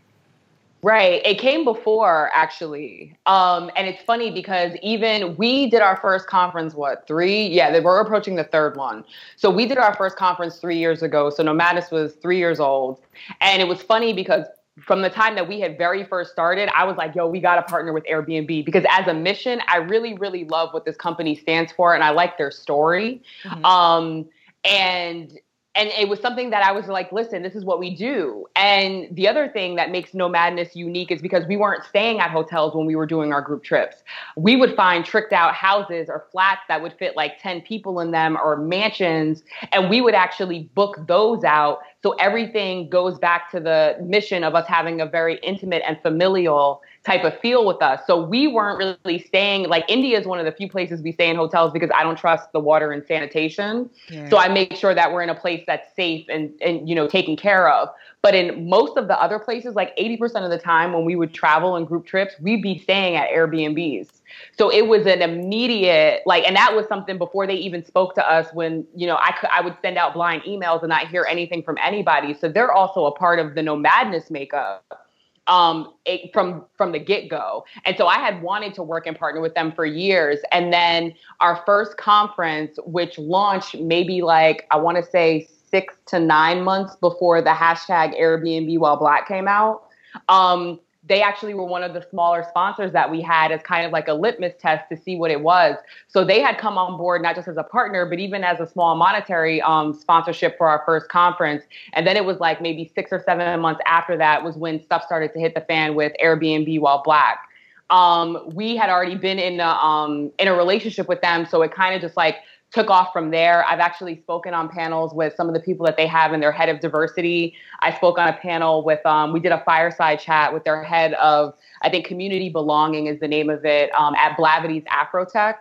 Right. 0.83 1.25
It 1.25 1.39
came 1.39 1.65
before, 1.65 2.31
actually. 2.35 3.17
Um, 3.25 3.71
and 3.75 3.89
it's 3.89 4.03
funny 4.03 4.31
because 4.31 4.75
even 4.83 5.35
we 5.37 5.71
did 5.71 5.81
our 5.81 5.97
first 5.97 6.27
conference, 6.27 6.75
what, 6.75 7.07
three? 7.07 7.47
Yeah, 7.47 7.79
we're 7.81 8.01
approaching 8.01 8.37
the 8.37 8.45
third 8.45 8.77
one. 8.77 9.03
So 9.37 9.49
we 9.49 9.65
did 9.65 9.79
our 9.79 9.95
first 9.95 10.17
conference 10.17 10.59
three 10.59 10.77
years 10.77 11.03
ago. 11.03 11.31
So 11.31 11.43
Nomadness 11.43 11.91
was 11.91 12.13
three 12.17 12.37
years 12.37 12.61
old. 12.61 13.01
And 13.41 13.63
it 13.63 13.65
was 13.67 13.81
funny 13.81 14.13
because 14.13 14.45
from 14.81 15.03
the 15.03 15.11
time 15.11 15.37
that 15.37 15.49
we 15.49 15.61
had 15.61 15.79
very 15.79 16.05
first 16.05 16.33
started, 16.33 16.69
I 16.75 16.85
was 16.85 16.97
like, 16.97 17.15
yo, 17.15 17.29
we 17.29 17.41
got 17.41 17.57
to 17.57 17.63
partner 17.63 17.93
with 17.93 18.05
Airbnb 18.05 18.65
because 18.65 18.85
as 18.91 19.07
a 19.07 19.15
mission, 19.15 19.61
I 19.69 19.77
really, 19.77 20.15
really 20.15 20.45
love 20.45 20.75
what 20.75 20.85
this 20.85 20.97
company 20.97 21.37
stands 21.37 21.71
for 21.71 21.95
and 21.95 22.03
I 22.03 22.11
like 22.11 22.39
their 22.39 22.51
story. 22.51 23.23
Mm-hmm. 23.45 23.65
Um, 23.65 24.27
and 24.65 25.39
and 25.77 25.89
it 25.89 26.09
was 26.09 26.21
something 26.21 26.51
that 26.51 26.63
I 26.63 26.71
was 26.71 26.87
like, 26.87 27.11
listen, 27.11 27.43
this 27.43 27.57
is 27.57 27.65
what 27.65 27.81
we 27.81 27.95
do. 27.95 28.47
And 28.55 29.09
the 29.11 29.27
other 29.27 29.49
thing 29.49 29.75
that 29.75 29.91
makes 29.91 30.13
Nomadness 30.13 30.77
unique 30.77 31.11
is 31.11 31.21
because 31.21 31.45
we 31.47 31.57
weren't 31.57 31.85
staying 31.85 32.21
at 32.21 32.31
hotels 32.31 32.75
when 32.77 32.87
we 32.87 32.95
were 32.95 33.07
doing 33.07 33.33
our 33.33 33.43
group 33.43 33.65
trips. 33.65 34.05
We 34.37 34.55
would 34.55 34.77
find 34.77 35.05
tricked 35.05 35.33
out 35.33 35.53
houses 35.55 36.09
or 36.09 36.27
flats 36.31 36.63
that 36.69 36.81
would 36.81 36.93
fit 36.93 37.17
like 37.17 37.41
10 37.41 37.63
people 37.63 37.99
in 37.99 38.13
them 38.13 38.37
or 38.37 38.57
mansions, 38.57 39.43
and 39.73 39.91
we 39.91 40.01
would 40.01 40.15
actually 40.15 40.71
book 40.75 40.99
those 41.09 41.43
out. 41.43 41.81
So 42.03 42.13
everything 42.21 42.89
goes 42.89 43.19
back 43.19 43.51
to 43.51 43.59
the 43.59 43.97
mission 44.01 44.45
of 44.45 44.55
us 44.55 44.69
having 44.69 45.01
a 45.01 45.07
very 45.07 45.39
intimate 45.43 45.83
and 45.87 45.99
familial 46.03 46.83
type 47.05 47.23
of 47.25 47.39
feel 47.41 47.67
with 47.67 47.83
us. 47.83 48.01
So 48.07 48.23
we 48.23 48.49
weren't 48.49 48.99
really 49.05 49.19
staying 49.19 49.69
like 49.69 49.85
India 49.89 50.19
is 50.19 50.27
one 50.27 50.39
of 50.39 50.47
the 50.47 50.53
few 50.53 50.69
places 50.69 51.03
we 51.03 51.13
stay 51.13 51.29
in 51.29 51.37
hotels 51.37 51.71
because 51.73 51.91
I 51.95 52.03
don't 52.03 52.19
trust 52.19 52.51
the 52.53 52.61
water 52.61 52.93
and 52.93 53.05
sanitation. 53.07 53.91
Yeah. 54.09 54.31
So 54.31 54.39
I 54.39 54.49
make 54.49 54.75
sure 54.75 54.95
that 54.95 55.13
we're 55.13 55.23
in 55.23 55.29
a 55.29 55.35
place 55.35 55.63
that's 55.67 55.95
safe 55.95 56.27
and 56.29 56.53
and 56.63 56.89
you 56.89 56.95
know 56.95 57.07
taken 57.07 57.37
care 57.37 57.69
of. 57.69 57.91
But 58.23 58.35
in 58.35 58.71
most 58.71 58.97
of 58.97 59.07
the 59.07 59.21
other 59.21 59.39
places, 59.39 59.75
like 59.75 59.95
80% 59.99 60.45
of 60.45 60.51
the 60.51 60.57
time 60.57 60.95
when 60.95 61.05
we 61.05 61.15
would 61.15 61.35
travel 61.35 61.77
in 61.77 61.85
group 61.85 62.07
trips, 62.07 62.35
we'd 62.41 62.63
be 62.63 62.79
staying 62.79 63.17
at 63.17 63.29
Airbnbs. 63.29 64.09
So 64.57 64.73
it 64.73 64.87
was 64.87 65.07
an 65.07 65.21
immediate 65.21 66.23
like, 66.25 66.45
and 66.45 66.57
that 66.57 66.75
was 66.75 66.87
something 66.87 67.19
before 67.19 67.47
they 67.47 67.57
even 67.57 67.85
spoke 67.85 68.15
to 68.15 68.27
us. 68.27 68.49
When 68.55 68.87
you 68.97 69.07
know, 69.07 69.19
I 69.21 69.33
could 69.33 69.51
I 69.53 69.61
would 69.61 69.77
send 69.83 69.99
out 69.99 70.15
blind 70.15 70.43
emails 70.45 70.81
and 70.81 70.89
not 70.89 71.09
hear 71.09 71.27
anything 71.29 71.63
from 71.63 71.77
anybody. 71.83 72.33
So 72.33 72.49
they're 72.49 72.73
also 72.73 73.05
a 73.05 73.13
part 73.13 73.41
of 73.41 73.55
the 73.55 73.61
nomadness 73.61 74.31
makeup 74.31 75.04
um, 75.47 75.93
it, 76.05 76.33
from 76.33 76.65
from 76.77 76.93
the 76.93 76.99
get 76.99 77.29
go. 77.29 77.65
And 77.85 77.97
so 77.97 78.07
I 78.07 78.19
had 78.19 78.43
wanted 78.43 78.75
to 78.75 78.83
work 78.83 79.07
and 79.07 79.19
partner 79.19 79.41
with 79.41 79.55
them 79.55 79.73
for 79.73 79.85
years. 79.85 80.41
And 80.53 80.73
then 80.73 81.15
our 81.41 81.63
first 81.67 81.97
conference, 81.97 82.79
which 82.85 83.19
launched 83.19 83.79
maybe 83.79 84.23
like 84.23 84.67
I 84.71 84.77
want 84.77 84.97
to 84.97 85.03
say 85.03 85.49
six 85.71 85.95
to 86.07 86.21
nine 86.21 86.63
months 86.63 86.97
before 86.97 87.43
the 87.43 87.51
hashtag 87.51 88.19
Airbnb 88.19 88.79
while 88.79 88.97
Black 88.97 89.27
came 89.27 89.49
out. 89.49 89.85
Um, 90.29 90.81
they 91.07 91.23
actually 91.23 91.55
were 91.55 91.65
one 91.65 91.83
of 91.83 91.93
the 91.93 92.05
smaller 92.11 92.45
sponsors 92.49 92.93
that 92.93 93.11
we 93.11 93.21
had 93.21 93.53
as 93.53 93.61
kind 93.63 93.85
of 93.85 93.93
like 93.93 94.09
a 94.09 94.15
litmus 94.15 94.55
test 94.59 94.89
to 94.89 94.97
see 94.97 95.17
what 95.17 95.31
it 95.31 95.41
was. 95.41 95.77
So 96.09 96.25
they 96.25 96.41
had 96.41 96.57
come 96.57 96.79
on 96.79 96.97
board 96.97 97.21
not 97.23 97.37
just 97.37 97.47
as 97.47 97.57
a 97.57 97.63
partner, 97.63 98.07
but 98.07 98.19
even 98.19 98.43
as 98.43 98.59
a 98.61 98.67
small 98.67 98.95
monetary 98.97 99.61
um, 99.63 99.93
sponsorship 99.93 100.57
for 100.57 100.67
our 100.67 100.83
first 100.87 101.09
conference. 101.09 101.65
And 101.93 102.07
then 102.07 102.17
it 102.17 102.25
was 102.25 102.41
like 102.41 102.63
maybe 102.63 102.91
six 102.95 103.13
or 103.13 103.23
seven 103.25 103.61
months 103.61 103.83
after 103.87 104.17
that 104.17 104.43
was 104.43 104.57
when 104.57 104.83
stuff 104.83 105.05
started 105.05 105.33
to 105.35 105.41
hit 105.41 105.55
the 105.55 105.61
fan 105.61 105.95
with 105.95 106.13
Airbnb 106.23 106.81
while 106.81 107.03
black. 107.03 107.49
Um, 107.91 108.51
we 108.55 108.77
had 108.77 108.89
already 108.89 109.15
been 109.15 109.39
in 109.39 109.61
a, 109.61 109.69
um, 109.69 110.33
in 110.39 110.49
a 110.49 110.55
relationship 110.55 111.07
with 111.07 111.21
them, 111.21 111.45
so 111.45 111.61
it 111.61 111.73
kind 111.73 111.95
of 111.95 112.01
just 112.01 112.17
like 112.17 112.37
took 112.75 112.91
off 112.91 113.13
from 113.13 113.31
there. 113.31 113.65
I've 113.67 113.79
actually 113.79 114.21
spoken 114.21 114.53
on 114.53 114.69
panels 114.69 115.15
with 115.15 115.35
some 115.37 115.47
of 115.47 115.55
the 115.55 115.61
people 115.61 115.87
that 115.87 115.97
they 115.97 116.09
have 116.09 116.33
in 116.33 116.41
their 116.41 116.51
head 116.51 116.69
of 116.69 116.81
diversity. 116.81 117.55
I 117.81 117.95
spoke 117.95 118.19
on 118.19 118.29
a 118.29 118.33
panel 118.33 118.83
with, 118.85 119.05
um, 119.07 119.33
we 119.33 119.39
did 119.39 119.53
a 119.53 119.63
fireside 119.65 120.19
chat 120.19 120.53
with 120.53 120.65
their 120.65 120.83
head 120.83 121.15
of, 121.15 121.55
I 121.83 121.89
think, 121.89 122.05
community 122.05 122.49
belonging 122.51 123.07
is 123.07 123.21
the 123.21 123.29
name 123.29 123.49
of 123.49 123.65
it, 123.65 123.95
um, 123.95 124.15
at 124.17 124.37
Blavity's 124.37 124.83
Afrotech. 124.85 125.55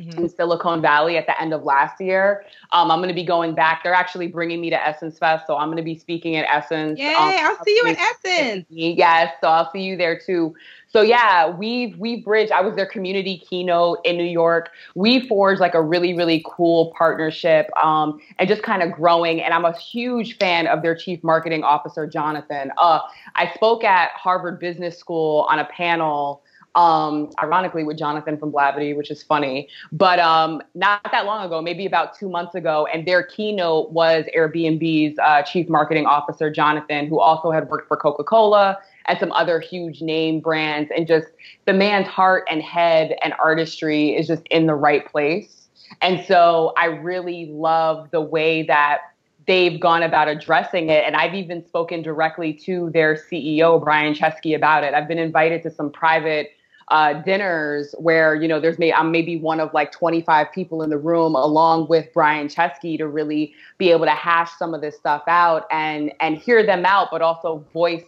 Mm-hmm. 0.00 0.18
in 0.18 0.28
Silicon 0.28 0.80
Valley 0.80 1.18
at 1.18 1.26
the 1.26 1.38
end 1.40 1.52
of 1.52 1.62
last 1.64 2.00
year. 2.00 2.44
Um, 2.72 2.90
I'm 2.90 3.00
going 3.00 3.08
to 3.08 3.14
be 3.14 3.24
going 3.24 3.54
back. 3.54 3.82
They're 3.84 3.92
actually 3.92 4.28
bringing 4.28 4.60
me 4.60 4.70
to 4.70 4.86
Essence 4.86 5.18
Fest, 5.18 5.46
so 5.46 5.56
I'm 5.56 5.68
going 5.68 5.76
to 5.76 5.82
be 5.82 5.98
speaking 5.98 6.36
at 6.36 6.46
Essence. 6.48 6.98
Yay! 6.98 7.12
Um, 7.12 7.34
I'll 7.38 7.64
see 7.64 7.76
you 7.76 7.84
at 7.86 7.98
Essence. 7.98 8.66
Yes, 8.70 9.34
so 9.40 9.48
I'll 9.48 9.70
see 9.72 9.82
you 9.82 9.96
there 9.96 10.18
too. 10.18 10.54
So 10.92 11.02
yeah, 11.02 11.48
we've 11.48 11.96
we've 11.98 12.24
bridged. 12.24 12.50
I 12.50 12.62
was 12.62 12.74
their 12.76 12.86
community 12.86 13.38
keynote 13.38 13.98
in 14.04 14.16
New 14.16 14.24
York. 14.24 14.70
We 14.94 15.28
forged 15.28 15.60
like 15.60 15.74
a 15.74 15.82
really 15.82 16.14
really 16.14 16.42
cool 16.46 16.92
partnership, 16.96 17.68
um, 17.76 18.20
and 18.38 18.48
just 18.48 18.62
kind 18.62 18.82
of 18.82 18.92
growing. 18.92 19.42
And 19.42 19.52
I'm 19.52 19.64
a 19.64 19.76
huge 19.76 20.38
fan 20.38 20.66
of 20.66 20.82
their 20.82 20.94
chief 20.94 21.22
marketing 21.22 21.62
officer, 21.62 22.06
Jonathan. 22.06 22.72
Uh, 22.78 23.00
I 23.36 23.52
spoke 23.54 23.84
at 23.84 24.10
Harvard 24.12 24.58
Business 24.58 24.98
School 24.98 25.46
on 25.50 25.58
a 25.58 25.64
panel 25.66 26.42
um, 26.74 27.30
ironically 27.42 27.84
with 27.84 27.98
Jonathan 27.98 28.38
from 28.38 28.52
Blavity, 28.52 28.96
which 28.96 29.10
is 29.10 29.22
funny. 29.22 29.68
But 29.92 30.18
um, 30.18 30.62
not 30.74 31.02
that 31.10 31.26
long 31.26 31.44
ago, 31.44 31.60
maybe 31.60 31.86
about 31.86 32.16
two 32.16 32.28
months 32.28 32.54
ago, 32.54 32.86
and 32.92 33.06
their 33.06 33.22
keynote 33.22 33.90
was 33.90 34.24
Airbnb's 34.36 35.18
uh, 35.18 35.42
chief 35.42 35.68
marketing 35.68 36.06
officer, 36.06 36.50
Jonathan, 36.50 37.06
who 37.06 37.20
also 37.20 37.50
had 37.50 37.68
worked 37.68 37.88
for 37.88 37.96
Coca 37.96 38.24
Cola 38.24 38.78
and 39.06 39.18
some 39.18 39.32
other 39.32 39.60
huge 39.60 40.02
name 40.02 40.40
brands. 40.40 40.90
And 40.96 41.06
just 41.06 41.28
the 41.66 41.72
man's 41.72 42.06
heart 42.06 42.46
and 42.50 42.62
head 42.62 43.16
and 43.22 43.34
artistry 43.42 44.16
is 44.16 44.26
just 44.26 44.42
in 44.50 44.66
the 44.66 44.74
right 44.74 45.04
place. 45.10 45.68
And 46.00 46.24
so 46.26 46.72
I 46.76 46.86
really 46.86 47.46
love 47.46 48.10
the 48.12 48.20
way 48.20 48.62
that 48.64 49.00
they've 49.46 49.80
gone 49.80 50.04
about 50.04 50.28
addressing 50.28 50.90
it. 50.90 51.02
And 51.04 51.16
I've 51.16 51.34
even 51.34 51.66
spoken 51.66 52.02
directly 52.02 52.52
to 52.64 52.90
their 52.90 53.16
CEO, 53.16 53.82
Brian 53.82 54.14
Chesky, 54.14 54.54
about 54.54 54.84
it. 54.84 54.94
I've 54.94 55.08
been 55.08 55.18
invited 55.18 55.62
to 55.64 55.70
some 55.70 55.90
private 55.90 56.50
uh, 56.90 57.14
dinners 57.14 57.94
where 57.98 58.34
you 58.34 58.48
know 58.48 58.60
there's 58.60 58.78
maybe 58.78 58.92
I'm 58.92 59.10
maybe 59.12 59.38
one 59.38 59.60
of 59.60 59.72
like 59.72 59.92
25 59.92 60.52
people 60.52 60.82
in 60.82 60.90
the 60.90 60.98
room 60.98 61.34
along 61.34 61.88
with 61.88 62.08
Brian 62.12 62.48
Chesky 62.48 62.98
to 62.98 63.06
really 63.06 63.54
be 63.78 63.90
able 63.90 64.06
to 64.06 64.12
hash 64.12 64.50
some 64.58 64.74
of 64.74 64.80
this 64.80 64.96
stuff 64.96 65.22
out 65.28 65.66
and 65.70 66.12
and 66.20 66.36
hear 66.36 66.64
them 66.64 66.84
out, 66.84 67.08
but 67.10 67.22
also 67.22 67.64
voice 67.72 68.02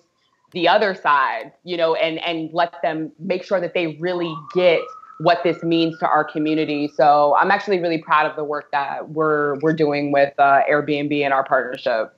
the 0.52 0.68
other 0.68 0.94
side, 0.94 1.52
you 1.64 1.76
know, 1.76 1.94
and 1.94 2.18
and 2.20 2.50
let 2.52 2.74
them 2.82 3.12
make 3.18 3.44
sure 3.44 3.60
that 3.60 3.74
they 3.74 3.96
really 4.00 4.34
get 4.54 4.80
what 5.20 5.42
this 5.44 5.62
means 5.62 5.98
to 6.00 6.08
our 6.08 6.24
community. 6.24 6.88
So 6.88 7.36
I'm 7.38 7.50
actually 7.50 7.78
really 7.78 7.98
proud 7.98 8.28
of 8.28 8.34
the 8.36 8.44
work 8.44 8.70
that 8.72 9.10
we're 9.10 9.58
we're 9.60 9.74
doing 9.74 10.10
with 10.10 10.34
uh, 10.38 10.62
Airbnb 10.68 11.24
and 11.24 11.32
our 11.32 11.44
partnership. 11.44 12.14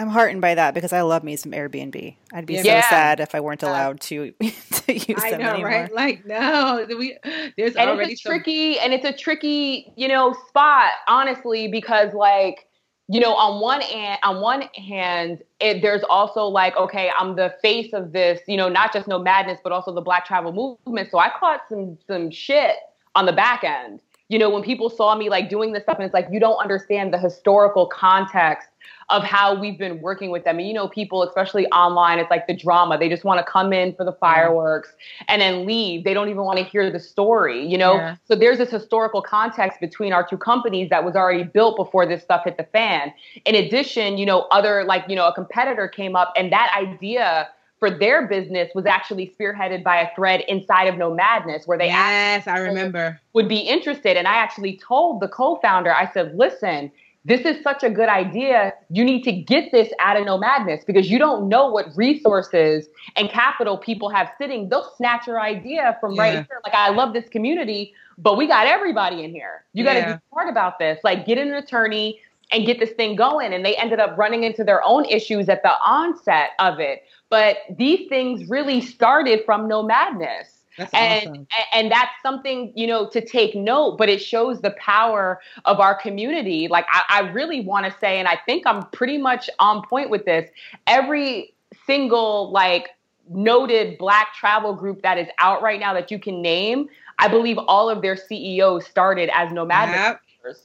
I'm 0.00 0.08
heartened 0.08 0.40
by 0.40 0.54
that 0.54 0.72
because 0.72 0.92
I 0.92 1.02
love 1.02 1.22
me 1.22 1.36
some 1.36 1.52
Airbnb. 1.52 2.14
I'd 2.32 2.46
be 2.46 2.54
Yeah. 2.54 2.80
so 2.82 2.88
sad 2.88 3.20
if 3.20 3.34
I 3.34 3.40
weren't 3.40 3.62
uh, 3.62 3.68
allowed 3.68 4.00
to 4.02 4.30
to 4.40 4.92
use 4.94 5.22
I 5.22 5.32
them 5.32 5.40
know, 5.42 5.50
anymore. 5.50 5.68
right? 5.70 5.92
Like, 5.92 6.24
no, 6.24 6.86
we 6.88 7.16
there's 7.56 7.76
and 7.76 7.90
already 7.90 8.12
it's 8.12 8.20
a 8.20 8.24
some- 8.24 8.32
tricky 8.32 8.78
and 8.78 8.92
it's 8.94 9.04
a 9.04 9.12
tricky 9.12 9.92
you 9.96 10.08
know 10.08 10.34
spot 10.48 10.92
honestly 11.06 11.68
because 11.68 12.14
like 12.14 12.66
you 13.08 13.20
know 13.20 13.34
on 13.34 13.60
one 13.60 13.80
hand 13.82 14.18
on 14.22 14.40
one 14.40 14.62
hand 14.74 15.42
it, 15.60 15.82
there's 15.82 16.02
also 16.08 16.44
like 16.44 16.76
okay 16.76 17.10
i'm 17.18 17.34
the 17.34 17.52
face 17.60 17.92
of 17.92 18.12
this 18.12 18.40
you 18.46 18.56
know 18.56 18.68
not 18.68 18.92
just 18.92 19.08
Nomadness 19.08 19.58
but 19.64 19.72
also 19.72 19.92
the 19.92 20.00
black 20.00 20.24
travel 20.24 20.52
movement 20.52 21.10
so 21.10 21.18
i 21.18 21.28
caught 21.28 21.62
some 21.68 21.98
some 22.06 22.30
shit 22.30 22.76
on 23.16 23.26
the 23.26 23.32
back 23.32 23.64
end 23.64 24.00
you 24.28 24.38
know 24.38 24.48
when 24.48 24.62
people 24.62 24.88
saw 24.88 25.16
me 25.16 25.28
like 25.28 25.48
doing 25.50 25.72
this 25.72 25.82
stuff 25.82 25.96
and 25.96 26.04
it's 26.04 26.14
like 26.14 26.28
you 26.30 26.38
don't 26.38 26.60
understand 26.62 27.12
the 27.12 27.18
historical 27.18 27.86
context 27.88 28.68
of 29.10 29.22
how 29.24 29.58
we've 29.58 29.78
been 29.78 30.00
working 30.00 30.30
with 30.30 30.44
them 30.44 30.58
and 30.58 30.68
you 30.68 30.74
know 30.74 30.88
people 30.88 31.22
especially 31.22 31.66
online 31.68 32.18
it's 32.18 32.30
like 32.30 32.46
the 32.46 32.54
drama 32.56 32.96
they 32.98 33.08
just 33.08 33.24
want 33.24 33.44
to 33.44 33.50
come 33.50 33.72
in 33.72 33.94
for 33.94 34.04
the 34.04 34.12
fireworks 34.12 34.90
and 35.28 35.42
then 35.42 35.66
leave 35.66 36.04
they 36.04 36.14
don't 36.14 36.28
even 36.28 36.44
want 36.44 36.58
to 36.58 36.64
hear 36.64 36.90
the 36.90 37.00
story 37.00 37.66
you 37.66 37.76
know 37.76 37.94
Yeah. 37.96 38.16
so 38.24 38.34
there's 38.34 38.58
this 38.58 38.70
historical 38.70 39.20
context 39.22 39.80
between 39.80 40.12
our 40.12 40.26
two 40.26 40.36
companies 40.38 40.90
that 40.90 41.04
was 41.04 41.16
already 41.16 41.42
built 41.44 41.76
before 41.76 42.06
this 42.06 42.22
stuff 42.22 42.44
hit 42.44 42.56
the 42.56 42.64
fan. 42.64 43.12
In 43.44 43.54
addition, 43.54 44.18
you 44.18 44.26
know, 44.26 44.42
other 44.50 44.84
like, 44.84 45.04
you 45.08 45.16
know, 45.16 45.26
a 45.26 45.32
competitor 45.32 45.88
came 45.88 46.14
up 46.16 46.32
and 46.36 46.52
that 46.52 46.70
idea 46.76 47.48
for 47.78 47.90
their 47.90 48.26
business 48.26 48.70
was 48.74 48.86
actually 48.86 49.34
spearheaded 49.38 49.82
by 49.82 49.96
a 49.96 50.14
thread 50.14 50.40
inside 50.48 50.84
of 50.84 50.94
Nomadness 50.96 51.66
where 51.66 51.78
they 51.78 51.88
asked 51.88 52.46
I 52.46 52.58
remember. 52.58 53.18
would 53.32 53.48
be 53.48 53.58
interested. 53.58 54.16
And 54.16 54.28
I 54.28 54.34
actually 54.34 54.76
told 54.76 55.20
the 55.20 55.28
co-founder, 55.28 55.92
I 55.94 56.10
said, 56.12 56.36
listen, 56.36 56.92
this 57.24 57.42
is 57.42 57.62
such 57.62 57.82
a 57.82 57.90
good 57.90 58.08
idea. 58.08 58.72
You 58.88 59.04
need 59.04 59.24
to 59.24 59.32
get 59.32 59.72
this 59.72 59.92
out 59.98 60.16
of 60.16 60.26
Nomadness 60.26 60.84
because 60.86 61.10
you 61.10 61.18
don't 61.18 61.48
know 61.48 61.68
what 61.68 61.86
resources 61.94 62.88
and 63.16 63.28
capital 63.28 63.76
people 63.76 64.08
have 64.08 64.30
sitting. 64.38 64.68
They'll 64.68 64.90
snatch 64.96 65.26
your 65.26 65.40
idea 65.40 65.98
from 66.00 66.16
right 66.16 66.32
here. 66.32 66.60
Like, 66.64 66.74
I 66.74 66.90
love 66.90 67.12
this 67.12 67.28
community, 67.28 67.94
but 68.16 68.38
we 68.38 68.46
got 68.46 68.66
everybody 68.66 69.22
in 69.22 69.32
here. 69.32 69.64
You 69.74 69.84
got 69.84 69.94
to 69.94 70.00
Yeah. 70.00 70.12
be 70.14 70.20
smart 70.32 70.48
about 70.48 70.78
this. 70.78 70.98
Like, 71.04 71.26
get 71.26 71.36
an 71.36 71.52
attorney 71.52 72.20
and 72.52 72.64
get 72.64 72.80
this 72.80 72.90
thing 72.90 73.16
going. 73.16 73.52
And 73.52 73.64
they 73.64 73.76
ended 73.76 74.00
up 74.00 74.16
running 74.16 74.42
into 74.44 74.64
their 74.64 74.82
own 74.82 75.04
issues 75.04 75.48
at 75.50 75.62
the 75.62 75.72
onset 75.84 76.50
of 76.58 76.80
it. 76.80 77.04
But 77.28 77.58
these 77.70 78.08
things 78.08 78.48
really 78.48 78.80
started 78.80 79.44
from 79.44 79.68
Nomadness 79.68 80.59
That's 80.80 80.94
and 80.94 81.28
awesome. 81.28 81.46
and 81.74 81.90
that's 81.92 82.12
something 82.22 82.72
you 82.74 82.86
know 82.86 83.06
to 83.10 83.20
take 83.20 83.54
note 83.54 83.98
but 83.98 84.08
it 84.08 84.18
shows 84.18 84.62
the 84.62 84.70
power 84.78 85.38
of 85.66 85.78
our 85.78 85.94
community 85.94 86.68
like 86.68 86.86
i, 86.90 87.02
I 87.10 87.20
really 87.32 87.60
want 87.60 87.84
to 87.84 87.94
say 88.00 88.18
and 88.18 88.26
i 88.26 88.38
think 88.46 88.66
i'm 88.66 88.86
pretty 88.86 89.18
much 89.18 89.50
on 89.58 89.86
point 89.86 90.08
with 90.08 90.24
this 90.24 90.48
every 90.86 91.52
single 91.86 92.50
like 92.50 92.88
noted 93.28 93.98
black 93.98 94.32
travel 94.32 94.72
group 94.72 95.02
that 95.02 95.18
is 95.18 95.28
out 95.38 95.60
right 95.60 95.78
now 95.78 95.92
that 95.92 96.10
you 96.10 96.18
can 96.18 96.40
name 96.40 96.88
i 97.18 97.28
believe 97.28 97.58
all 97.58 97.90
of 97.90 98.00
their 98.00 98.16
ceos 98.16 98.86
started 98.86 99.28
as 99.34 99.52
nomad 99.52 99.90
Yep. 99.90 100.56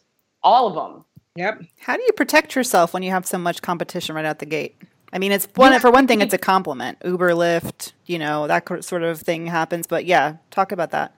all 0.44 0.68
of 0.68 0.76
them 0.76 1.04
Yep. 1.38 1.64
How 1.80 1.98
do 1.98 2.04
you 2.04 2.14
protect 2.14 2.56
yourself 2.56 2.94
when 2.94 3.04
you 3.04 3.12
have 3.12 3.28
so 3.28 3.38
much 3.38 3.62
competition 3.62 4.16
right 4.16 4.24
out 4.24 4.40
the 4.40 4.46
gate? 4.46 4.82
I 5.14 5.20
mean, 5.20 5.32
it's 5.32 5.48
one 5.56 5.80
for 5.80 5.92
one 5.92 6.08
thing, 6.08 6.22
it's 6.22 6.34
a 6.34 6.38
compliment. 6.38 6.98
Uber, 7.06 7.32
Lyft, 7.32 7.94
you 8.06 8.20
know, 8.20 8.48
that 8.48 8.84
sort 8.84 9.04
of 9.04 9.22
thing 9.22 9.48
happens. 9.48 9.88
But 9.88 10.06
yeah, 10.06 10.38
talk 10.52 10.72
about 10.72 10.92
that. 10.92 11.14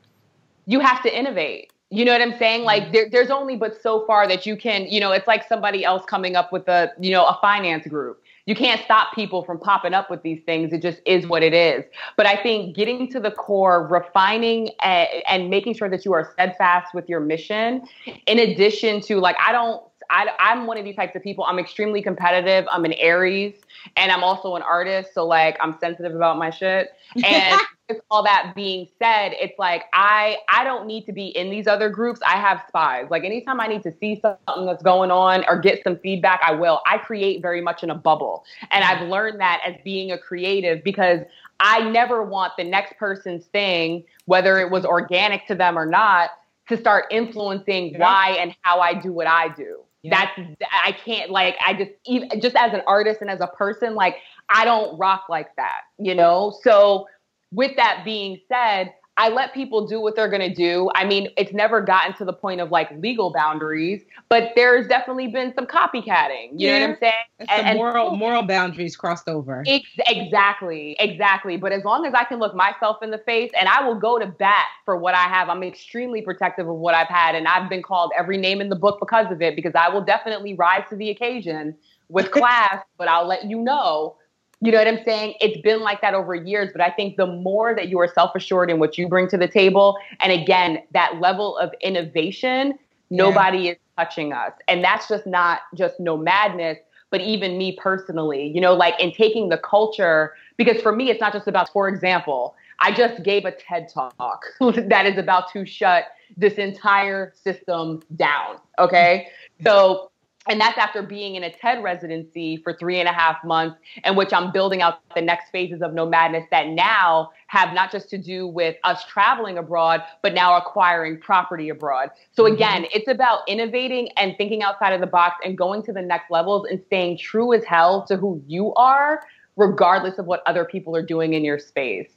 you 0.68 0.80
have 0.82 1.02
to 1.02 1.18
innovate. 1.18 1.72
You 1.90 2.04
know 2.04 2.12
what 2.12 2.22
I'm 2.22 2.38
saying? 2.38 2.66
Like 2.66 2.84
mm-hmm. 2.84 2.92
there, 2.92 3.10
there's 3.10 3.30
only 3.32 3.56
but 3.56 3.82
so 3.82 4.06
far 4.06 4.28
that 4.28 4.46
you 4.46 4.58
can, 4.58 4.86
you 4.88 5.00
know, 5.00 5.14
it's 5.14 5.26
like 5.26 5.48
somebody 5.48 5.86
else 5.86 6.04
coming 6.06 6.36
up 6.36 6.52
with 6.52 6.68
a, 6.68 6.92
you 7.00 7.12
know, 7.12 7.26
a 7.26 7.40
finance 7.42 7.88
group. 7.88 8.22
You 8.46 8.56
can't 8.56 8.82
stop 8.84 9.14
people 9.14 9.44
from 9.44 9.58
popping 9.60 9.94
up 9.94 10.10
with 10.10 10.22
these 10.22 10.42
things. 10.46 10.72
It 10.74 10.82
just 10.82 11.00
is 11.06 11.26
what 11.26 11.44
it 11.44 11.54
is. 11.54 11.86
But 12.18 12.26
I 12.26 12.42
think 12.42 12.76
getting 12.76 13.10
to 13.12 13.20
the 13.20 13.32
core, 13.32 13.88
refining 13.88 14.70
and, 14.82 15.08
and 15.30 15.50
making 15.50 15.76
sure 15.76 15.90
that 15.90 16.06
you 16.06 16.14
are 16.14 16.30
steadfast 16.34 16.94
with 16.94 17.10
your 17.10 17.22
mission, 17.22 17.88
in 18.26 18.40
addition 18.40 19.02
to 19.02 19.20
like, 19.20 19.38
I 19.46 19.52
don't, 19.54 19.82
I, 20.10 20.30
I'm 20.40 20.68
one 20.68 20.78
of 20.78 20.86
these 20.86 20.96
types 20.96 21.16
of 21.16 21.24
people. 21.24 21.44
I'm 21.46 21.60
extremely 21.60 22.02
competitive. 22.02 22.66
I'm 22.72 22.86
an 22.86 22.94
Aries 22.94 23.56
and 23.96 24.12
I'm 24.12 24.24
also 24.24 24.56
an 24.56 24.62
artist. 24.62 25.14
So 25.14 25.26
like, 25.26 25.58
I'm 25.62 25.78
sensitive 25.80 26.16
about 26.16 26.38
my 26.38 26.50
shit. 26.50 26.90
And 27.24 27.60
with 27.90 28.00
all 28.12 28.24
that 28.24 28.54
being 28.56 28.88
said, 29.00 29.34
it's 29.40 29.58
like 29.58 29.86
I 29.94 30.38
I 30.50 30.64
don't 30.64 30.86
need 30.88 31.06
to 31.06 31.14
be 31.14 31.28
in 31.28 31.50
these 31.50 31.68
other 31.68 31.90
groups. 31.90 32.20
I 32.26 32.38
have 32.38 32.64
spies. 32.68 33.08
Like 33.10 33.24
anytime 33.24 33.62
I 33.62 33.68
need 33.68 33.84
to 33.84 33.94
see 34.00 34.20
something 34.20 34.66
that's 34.66 34.84
going 34.84 35.12
on 35.12 35.46
or 35.48 35.60
get 35.60 35.84
some 35.84 35.98
feedback, 35.98 36.42
I 36.44 36.52
will. 36.54 36.82
I 36.86 36.98
create 36.98 37.42
very 37.42 37.62
much 37.62 37.84
in 37.84 37.90
a 37.90 37.96
bubble. 37.96 38.44
And 38.72 38.84
I've 38.84 39.08
learned 39.08 39.40
that 39.40 39.62
as 39.66 39.76
being 39.84 40.12
a 40.12 40.18
creative 40.18 40.84
because 40.84 41.22
I 41.60 41.90
never 41.90 42.24
want 42.24 42.54
the 42.58 42.64
next 42.64 42.98
person's 42.98 43.46
thing, 43.46 44.04
whether 44.26 44.60
it 44.60 44.70
was 44.70 44.86
organic 44.86 45.48
to 45.48 45.56
them 45.56 45.78
or 45.78 45.86
not, 45.86 46.32
to 46.70 46.78
start 46.78 47.06
influencing 47.12 47.94
Yeah. 47.94 48.00
why 48.00 48.38
and 48.40 48.56
how 48.62 48.80
I 48.80 48.94
do 48.94 49.12
what 49.14 49.28
I 49.28 49.50
do. 49.50 49.80
Yeah. 50.04 50.26
That's 50.38 50.56
I 50.84 50.92
can't 50.92 51.32
like 51.32 51.56
I 51.66 51.74
just 51.74 51.92
even 52.06 52.40
just 52.40 52.56
as 52.56 52.74
an 52.74 52.82
artist 52.88 53.22
and 53.22 53.30
as 53.30 53.42
a 53.42 53.48
person 53.48 53.96
like 53.96 54.18
I 54.50 54.64
don't 54.64 54.98
rock 54.98 55.26
like 55.30 55.56
that, 55.58 55.82
you 55.98 56.16
know? 56.16 56.56
So 56.64 57.08
with 57.52 57.76
that 57.78 58.04
being 58.06 58.40
said, 58.48 58.94
I 59.20 59.30
let 59.30 59.52
people 59.54 59.88
do 59.88 60.00
what 60.00 60.16
they're 60.16 60.30
going 60.30 60.48
to 60.48 60.54
do. 60.54 60.92
I 60.94 61.04
mean, 61.04 61.30
it's 61.38 61.52
never 61.52 61.82
gotten 61.82 62.14
to 62.18 62.26
the 62.26 62.34
point 62.34 62.62
of 62.62 62.70
like 62.70 62.92
legal 63.00 63.34
boundaries, 63.34 64.04
but 64.30 64.52
there's 64.56 64.88
definitely 64.88 65.28
been 65.28 65.54
some 65.56 65.66
copycatting. 65.66 66.52
You 66.54 66.68
know 66.72 66.80
what 66.82 66.90
I'm 66.92 66.98
saying? 67.00 67.14
It's 67.40 67.50
the 67.50 67.56
And- 67.58 67.68
and- 67.70 67.78
moral 67.78 68.16
moral 68.16 68.44
boundaries 68.44 68.96
crossed 68.96 69.28
over. 69.28 69.64
Ex- 69.68 69.90
exactly, 70.08 70.96
exactly. 71.00 71.58
But 71.58 71.72
as 71.72 71.84
long 71.84 72.06
as 72.06 72.14
I 72.14 72.26
can 72.26 72.38
look 72.38 72.54
myself 72.54 73.02
in 73.02 73.10
the 73.10 73.18
face 73.18 73.52
and 73.60 73.68
I 73.68 73.84
will 73.84 73.96
go 73.96 74.20
to 74.20 74.28
bat 74.28 74.68
for 74.86 74.96
what 74.98 75.16
I 75.16 75.24
have, 75.24 75.50
I'm 75.50 75.64
extremely 75.64 76.22
protective 76.22 76.68
of 76.70 76.76
what 76.76 76.94
I've 76.94 77.08
had. 77.08 77.34
And 77.34 77.48
I've 77.48 77.70
been 77.70 77.82
called 77.82 78.12
every 78.18 78.38
name 78.38 78.62
in 78.62 78.70
the 78.70 78.76
book 78.76 79.00
because 79.00 79.32
of 79.32 79.42
it, 79.42 79.56
because 79.56 79.74
I 79.76 79.90
will 79.90 80.02
definitely 80.04 80.54
rise 80.54 80.84
to 80.90 80.96
the 80.96 81.10
occasion 81.10 81.76
with 82.10 82.30
class, 82.38 82.84
but 83.00 83.08
I'll 83.08 83.28
let 83.28 83.46
you 83.46 83.58
know. 83.60 84.16
You 84.62 84.72
know 84.72 84.80
what 84.80 84.88
I'm 84.88 85.04
saying? 85.06 85.36
It's 85.40 85.62
been 85.62 85.82
like 85.82 86.02
that 86.02 86.16
over 86.16 86.34
years, 86.34 86.70
but 86.72 86.82
I 86.82 86.90
think 86.90 87.16
the 87.18 87.28
more 87.28 87.76
that 87.76 87.90
you 87.90 88.00
are 88.00 88.08
self 88.08 88.36
assured 88.36 88.72
in 88.72 88.80
what 88.80 88.98
you 88.98 89.08
bring 89.08 89.28
to 89.30 89.38
the 89.38 89.48
table, 89.48 89.98
and 90.20 90.32
again, 90.32 90.80
that 90.94 91.20
level 91.22 91.58
of 91.58 91.72
innovation, 91.82 92.74
Yeah. 93.10 93.26
nobody 93.26 93.70
is 93.70 93.78
touching 93.98 94.34
us. 94.34 94.54
And 94.68 94.84
that's 94.84 95.08
just 95.08 95.28
not 95.28 95.62
just 95.76 96.00
Nomadness, 96.00 96.78
but 97.12 97.22
even 97.22 97.58
me 97.58 97.78
personally, 97.80 98.48
you 98.54 98.60
know, 98.60 98.74
like 98.74 99.00
in 99.00 99.12
taking 99.14 99.50
the 99.50 99.58
culture, 99.60 100.34
because 100.58 100.82
for 100.82 100.92
me, 100.92 101.10
it's 101.10 101.22
not 101.22 101.34
just 101.34 101.48
about, 101.48 101.70
for 101.72 101.88
example, 101.88 102.56
I 102.80 102.92
just 102.92 103.24
gave 103.24 103.46
a 103.46 103.52
TED 103.52 103.90
talk 103.94 104.44
that 104.60 105.06
is 105.06 105.18
about 105.18 105.52
to 105.54 105.66
shut 105.66 106.06
this 106.36 106.56
entire 106.56 107.32
system 107.36 108.02
down. 108.16 108.58
Okay. 108.80 109.28
So, 109.64 110.12
and 110.50 110.60
that's 110.60 110.78
after 110.78 111.02
being 111.02 111.36
in 111.36 111.44
a 111.44 111.52
TED 111.52 111.84
residency 111.84 112.58
for 112.58 112.74
three 112.74 113.00
and 113.00 113.08
a 113.08 113.12
half 113.12 113.44
months, 113.44 113.78
in 114.04 114.16
which 114.16 114.34
I'm 114.34 114.52
building 114.52 114.82
out 114.82 115.00
the 115.16 115.22
next 115.22 115.52
phases 115.52 115.82
of 115.82 115.92
Nomadness 115.92 116.46
that 116.52 116.68
now 116.68 117.32
have 117.48 117.74
not 117.74 117.92
just 117.92 118.10
to 118.10 118.18
do 118.18 118.48
with 118.48 118.76
us 118.84 119.06
traveling 119.06 119.58
abroad, 119.58 120.04
but 120.22 120.34
now 120.34 120.58
acquiring 120.58 121.20
property 121.20 121.70
abroad. 121.70 122.10
So 122.32 122.44
mm-hmm. 122.44 122.56
again, 122.56 122.86
it's 122.94 123.08
about 123.08 123.42
innovating 123.48 124.10
and 124.18 124.36
thinking 124.38 124.64
outside 124.64 124.94
of 124.94 125.02
the 125.02 125.08
box 125.08 125.36
and 125.44 125.58
going 125.58 125.84
to 125.84 125.94
the 125.94 126.02
next 126.02 126.32
levels 126.32 126.68
and 126.70 126.82
staying 126.88 127.18
true 127.18 127.54
as 127.54 127.64
hell 127.64 128.06
to 128.08 128.18
who 128.18 128.42
you 128.48 128.74
are, 128.76 129.24
regardless 129.56 130.18
of 130.18 130.26
what 130.26 130.44
other 130.46 130.66
people 130.66 130.96
are 130.96 131.06
doing 131.06 131.34
in 131.34 131.44
your 131.44 131.60
space. 131.60 132.12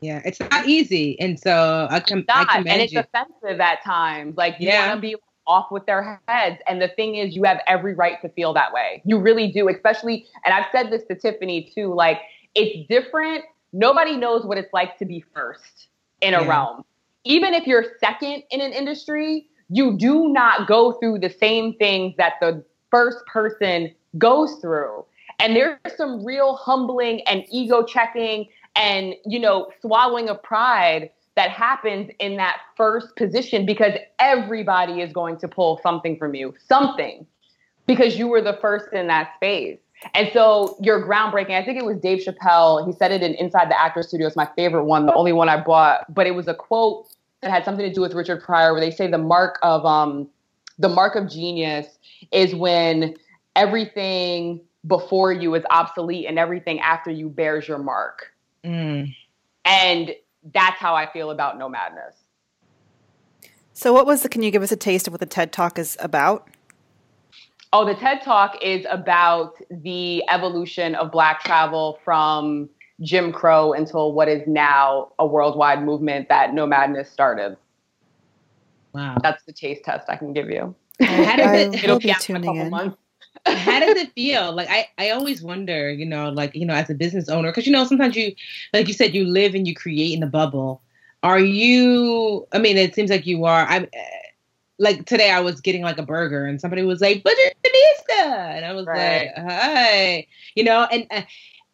Yeah, 0.00 0.20
it's 0.24 0.38
not 0.38 0.66
easy, 0.66 1.18
and 1.18 1.40
so 1.40 1.86
I 1.90 2.00
can 2.00 2.26
I 2.28 2.40
Not, 2.40 2.48
commend 2.48 2.68
and 2.68 2.82
it's 2.82 2.92
you. 2.92 3.00
offensive 3.00 3.58
at 3.58 3.82
times. 3.82 4.36
Like 4.36 4.56
you 4.60 4.68
Yeah. 4.68 4.88
want 4.88 4.98
to 4.98 5.00
be 5.00 5.16
off 5.46 5.70
with 5.70 5.86
their 5.86 6.20
heads. 6.28 6.60
And 6.68 6.80
the 6.80 6.88
thing 6.88 7.16
is, 7.16 7.34
you 7.36 7.44
have 7.44 7.60
every 7.66 7.94
right 7.94 8.20
to 8.22 8.28
feel 8.30 8.52
that 8.54 8.72
way. 8.72 9.02
You 9.04 9.18
really 9.18 9.50
do, 9.50 9.68
especially. 9.68 10.26
And 10.44 10.54
I've 10.54 10.66
said 10.72 10.90
this 10.90 11.02
to 11.08 11.14
Tiffany 11.14 11.70
too. 11.74 11.94
Like 11.94 12.20
it's 12.54 12.88
different. 12.88 13.44
Nobody 13.72 14.16
knows 14.16 14.44
what 14.44 14.58
it's 14.58 14.72
like 14.72 14.98
to 14.98 15.04
be 15.04 15.24
first 15.34 15.88
in 16.20 16.34
a 16.34 16.42
Yeah. 16.42 16.48
realm. 16.48 16.84
Even 17.24 17.54
if 17.54 17.66
you're 17.66 17.84
second 18.00 18.42
in 18.50 18.60
an 18.60 18.72
industry, 18.72 19.48
you 19.70 19.96
do 19.96 20.28
not 20.28 20.68
go 20.68 20.92
through 20.92 21.18
the 21.18 21.30
same 21.30 21.74
things 21.74 22.14
that 22.16 22.34
the 22.40 22.64
first 22.90 23.24
person 23.26 23.92
goes 24.18 24.56
through. 24.56 25.04
And 25.40 25.56
there's 25.56 25.78
some 25.96 26.24
real 26.24 26.54
humbling 26.54 27.22
and 27.22 27.44
ego 27.50 27.82
checking 27.82 28.48
and, 28.76 29.14
you 29.26 29.38
know, 29.38 29.70
swallowing 29.80 30.28
of 30.28 30.42
pride 30.42 31.10
that 31.36 31.50
happens 31.50 32.10
in 32.18 32.36
that 32.36 32.58
first 32.76 33.16
position 33.16 33.66
because 33.66 33.92
everybody 34.18 35.00
is 35.00 35.12
going 35.12 35.36
to 35.38 35.48
pull 35.48 35.80
something 35.82 36.16
from 36.16 36.34
you, 36.34 36.54
something, 36.66 37.26
because 37.86 38.16
you 38.16 38.28
were 38.28 38.40
the 38.40 38.58
first 38.60 38.92
in 38.92 39.08
that 39.08 39.34
space. 39.36 39.78
And 40.14 40.28
so 40.32 40.76
you're 40.80 41.06
groundbreaking. 41.06 41.60
I 41.60 41.64
think 41.64 41.78
it 41.78 41.84
was 41.84 41.98
Dave 41.98 42.24
Chappelle. 42.24 42.86
He 42.86 42.92
said 42.92 43.10
it 43.10 43.22
in 43.22 43.34
Inside 43.34 43.70
the 43.70 43.80
Actor 43.80 44.02
Studio. 44.02 44.26
It's 44.26 44.36
my 44.36 44.48
favorite 44.54 44.84
one, 44.84 45.06
the 45.06 45.14
only 45.14 45.32
one 45.32 45.48
I 45.48 45.62
bought. 45.62 46.12
But 46.12 46.26
it 46.26 46.32
was 46.32 46.46
a 46.46 46.54
quote 46.54 47.08
that 47.40 47.50
had 47.50 47.64
something 47.64 47.86
to 47.86 47.92
do 47.92 48.00
with 48.00 48.12
Richard 48.12 48.42
Pryor, 48.42 48.72
where 48.72 48.80
they 48.80 48.90
say 48.90 49.06
the 49.06 49.18
mark 49.18 49.58
of 49.62 49.84
um, 49.86 50.28
the 50.78 50.88
mark 50.88 51.14
of 51.14 51.28
genius 51.28 51.86
is 52.32 52.54
when 52.54 53.14
everything 53.56 54.60
before 54.86 55.32
you 55.32 55.54
is 55.54 55.64
obsolete 55.70 56.26
and 56.26 56.38
everything 56.38 56.80
after 56.80 57.10
you 57.10 57.28
bears 57.28 57.66
your 57.66 57.78
mark. 57.78 58.32
Mm. 58.64 59.14
And 59.64 60.14
that's 60.52 60.78
how 60.78 60.94
I 60.94 61.10
feel 61.10 61.30
about 61.30 61.58
No 61.58 61.68
Madness. 61.68 62.16
So, 63.72 63.92
what 63.92 64.06
was 64.06 64.22
the? 64.22 64.28
Can 64.28 64.42
you 64.42 64.50
give 64.50 64.62
us 64.62 64.70
a 64.72 64.76
taste 64.76 65.06
of 65.08 65.12
what 65.12 65.20
the 65.20 65.26
TED 65.26 65.52
Talk 65.52 65.78
is 65.78 65.96
about? 66.00 66.48
Oh, 67.72 67.84
the 67.84 67.94
TED 67.94 68.22
Talk 68.22 68.56
is 68.62 68.86
about 68.88 69.54
the 69.68 70.22
evolution 70.28 70.94
of 70.94 71.10
Black 71.10 71.42
travel 71.42 71.98
from 72.04 72.68
Jim 73.02 73.32
Crow 73.32 73.72
until 73.72 74.12
what 74.12 74.28
is 74.28 74.42
now 74.46 75.10
a 75.18 75.26
worldwide 75.26 75.82
movement 75.82 76.28
that 76.28 76.50
Nomadness 76.54 77.10
started. 77.10 77.56
Wow. 78.92 79.16
That's 79.20 79.42
the 79.42 79.52
taste 79.52 79.82
test 79.84 80.08
I 80.08 80.14
can 80.16 80.32
give 80.32 80.48
you. 80.50 80.74
How 81.02 81.34
does 81.36 81.46
I 81.50 81.56
it, 81.56 81.68
will 81.70 81.74
It'll 81.74 81.98
be 81.98 82.04
be 82.04 82.12
out 82.12 82.30
in 82.30 82.36
a 82.36 82.38
tuning 82.38 82.44
couple 82.44 82.60
in. 82.62 82.70
months. 82.70 82.96
How 83.52 83.80
does 83.80 83.94
it 83.96 84.12
feel? 84.12 84.52
Like 84.52 84.68
i 84.70 84.88
i 84.98 85.10
always 85.10 85.42
wonder 85.42 85.90
you 85.90 86.06
know 86.06 86.30
like 86.30 86.54
you 86.54 86.64
know 86.66 86.74
as 86.74 86.90
a 86.90 86.94
business 86.94 87.28
owner 87.28 87.50
because 87.50 87.66
you 87.66 87.72
know 87.72 87.84
sometimes 87.84 88.16
you 88.16 88.34
like 88.72 88.88
you 88.88 88.94
said 88.94 89.14
you 89.14 89.24
live 89.24 89.54
and 89.54 89.66
you 89.66 89.74
create 89.74 90.16
in 90.16 90.22
a 90.22 90.26
bubble. 90.26 90.82
Are 91.22 91.40
you 91.40 92.46
i 92.52 92.58
mean 92.58 92.76
it 92.76 92.94
seems 92.94 93.10
like 93.10 93.26
you 93.26 93.44
are. 93.44 93.66
I'm 93.66 93.84
uh, 93.84 93.98
like 94.78 95.06
today 95.06 95.30
i 95.30 95.40
was 95.40 95.60
getting 95.60 95.82
like 95.82 95.98
a 95.98 96.02
burger 96.02 96.44
and 96.46 96.60
somebody 96.60 96.82
was 96.82 97.00
like 97.00 97.22
"But 97.22 97.34
Budgetnista 97.34 98.26
and 98.56 98.64
i 98.64 98.72
was 98.72 98.86
Right. 98.86 99.30
like 99.34 99.34
hi. 99.36 100.26
You 100.54 100.64
know 100.64 100.84
and 100.90 101.06
uh, 101.10 101.22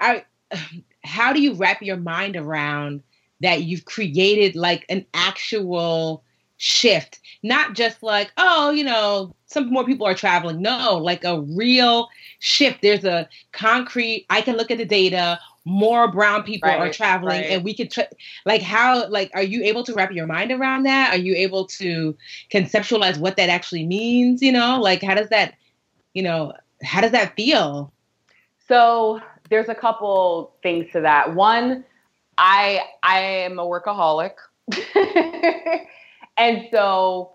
i 0.01 0.25
how 1.05 1.33
do 1.33 1.41
you 1.41 1.55
wrap 1.55 1.83
your 1.83 1.97
mind 1.97 2.37
around 2.37 3.03
that 3.41 3.63
you've 3.63 3.87
created 3.87 4.55
like 4.55 4.85
an 4.91 5.07
actual 5.15 6.23
shift 6.63 7.21
not 7.43 7.75
just 7.75 8.03
like 8.03 8.31
oh 8.37 8.71
you 8.71 8.85
know 8.85 9.35
some 9.47 9.71
more 9.71 9.85
people 9.85 10.07
are 10.07 10.15
traveling 10.15 10.61
no 10.61 10.97
like 10.97 11.25
a 11.25 11.41
real 11.41 12.09
shift 12.39 12.83
there's 12.83 13.05
a 13.05 13.29
concrete 13.53 14.27
i 14.29 14.41
can 14.41 14.57
look 14.57 14.71
at 14.71 14.79
the 14.79 14.85
data 14.85 15.39
more 15.65 16.11
brown 16.11 16.43
people 16.43 16.69
are 16.69 16.93
traveling 16.93 17.41
right. 17.41 17.51
and 17.51 17.65
we 17.65 17.75
could 17.75 17.91
tra- 17.91 18.09
like 18.45 18.63
how 18.63 19.09
like 19.09 19.31
are 19.35 19.43
you 19.43 19.63
able 19.63 19.85
to 19.85 19.95
wrap 19.95 20.13
your 20.13 20.27
mind 20.27 20.51
around 20.51 20.83
that 20.83 21.15
are 21.15 21.19
you 21.19 21.35
able 21.35 21.67
to 21.67 22.17
conceptualize 22.53 23.19
what 23.19 23.37
that 23.37 23.49
actually 23.49 23.87
means 23.87 24.43
you 24.43 24.53
know 24.53 24.79
like 24.81 25.03
how 25.03 25.15
does 25.15 25.29
that 25.29 25.55
you 26.15 26.23
know 26.23 26.53
how 26.83 27.01
does 27.01 27.13
that 27.13 27.35
feel 27.37 27.93
So 28.71 29.21
there's 29.51 29.69
a 29.69 29.75
couple 29.75 30.55
things 30.63 30.87
to 30.93 31.01
that. 31.01 31.35
One, 31.35 31.85
I 32.39 32.81
I 33.03 33.19
am 33.21 33.59
a 33.59 33.65
workaholic. 33.65 34.35
and 36.41 36.69
so 36.71 37.33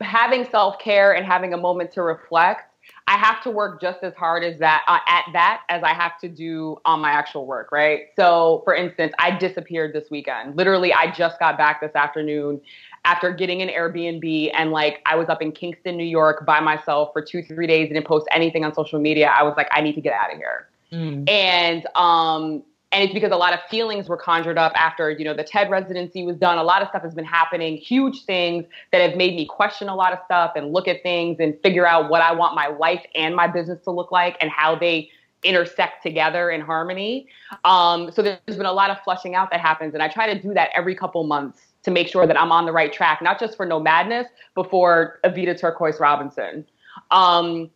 having 0.00 0.46
self-care 0.50 1.14
and 1.14 1.26
having 1.26 1.54
a 1.54 1.56
moment 1.56 1.92
to 1.92 2.02
reflect, 2.02 2.70
I 3.08 3.16
have 3.16 3.42
to 3.44 3.50
work 3.50 3.80
just 3.80 4.02
as 4.02 4.14
hard 4.14 4.44
as 4.44 4.58
that 4.60 4.82
uh, 4.86 4.98
at 5.08 5.24
that 5.32 5.62
as 5.68 5.82
I 5.82 5.94
have 5.94 6.18
to 6.20 6.28
do 6.28 6.76
on 6.84 7.00
my 7.00 7.10
actual 7.10 7.46
work, 7.46 7.70
right? 7.72 8.08
So, 8.16 8.62
for 8.64 8.74
instance, 8.74 9.12
I 9.18 9.36
disappeared 9.36 9.94
this 9.94 10.10
weekend. 10.10 10.56
Literally, 10.56 10.92
I 10.92 11.10
just 11.10 11.38
got 11.38 11.56
back 11.58 11.80
this 11.80 11.94
afternoon 11.94 12.60
after 13.04 13.32
getting 13.32 13.62
an 13.62 13.68
Airbnb 13.68 14.50
and 14.54 14.70
like 14.70 15.00
I 15.06 15.16
was 15.16 15.28
up 15.28 15.42
in 15.42 15.52
Kingston, 15.52 15.96
New 15.96 16.04
York 16.04 16.46
by 16.46 16.60
myself 16.60 17.10
for 17.12 17.22
2-3 17.22 17.66
days 17.68 17.86
and 17.88 17.94
didn't 17.94 18.06
post 18.06 18.26
anything 18.30 18.64
on 18.64 18.74
social 18.74 18.98
media. 19.00 19.32
I 19.36 19.42
was 19.42 19.54
like 19.56 19.68
I 19.70 19.80
need 19.80 19.94
to 19.94 20.00
get 20.00 20.12
out 20.12 20.32
of 20.32 20.38
here 20.38 20.68
Mm. 20.92 21.28
and 21.28 21.86
um 21.96 22.62
and 22.94 23.02
it's 23.02 23.12
because 23.12 23.32
a 23.32 23.36
lot 23.36 23.52
of 23.52 23.60
feelings 23.68 24.08
were 24.08 24.16
conjured 24.16 24.56
up 24.56 24.72
after 24.76 25.10
you 25.10 25.24
know 25.24 25.34
the 25.34 25.42
ted 25.42 25.68
residency 25.68 26.24
was 26.24 26.36
done. 26.36 26.56
A 26.56 26.62
lot 26.62 26.80
of 26.80 26.88
stuff 26.88 27.02
has 27.02 27.12
been 27.12 27.24
happening 27.24 27.76
huge 27.76 28.24
things 28.24 28.64
that 28.92 29.00
have 29.00 29.16
made 29.16 29.34
me 29.34 29.44
question 29.44 29.88
a 29.88 29.94
lot 29.94 30.12
of 30.12 30.20
stuff 30.24 30.52
and 30.54 30.72
look 30.72 30.86
at 30.86 31.02
things 31.02 31.38
and 31.40 31.60
figure 31.62 31.86
out 31.86 32.08
what 32.08 32.22
i 32.22 32.32
want 32.32 32.54
my 32.54 32.68
life 32.68 33.04
and 33.14 33.34
my 33.34 33.48
business 33.48 33.80
to 33.82 33.90
look 33.90 34.12
like 34.12 34.36
and 34.40 34.50
how 34.50 34.76
they 34.76 35.10
intersect 35.42 36.02
together 36.02 36.50
in 36.50 36.60
harmony. 36.62 37.26
Um, 37.64 38.10
so 38.10 38.22
there's 38.22 38.56
been 38.56 38.64
a 38.64 38.72
lot 38.72 38.88
of 38.90 38.98
flushing 39.02 39.34
out 39.34 39.50
that 39.50 39.60
happens 39.60 39.92
and 39.92 40.02
i 40.02 40.08
try 40.08 40.32
to 40.32 40.40
do 40.40 40.54
that 40.54 40.70
every 40.74 40.94
couple 40.94 41.24
months 41.24 41.74
to 41.82 41.90
make 41.90 42.08
sure 42.08 42.26
that 42.26 42.40
i'm 42.40 42.52
on 42.52 42.64
the 42.64 42.72
right 42.72 42.92
track 42.92 43.20
not 43.20 43.40
just 43.40 43.56
for 43.56 43.66
Nomadness 43.66 44.26
but 44.54 44.70
for 44.70 45.18
Evita 45.24 45.58
turquoise 45.58 45.98
robinson. 45.98 46.64
Um, 47.10 47.70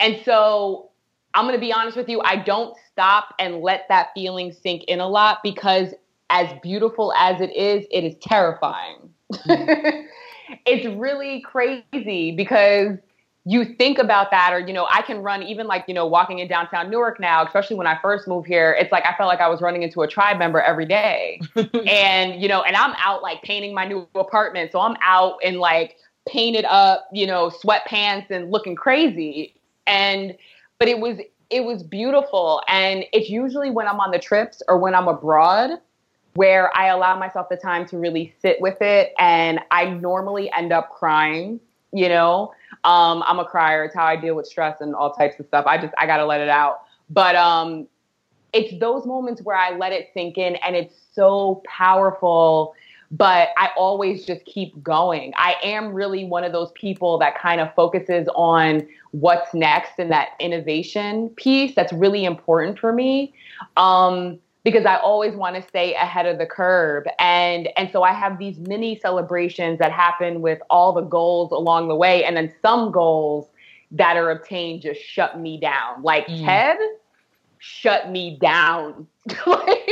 and 0.00 0.18
so 0.24 0.91
I'm 1.34 1.44
going 1.46 1.54
to 1.54 1.60
be 1.60 1.72
honest 1.72 1.96
with 1.96 2.08
you, 2.08 2.20
I 2.22 2.36
don't 2.36 2.76
stop 2.90 3.34
and 3.38 3.60
let 3.60 3.86
that 3.88 4.08
feeling 4.14 4.52
sink 4.52 4.84
in 4.84 5.00
a 5.00 5.08
lot 5.08 5.38
because, 5.42 5.94
as 6.30 6.48
beautiful 6.62 7.12
as 7.14 7.40
it 7.40 7.54
is, 7.54 7.86
it 7.90 8.04
is 8.04 8.14
terrifying. 8.22 9.10
Mm-hmm. 9.32 10.06
it's 10.66 10.86
really 10.96 11.40
crazy 11.40 12.32
because 12.32 12.98
you 13.44 13.74
think 13.74 13.98
about 13.98 14.30
that, 14.30 14.52
or, 14.52 14.60
you 14.60 14.72
know, 14.72 14.86
I 14.88 15.02
can 15.02 15.18
run 15.18 15.42
even 15.42 15.66
like, 15.66 15.84
you 15.88 15.94
know, 15.94 16.06
walking 16.06 16.38
in 16.38 16.48
downtown 16.48 16.90
Newark 16.90 17.18
now, 17.18 17.44
especially 17.44 17.76
when 17.76 17.88
I 17.88 17.98
first 18.00 18.28
moved 18.28 18.46
here, 18.46 18.76
it's 18.78 18.92
like 18.92 19.04
I 19.04 19.16
felt 19.16 19.28
like 19.28 19.40
I 19.40 19.48
was 19.48 19.60
running 19.60 19.82
into 19.82 20.02
a 20.02 20.08
tribe 20.08 20.38
member 20.38 20.60
every 20.60 20.86
day. 20.86 21.40
and, 21.86 22.40
you 22.40 22.48
know, 22.48 22.62
and 22.62 22.76
I'm 22.76 22.94
out 22.98 23.22
like 23.22 23.42
painting 23.42 23.74
my 23.74 23.84
new 23.84 24.06
apartment. 24.14 24.70
So 24.70 24.80
I'm 24.80 24.96
out 25.02 25.42
in 25.42 25.58
like 25.58 25.96
painted 26.28 26.64
up, 26.66 27.08
you 27.12 27.26
know, 27.26 27.50
sweatpants 27.50 28.30
and 28.30 28.50
looking 28.50 28.76
crazy. 28.76 29.54
And, 29.86 30.36
but 30.82 30.88
it 30.88 30.98
was 30.98 31.20
it 31.48 31.62
was 31.62 31.84
beautiful. 31.84 32.60
And 32.66 33.04
it's 33.12 33.30
usually 33.30 33.70
when 33.70 33.86
i'm 33.86 34.00
on 34.00 34.10
the 34.10 34.18
trips 34.18 34.64
or 34.66 34.78
when 34.78 34.96
i'm 34.96 35.06
abroad 35.06 35.78
where 36.34 36.76
i 36.76 36.88
allow 36.88 37.16
myself 37.16 37.48
the 37.48 37.56
time 37.56 37.86
to 37.86 37.98
really 37.98 38.34
sit 38.42 38.60
with 38.60 38.78
it. 38.80 39.12
And 39.16 39.60
i 39.70 39.84
normally 39.84 40.50
end 40.50 40.72
up 40.72 40.90
crying 40.90 41.60
you 41.92 42.08
know? 42.08 42.52
Um, 42.82 43.22
i'm 43.28 43.38
a 43.38 43.44
crier. 43.44 43.84
It's 43.84 43.94
how 43.94 44.06
i 44.06 44.16
deal 44.16 44.34
with 44.34 44.46
stress 44.46 44.80
and 44.80 44.92
all 44.92 45.12
types 45.12 45.38
of 45.38 45.46
stuff. 45.46 45.66
I 45.68 45.78
just 45.78 45.94
i 45.98 46.04
gotta 46.04 46.26
let 46.26 46.40
it 46.40 46.48
out. 46.48 46.80
But 47.08 47.36
um, 47.36 47.86
it's 48.52 48.76
those 48.80 49.06
moments 49.06 49.40
where 49.42 49.56
i 49.56 49.76
let 49.76 49.92
it 49.92 50.08
sink 50.12 50.36
in 50.36 50.56
and 50.56 50.74
it's 50.74 50.96
so 51.12 51.62
powerful 51.64 52.74
but 53.12 53.50
I 53.58 53.68
always 53.76 54.24
just 54.24 54.44
keep 54.46 54.82
going. 54.82 55.32
I 55.36 55.56
am 55.62 55.92
really 55.92 56.24
one 56.24 56.44
of 56.44 56.52
those 56.52 56.72
people 56.72 57.18
that 57.18 57.38
kind 57.38 57.60
of 57.60 57.72
focuses 57.74 58.26
on 58.34 58.86
what's 59.10 59.52
next 59.52 59.92
and 59.98 60.10
that 60.10 60.30
innovation 60.40 61.28
piece 61.36 61.74
that's 61.74 61.92
really 61.92 62.24
important 62.24 62.78
for 62.78 62.92
me. 62.92 63.34
Um, 63.76 64.38
because 64.64 64.86
I 64.86 64.96
always 64.96 65.34
want 65.34 65.56
to 65.56 65.62
stay 65.62 65.92
ahead 65.94 66.24
of 66.24 66.38
the 66.38 66.46
curve. 66.46 67.04
And 67.18 67.68
and 67.76 67.90
so 67.92 68.02
I 68.02 68.12
have 68.12 68.38
these 68.38 68.58
mini 68.58 68.98
celebrations 68.98 69.78
that 69.80 69.92
happen 69.92 70.40
with 70.40 70.60
all 70.70 70.92
the 70.92 71.02
goals 71.02 71.50
along 71.52 71.88
the 71.88 71.96
way. 71.96 72.24
And 72.24 72.36
then 72.36 72.52
some 72.62 72.92
goals 72.92 73.48
that 73.90 74.16
are 74.16 74.30
obtained 74.30 74.82
just 74.82 75.00
shut 75.00 75.38
me 75.38 75.58
down. 75.58 76.02
Like 76.02 76.26
Mm. 76.28 76.44
Ted 76.44 76.78
shut 77.58 78.10
me 78.10 78.38
down. 78.40 79.06
like, 79.46 79.90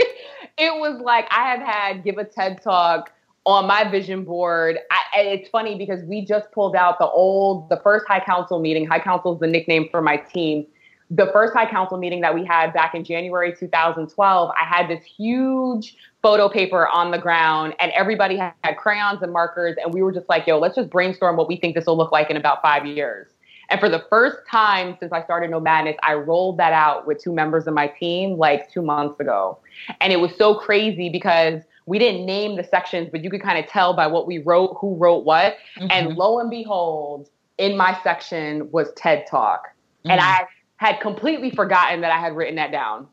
it 0.60 0.78
was 0.78 1.00
like 1.00 1.26
I 1.30 1.50
have 1.50 1.60
had 1.60 2.04
give 2.04 2.18
a 2.18 2.24
TED 2.24 2.62
talk 2.62 3.10
on 3.46 3.66
my 3.66 3.90
vision 3.90 4.24
board. 4.24 4.78
I, 4.90 5.20
it's 5.20 5.48
funny 5.48 5.78
because 5.78 6.04
we 6.04 6.24
just 6.24 6.52
pulled 6.52 6.76
out 6.76 6.98
the 6.98 7.08
old, 7.08 7.70
the 7.70 7.78
first 7.82 8.06
High 8.06 8.20
Council 8.20 8.60
meeting. 8.60 8.86
High 8.86 9.00
Council 9.00 9.34
is 9.34 9.40
the 9.40 9.46
nickname 9.46 9.88
for 9.90 10.02
my 10.02 10.18
team. 10.18 10.66
The 11.10 11.30
first 11.32 11.54
High 11.54 11.68
Council 11.68 11.96
meeting 11.96 12.20
that 12.20 12.34
we 12.34 12.44
had 12.44 12.72
back 12.72 12.94
in 12.94 13.02
January 13.02 13.56
2012, 13.58 14.50
I 14.50 14.64
had 14.64 14.88
this 14.88 15.02
huge 15.02 15.96
photo 16.22 16.48
paper 16.48 16.86
on 16.86 17.10
the 17.10 17.18
ground, 17.18 17.74
and 17.80 17.90
everybody 17.92 18.36
had 18.36 18.76
crayons 18.76 19.22
and 19.22 19.32
markers, 19.32 19.76
and 19.82 19.92
we 19.92 20.02
were 20.02 20.12
just 20.12 20.28
like, 20.28 20.46
"Yo, 20.46 20.58
let's 20.58 20.76
just 20.76 20.90
brainstorm 20.90 21.36
what 21.36 21.48
we 21.48 21.56
think 21.56 21.74
this 21.74 21.86
will 21.86 21.96
look 21.96 22.12
like 22.12 22.30
in 22.30 22.36
about 22.36 22.62
five 22.62 22.86
years." 22.86 23.26
And 23.70 23.78
for 23.78 23.88
the 23.88 24.04
first 24.10 24.38
time 24.50 24.96
since 24.98 25.12
I 25.12 25.22
started 25.22 25.50
Nomadness, 25.50 25.96
I 26.02 26.14
rolled 26.14 26.58
that 26.58 26.72
out 26.72 27.06
with 27.06 27.22
two 27.22 27.32
members 27.32 27.66
of 27.66 27.74
my 27.74 27.86
team 27.86 28.36
like 28.36 28.70
two 28.70 28.82
months 28.82 29.18
ago. 29.20 29.58
And 30.00 30.12
it 30.12 30.16
was 30.16 30.34
so 30.36 30.56
crazy 30.56 31.08
because 31.08 31.62
we 31.86 31.98
didn't 31.98 32.26
name 32.26 32.56
the 32.56 32.64
sections, 32.64 33.08
but 33.10 33.22
you 33.22 33.30
could 33.30 33.42
kind 33.42 33.58
of 33.58 33.70
tell 33.70 33.94
by 33.94 34.06
what 34.08 34.26
we 34.26 34.38
wrote, 34.38 34.76
who 34.80 34.96
wrote 34.96 35.24
what. 35.24 35.56
And 35.76 36.08
mm-hmm. 36.08 36.18
lo 36.18 36.40
and 36.40 36.50
behold, 36.50 37.30
in 37.58 37.76
my 37.76 37.98
section 38.02 38.70
was 38.72 38.92
TED 38.96 39.26
Talk. 39.28 39.68
And 40.04 40.20
mm-hmm. 40.20 40.42
I 40.42 40.46
had 40.76 41.00
completely 41.00 41.50
forgotten 41.50 42.00
that 42.00 42.10
I 42.10 42.18
had 42.18 42.34
written 42.34 42.56
that 42.56 42.72
down. 42.72 43.06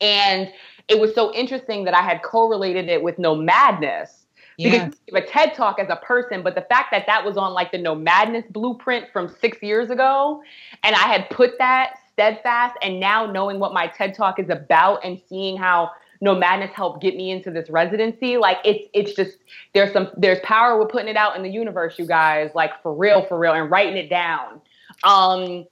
And 0.00 0.50
it 0.88 0.98
was 0.98 1.14
so 1.14 1.32
interesting 1.34 1.84
that 1.84 1.94
I 1.94 2.02
had 2.02 2.22
correlated 2.22 2.88
it 2.88 3.02
with 3.02 3.18
Nomadness 3.18 4.23
because 4.56 4.72
yeah. 4.72 4.84
you 4.86 5.12
give 5.12 5.24
a 5.24 5.26
TED 5.26 5.54
talk 5.54 5.78
as 5.78 5.88
a 5.90 5.96
person, 5.96 6.42
but 6.42 6.54
the 6.54 6.62
fact 6.62 6.88
that 6.92 7.06
that 7.06 7.24
was 7.24 7.36
on 7.36 7.52
like 7.52 7.72
the 7.72 7.78
Nomadness 7.78 8.44
blueprint 8.50 9.06
from 9.12 9.34
six 9.40 9.62
years 9.62 9.90
ago, 9.90 10.42
and 10.82 10.94
I 10.94 11.06
had 11.06 11.28
put 11.30 11.58
that 11.58 11.94
steadfast, 12.12 12.76
and 12.82 13.00
now 13.00 13.30
knowing 13.30 13.58
what 13.58 13.72
my 13.72 13.88
TED 13.88 14.14
talk 14.14 14.38
is 14.38 14.48
about 14.48 15.04
and 15.04 15.20
seeing 15.28 15.56
how 15.56 15.90
Nomadness 16.22 16.70
helped 16.70 17.02
get 17.02 17.16
me 17.16 17.30
into 17.30 17.50
this 17.50 17.68
residency, 17.68 18.36
like 18.36 18.58
it's 18.64 18.88
it's 18.94 19.14
just 19.14 19.38
there's 19.74 19.92
some 19.92 20.10
there's 20.16 20.40
power 20.40 20.78
with 20.78 20.88
putting 20.88 21.08
it 21.08 21.16
out 21.16 21.36
in 21.36 21.42
the 21.42 21.50
universe, 21.50 21.98
you 21.98 22.06
guys, 22.06 22.50
like 22.54 22.80
for 22.82 22.94
real, 22.94 23.24
for 23.26 23.38
real, 23.38 23.52
and 23.52 23.70
writing 23.70 23.96
it 23.96 24.08
down. 24.08 24.60
Um, 25.02 25.66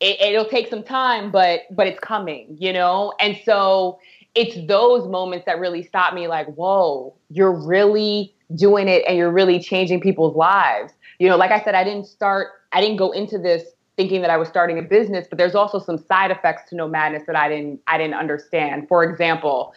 it, 0.00 0.20
it'll 0.20 0.48
take 0.48 0.68
some 0.68 0.82
time, 0.82 1.30
but 1.30 1.60
but 1.70 1.86
it's 1.86 2.00
coming, 2.00 2.56
you 2.58 2.72
know, 2.72 3.14
and 3.20 3.38
so 3.44 3.98
it's 4.34 4.56
those 4.66 5.08
moments 5.08 5.46
that 5.46 5.58
really 5.58 5.82
stop 5.82 6.14
me 6.14 6.26
like 6.28 6.46
whoa 6.54 7.14
you're 7.30 7.52
really 7.52 8.34
doing 8.54 8.88
it 8.88 9.04
and 9.06 9.16
you're 9.16 9.32
really 9.32 9.58
changing 9.58 10.00
people's 10.00 10.36
lives 10.36 10.92
you 11.18 11.28
know 11.28 11.36
like 11.36 11.50
i 11.50 11.62
said 11.62 11.74
i 11.74 11.84
didn't 11.84 12.06
start 12.06 12.48
i 12.72 12.80
didn't 12.80 12.96
go 12.96 13.10
into 13.12 13.38
this 13.38 13.64
thinking 13.96 14.22
that 14.22 14.30
I 14.30 14.36
was 14.36 14.48
starting 14.48 14.78
a 14.78 14.82
business, 14.82 15.26
but 15.28 15.38
there's 15.38 15.54
also 15.54 15.78
some 15.78 15.98
side 15.98 16.30
effects 16.30 16.68
to 16.70 16.74
Nomadness 16.74 17.26
that 17.26 17.36
I 17.36 17.48
didn't 17.48 17.80
I 17.86 17.98
didn't 17.98 18.14
understand. 18.14 18.88
For 18.88 19.04
example, 19.04 19.72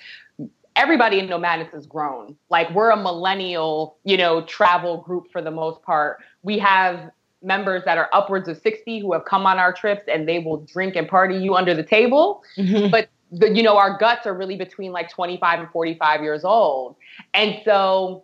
everybody 0.75 1.19
in 1.19 1.27
Nomadness 1.27 1.73
is 1.73 1.85
grown. 1.85 2.35
Like 2.49 2.69
we're 2.71 2.91
a 2.91 2.97
millennial, 2.97 3.97
you 4.03 4.17
know, 4.17 4.43
travel 4.45 4.97
group 5.01 5.31
for 5.31 5.41
the 5.41 5.51
most 5.51 5.81
part. 5.83 6.19
We 6.43 6.57
have 6.59 7.11
members 7.43 7.83
that 7.85 7.97
are 7.97 8.09
upwards 8.13 8.47
of 8.47 8.57
60 8.57 8.99
who 8.99 9.13
have 9.13 9.25
come 9.25 9.45
on 9.45 9.59
our 9.59 9.71
trips 9.71 10.03
and 10.07 10.27
they 10.27 10.39
will 10.39 10.57
drink 10.57 10.95
and 10.95 11.07
party 11.07 11.35
you 11.35 11.55
under 11.55 11.73
the 11.73 11.83
table. 11.83 12.43
Mm-hmm. 12.57 12.89
But 12.89 13.09
the, 13.31 13.49
you 13.49 13.63
know, 13.63 13.77
our 13.77 13.97
guts 13.97 14.25
are 14.25 14.33
really 14.33 14.55
between 14.55 14.91
like 14.91 15.09
25 15.09 15.59
and 15.59 15.69
45 15.69 16.21
years 16.21 16.43
old. 16.43 16.95
And 17.33 17.59
so 17.65 18.23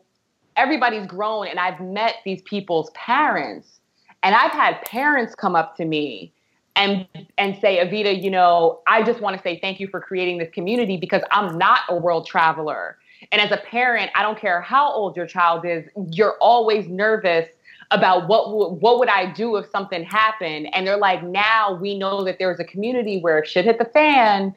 everybody's 0.55 1.05
grown 1.07 1.47
and 1.47 1.59
I've 1.59 1.79
met 1.79 2.15
these 2.25 2.41
people's 2.43 2.89
parents 2.91 3.79
and 4.23 4.33
I've 4.33 4.51
had 4.51 4.81
parents 4.83 5.35
come 5.35 5.55
up 5.55 5.75
to 5.77 5.85
me 5.85 6.33
and 6.75 7.07
and 7.37 7.57
say, 7.59 7.77
Evita, 7.77 8.23
you 8.23 8.31
know, 8.31 8.81
I 8.87 9.03
just 9.03 9.19
want 9.19 9.37
to 9.37 9.43
say 9.43 9.59
thank 9.59 9.79
you 9.79 9.87
for 9.87 9.99
creating 9.99 10.39
this 10.39 10.49
community 10.51 10.97
because 10.97 11.21
I'm 11.31 11.57
not 11.57 11.81
a 11.89 11.95
world 11.95 12.25
traveler. 12.25 12.97
And 13.31 13.41
as 13.41 13.51
a 13.51 13.57
parent, 13.57 14.11
I 14.15 14.21
don't 14.21 14.39
care 14.39 14.61
how 14.61 14.91
old 14.91 15.15
your 15.15 15.27
child 15.27 15.65
is, 15.65 15.85
you're 16.11 16.35
always 16.41 16.87
nervous 16.87 17.47
about 17.91 18.27
what 18.27 18.45
w- 18.45 18.69
what 18.79 18.97
would 18.99 19.09
I 19.09 19.31
do 19.31 19.55
if 19.57 19.69
something 19.69 20.03
happened. 20.03 20.73
And 20.73 20.87
they're 20.87 20.97
like, 20.97 21.23
now 21.23 21.75
we 21.75 21.97
know 21.97 22.23
that 22.23 22.39
there's 22.39 22.59
a 22.59 22.63
community 22.63 23.19
where 23.19 23.39
if 23.39 23.47
shit 23.47 23.65
hit 23.65 23.77
the 23.77 23.85
fan, 23.85 24.55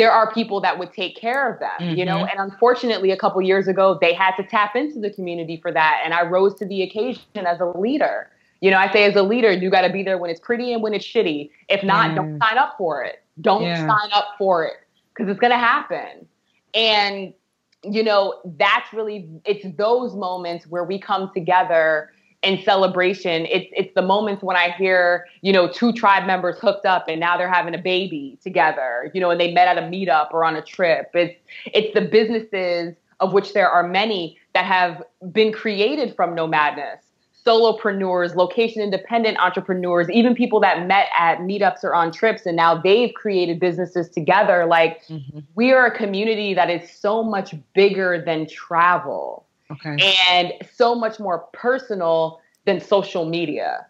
there 0.00 0.10
are 0.10 0.32
people 0.32 0.62
that 0.62 0.78
would 0.78 0.94
take 0.94 1.14
care 1.14 1.52
of 1.52 1.60
them, 1.60 1.70
mm-hmm. 1.78 1.98
you 1.98 2.06
know. 2.06 2.16
Mm-hmm. 2.16 2.38
And 2.38 2.50
unfortunately, 2.50 3.10
a 3.10 3.18
couple 3.18 3.42
years 3.42 3.68
ago, 3.68 3.98
they 4.00 4.14
had 4.14 4.34
to 4.36 4.42
tap 4.42 4.74
into 4.74 4.98
the 4.98 5.10
community 5.10 5.58
for 5.60 5.70
that, 5.70 6.00
and 6.02 6.14
I 6.14 6.22
rose 6.22 6.54
to 6.54 6.64
the 6.64 6.82
occasion 6.82 7.22
as 7.36 7.60
a 7.60 7.66
leader. 7.66 8.30
You 8.62 8.70
know, 8.70 8.78
I 8.78 8.90
say 8.90 9.04
as 9.04 9.14
a 9.14 9.22
leader, 9.22 9.52
you 9.52 9.68
got 9.70 9.82
to 9.82 9.92
be 9.92 10.02
there 10.02 10.16
when 10.16 10.30
it's 10.30 10.40
pretty 10.40 10.72
and 10.72 10.82
when 10.82 10.94
it's 10.94 11.04
shitty. 11.04 11.50
If 11.68 11.82
not, 11.82 12.10
mm. 12.10 12.14
don't 12.14 12.38
sign 12.38 12.56
up 12.56 12.76
for 12.78 13.02
it. 13.04 13.22
Don't 13.42 13.62
yeah. 13.62 13.86
sign 13.86 14.10
up 14.12 14.28
for 14.38 14.64
it 14.64 14.74
because 15.12 15.30
it's 15.30 15.40
going 15.40 15.52
to 15.52 15.58
happen. 15.58 16.26
And, 16.74 17.34
you 17.82 18.02
know, 18.02 18.40
that's 18.58 18.92
really, 18.92 19.28
it's 19.44 19.66
those 19.76 20.14
moments 20.14 20.66
where 20.66 20.84
we 20.84 20.98
come 20.98 21.30
together 21.34 22.10
in 22.42 22.62
celebration. 22.62 23.46
It's, 23.46 23.70
it's 23.72 23.94
the 23.94 24.02
moments 24.02 24.42
when 24.42 24.56
I 24.56 24.70
hear, 24.70 25.26
you 25.42 25.52
know, 25.52 25.68
two 25.70 25.92
tribe 25.92 26.26
members 26.26 26.58
hooked 26.58 26.86
up 26.86 27.06
and 27.08 27.20
now 27.20 27.36
they're 27.36 27.52
having 27.52 27.74
a 27.74 27.78
baby 27.78 28.38
together, 28.42 29.10
you 29.12 29.20
know, 29.20 29.30
and 29.30 29.40
they 29.40 29.52
met 29.52 29.68
at 29.68 29.78
a 29.78 29.86
meetup 29.86 30.32
or 30.32 30.44
on 30.44 30.56
a 30.56 30.62
trip. 30.62 31.10
It's, 31.14 31.38
it's 31.66 31.92
the 31.92 32.00
businesses 32.00 32.94
of 33.20 33.34
which 33.34 33.52
there 33.52 33.68
are 33.68 33.86
many 33.86 34.38
that 34.54 34.64
have 34.64 35.02
been 35.32 35.52
created 35.52 36.16
from 36.16 36.34
nomadness. 36.34 37.00
Solopreneurs, 37.46 38.34
location 38.34 38.82
independent 38.82 39.38
entrepreneurs, 39.38 40.10
even 40.10 40.34
people 40.34 40.60
that 40.60 40.86
met 40.86 41.06
at 41.18 41.38
meetups 41.38 41.82
or 41.84 41.94
on 41.94 42.12
trips 42.12 42.44
and 42.44 42.54
now 42.54 42.78
they've 42.78 43.12
created 43.14 43.58
businesses 43.58 44.10
together. 44.10 44.66
Like 44.66 45.02
mm-hmm. 45.06 45.40
we 45.54 45.72
are 45.72 45.86
a 45.86 45.96
community 45.96 46.52
that 46.54 46.68
is 46.68 46.90
so 46.90 47.22
much 47.22 47.54
bigger 47.74 48.22
than 48.22 48.46
travel 48.46 49.46
okay. 49.70 50.14
and 50.28 50.52
so 50.72 50.94
much 50.94 51.18
more 51.18 51.46
personal 51.52 52.40
than 52.66 52.80
social 52.80 53.24
media. 53.24 53.86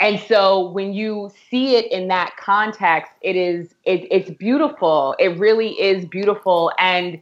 And 0.00 0.18
so 0.20 0.70
when 0.70 0.92
you 0.92 1.30
see 1.50 1.76
it 1.76 1.90
in 1.92 2.08
that 2.08 2.36
context, 2.36 3.12
it 3.22 3.36
is 3.36 3.74
it, 3.84 4.06
it's 4.10 4.30
beautiful. 4.30 5.14
It 5.18 5.38
really 5.38 5.80
is 5.80 6.04
beautiful 6.04 6.72
and 6.78 7.20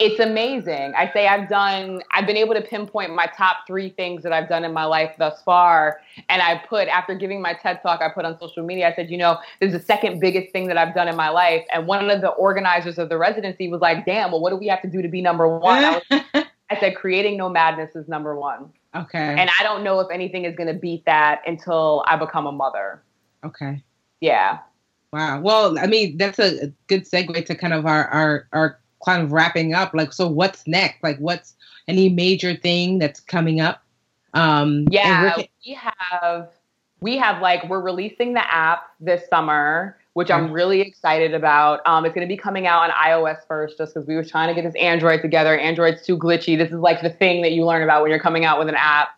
it's 0.00 0.18
amazing. 0.18 0.92
I 0.96 1.10
say 1.12 1.28
I've 1.28 1.48
done, 1.48 2.02
I've 2.10 2.26
been 2.26 2.36
able 2.36 2.54
to 2.54 2.60
pinpoint 2.60 3.14
my 3.14 3.26
top 3.26 3.58
three 3.66 3.90
things 3.90 4.24
that 4.24 4.32
I've 4.32 4.48
done 4.48 4.64
in 4.64 4.72
my 4.72 4.84
life 4.84 5.14
thus 5.18 5.40
far. 5.42 6.00
And 6.28 6.42
I 6.42 6.58
put, 6.68 6.88
after 6.88 7.14
giving 7.14 7.40
my 7.40 7.54
TED 7.54 7.80
talk, 7.80 8.02
I 8.02 8.08
put 8.08 8.24
on 8.24 8.36
social 8.40 8.64
media, 8.64 8.88
I 8.88 8.94
said, 8.94 9.08
you 9.08 9.16
know, 9.16 9.38
this 9.60 9.72
is 9.72 9.80
the 9.80 9.86
second 9.86 10.18
biggest 10.18 10.52
thing 10.52 10.66
that 10.66 10.76
I've 10.76 10.94
done 10.94 11.06
in 11.06 11.14
my 11.14 11.28
life. 11.28 11.64
And 11.72 11.86
one 11.86 12.10
of 12.10 12.20
the 12.22 12.30
organizers 12.30 12.98
of 12.98 13.08
the 13.08 13.16
residency 13.16 13.68
was 13.68 13.80
like, 13.80 14.04
damn, 14.04 14.32
well, 14.32 14.40
what 14.40 14.50
do 14.50 14.56
we 14.56 14.66
have 14.66 14.82
to 14.82 14.88
do 14.88 15.00
to 15.00 15.08
be 15.08 15.22
number 15.22 15.58
one? 15.58 16.00
I, 16.70 16.80
said, 16.80 16.96
creating 16.96 17.38
Nomadness 17.38 17.94
is 17.94 18.08
number 18.08 18.38
one. 18.38 18.72
Okay. 18.94 19.36
And 19.38 19.50
I 19.58 19.62
don't 19.62 19.84
know 19.84 20.00
if 20.00 20.10
anything 20.10 20.44
is 20.44 20.56
going 20.56 20.72
to 20.72 20.78
beat 20.78 21.04
that 21.04 21.42
until 21.46 22.04
I 22.06 22.16
become 22.16 22.46
a 22.46 22.52
mother. 22.52 23.02
Okay. 23.44 23.82
Yeah. 24.20 24.58
Wow. 25.12 25.40
Well, 25.40 25.78
I 25.78 25.86
mean, 25.86 26.16
that's 26.16 26.38
a 26.38 26.72
good 26.86 27.04
segue 27.04 27.44
to 27.46 27.54
kind 27.54 27.72
of 27.72 27.86
our, 27.86 28.06
our, 28.08 28.48
our 28.52 28.80
kind 29.04 29.22
of 29.22 29.32
wrapping 29.32 29.74
up 29.74 29.92
like 29.94 30.12
so 30.12 30.26
what's 30.26 30.66
next 30.66 31.02
like 31.02 31.18
what's 31.18 31.54
any 31.88 32.08
major 32.08 32.56
thing 32.56 32.98
that's 32.98 33.20
coming 33.20 33.60
up 33.60 33.82
um 34.32 34.86
yeah 34.90 35.36
we 35.66 35.72
have 35.74 36.50
we 37.00 37.16
have 37.16 37.42
like 37.42 37.68
we're 37.68 37.80
releasing 37.80 38.32
the 38.32 38.54
app 38.54 38.84
this 39.00 39.28
summer 39.28 39.98
which 40.14 40.30
i'm 40.30 40.50
really 40.50 40.80
excited 40.80 41.34
about. 41.34 41.80
Um, 41.86 42.04
it's 42.04 42.14
going 42.14 42.26
to 42.26 42.32
be 42.32 42.36
coming 42.36 42.66
out 42.66 42.82
on 42.82 42.90
ios 42.90 43.38
first 43.46 43.78
just 43.78 43.94
because 43.94 44.08
we 44.08 44.14
were 44.14 44.24
trying 44.24 44.48
to 44.48 44.60
get 44.60 44.66
this 44.66 44.80
android 44.80 45.22
together. 45.22 45.58
Android's 45.58 46.04
too 46.04 46.16
glitchy. 46.16 46.56
This 46.56 46.70
is 46.70 46.78
like 46.78 47.02
the 47.02 47.10
thing 47.10 47.42
that 47.42 47.52
you 47.52 47.64
learn 47.64 47.82
about 47.82 48.02
when 48.02 48.10
you're 48.10 48.20
coming 48.20 48.44
out 48.44 48.58
with 48.58 48.68
an 48.68 48.76
app 48.76 49.08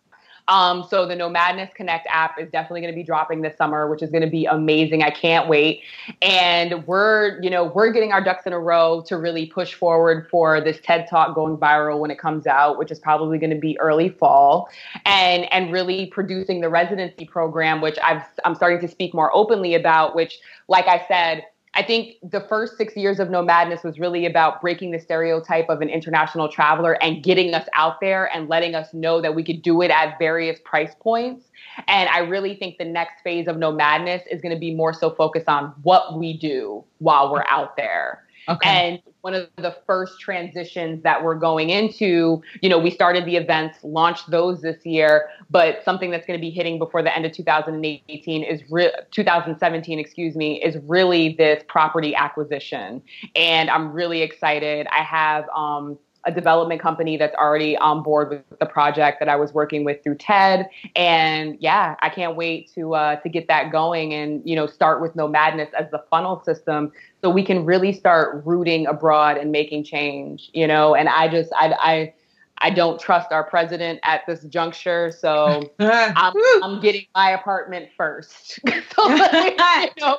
um, 0.47 0.85
so 0.89 1.05
the 1.05 1.15
Nomadness 1.15 1.73
Connect 1.73 2.07
app 2.09 2.39
is 2.39 2.49
definitely 2.49 2.81
going 2.81 2.93
to 2.93 2.95
be 2.95 3.03
dropping 3.03 3.41
this 3.41 3.57
summer, 3.57 3.89
which 3.89 4.01
is 4.01 4.09
going 4.09 4.21
to 4.21 4.29
be 4.29 4.45
amazing. 4.45 5.03
I 5.03 5.09
can't 5.09 5.49
wait. 5.49 5.81
And 6.21 6.85
we're, 6.87 7.41
you 7.41 7.49
know, 7.49 7.65
we're 7.65 7.91
getting 7.91 8.13
our 8.13 8.23
ducks 8.23 8.45
in 8.45 8.53
a 8.53 8.59
row 8.59 9.03
to 9.07 9.17
really 9.17 9.45
push 9.45 9.73
forward 9.73 10.27
for 10.29 10.61
this 10.61 10.79
TED 10.81 11.07
Talk 11.09 11.35
going 11.35 11.57
viral 11.57 11.99
when 11.99 12.11
it 12.11 12.19
comes 12.19 12.47
out, 12.47 12.77
which 12.77 12.91
is 12.91 12.99
probably 12.99 13.37
going 13.37 13.49
to 13.49 13.59
be 13.59 13.77
early 13.79 14.09
fall, 14.09 14.69
and 15.05 15.51
and 15.51 15.71
really 15.71 16.05
producing 16.07 16.61
the 16.61 16.69
residency 16.69 17.25
program, 17.25 17.81
which 17.81 17.97
I've 18.03 18.23
I'm 18.45 18.55
starting 18.55 18.79
to 18.79 18.87
speak 18.87 19.13
more 19.13 19.35
openly 19.35 19.75
about. 19.75 20.15
Which, 20.15 20.39
like 20.67 20.87
I 20.87 21.05
said 21.07 21.43
I 21.77 21.83
think 21.83 22.15
the 22.23 22.41
first 22.41 22.75
six 22.75 22.97
years 22.97 23.19
of 23.19 23.27
Nomadness 23.27 23.83
was 23.83 23.99
really 23.99 24.25
about 24.25 24.61
breaking 24.61 24.91
the 24.91 24.99
stereotype 24.99 25.69
of 25.69 25.79
an 25.81 25.89
international 25.89 26.49
traveler 26.49 26.93
and 27.03 27.21
getting 27.21 27.53
us 27.53 27.67
out 27.75 28.01
there 28.01 28.33
and 28.35 28.49
letting 28.49 28.73
us 28.73 28.95
know 28.95 29.21
that 29.21 29.35
we 29.35 29.43
could 29.43 29.61
do 29.61 29.83
it 29.83 29.91
at 29.91 30.17
various 30.17 30.59
price 30.65 30.95
points. 30.99 31.45
And 31.87 32.09
I 32.09 32.19
really 32.19 32.55
think 32.55 32.79
the 32.79 32.85
next 32.85 33.21
phase 33.21 33.47
of 33.47 33.57
Nomadness 33.57 34.23
is 34.31 34.41
going 34.41 34.55
to 34.55 34.59
be 34.59 34.73
more 34.73 34.91
so 34.91 35.11
focused 35.11 35.47
on 35.47 35.71
what 35.83 36.17
we 36.17 36.35
do 36.35 36.83
while 36.97 37.31
we're 37.31 37.45
out 37.47 37.77
there. 37.77 38.23
Okay. 38.49 38.69
And 38.69 39.01
one 39.27 39.33
of 39.33 39.49
the 39.57 39.75
first 39.85 40.21
transitions 40.21 41.03
that 41.03 41.21
we're 41.21 41.35
going 41.35 41.69
into, 41.69 42.41
you 42.61 42.69
know, 42.69 42.79
we 42.79 42.89
started 42.89 43.25
the 43.25 43.35
events, 43.35 43.77
launched 43.83 44.31
those 44.31 44.61
this 44.61 44.85
year, 44.85 45.27
but 45.49 45.83
something 45.83 46.11
that's 46.11 46.25
going 46.25 46.39
to 46.39 46.41
be 46.41 46.49
hitting 46.49 46.79
before 46.79 47.03
the 47.03 47.13
end 47.13 47.25
of 47.25 47.33
2018 47.33 48.43
is 48.43 48.61
re- 48.71 48.93
2017, 49.11 49.99
excuse 49.99 50.37
me, 50.37 50.63
is 50.63 50.77
really 50.83 51.35
this 51.35 51.61
property 51.67 52.15
acquisition. 52.15 53.01
And 53.35 53.69
I'm 53.69 53.91
really 53.91 54.21
excited. 54.21 54.87
I 54.93 55.03
have 55.03 55.43
um, 55.53 55.99
a 56.25 56.31
development 56.31 56.81
company 56.81 57.17
that's 57.17 57.35
already 57.35 57.77
on 57.77 58.03
board 58.03 58.29
with 58.29 58.59
the 58.59 58.65
project 58.65 59.19
that 59.19 59.29
I 59.29 59.35
was 59.35 59.53
working 59.53 59.83
with 59.83 60.03
through 60.03 60.15
TED. 60.15 60.69
And 60.95 61.57
yeah, 61.59 61.95
I 62.01 62.09
can't 62.09 62.35
wait 62.35 62.71
to 62.75 62.95
uh, 62.95 63.15
to 63.17 63.29
get 63.29 63.47
that 63.47 63.71
going 63.71 64.13
and 64.13 64.41
you 64.47 64.55
know 64.55 64.67
start 64.67 65.01
with 65.01 65.15
Nomadness 65.15 65.69
as 65.73 65.89
the 65.91 66.03
funnel 66.09 66.41
system, 66.43 66.91
so 67.21 67.29
we 67.29 67.43
can 67.43 67.65
really 67.65 67.93
start 67.93 68.43
rooting 68.45 68.87
abroad 68.87 69.37
and 69.37 69.51
making 69.51 69.83
change. 69.83 70.49
You 70.53 70.67
know, 70.67 70.95
and 70.95 71.09
I 71.09 71.27
just 71.27 71.51
I 71.55 71.73
I. 71.79 72.13
I 72.59 72.71
don't 72.71 72.99
trust 72.99 73.31
our 73.31 73.43
president 73.43 73.99
at 74.01 74.21
this 74.25 74.41
juncture, 74.45 75.11
so 75.11 75.61
I'm, 75.79 76.33
I'm, 76.63 76.81
getting 76.81 77.05
my 77.13 77.29
apartment 77.29 77.89
first. 77.95 78.59
so, 78.95 79.09
you 79.09 79.55
know, 79.99 80.17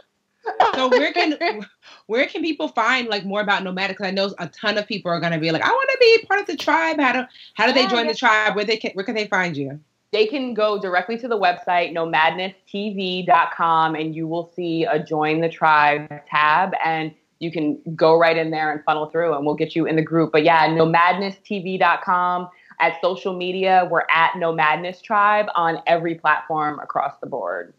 so 0.75 0.89
where 0.89 1.13
can 1.13 1.39
where 2.07 2.27
can 2.27 2.43
people 2.43 2.69
find 2.69 3.09
like 3.09 3.25
more 3.25 3.41
about 3.41 3.63
nomadic? 3.63 4.01
I 4.01 4.11
know 4.11 4.35
a 4.39 4.49
ton 4.49 4.79
of 4.79 4.87
people 4.87 5.11
are 5.11 5.21
going 5.21 5.33
to 5.33 5.39
be 5.39 5.51
like, 5.51 5.63
I 5.63 5.71
want 5.71 5.91
to 5.91 5.99
be 6.01 6.27
part 6.27 6.41
of 6.41 6.47
the 6.47 6.57
tribe. 6.57 7.01
How 7.01 7.13
do 7.13 7.25
how 7.55 7.67
do 7.67 7.73
they 7.73 7.87
oh, 7.87 7.89
join 7.89 8.07
the 8.07 8.15
tribe? 8.15 8.57
Where 8.57 8.65
they 8.65 8.77
can 8.77 8.93
where 8.93 9.05
can 9.05 9.15
they 9.15 9.27
find 9.27 9.57
you? 9.57 9.81
They 10.11 10.27
can 10.27 10.55
go 10.55 10.81
directly 10.81 11.19
to 11.19 11.29
the 11.29 11.39
website 11.39 11.93
nomadnesstv.com 11.93 13.95
and 13.95 14.15
you 14.15 14.27
will 14.27 14.51
see 14.57 14.85
a 14.85 14.99
join 14.99 15.41
the 15.41 15.51
tribe 15.51 16.09
tab 16.27 16.73
and 16.85 17.15
you 17.41 17.53
can 17.53 17.81
go 17.95 18.19
right 18.19 18.37
in 18.37 18.51
there 18.51 18.73
and 18.73 18.83
funnel 18.85 19.07
through 19.07 19.35
and 19.35 19.45
we'll 19.45 19.55
get 19.55 19.77
you 19.77 19.87
in 19.87 19.97
the 19.97 20.03
group. 20.03 20.33
But 20.33 20.45
yeah, 20.45 20.67
nomadnesstv.com 20.69 22.49
at 22.81 23.01
social 23.01 23.35
media, 23.35 23.89
we're 23.91 24.07
at 24.09 24.35
Nomadness 24.35 25.03
Tribe 25.03 25.47
on 25.55 25.83
every 25.87 26.15
platform 26.15 26.79
across 26.79 27.15
the 27.21 27.27
board. 27.27 27.75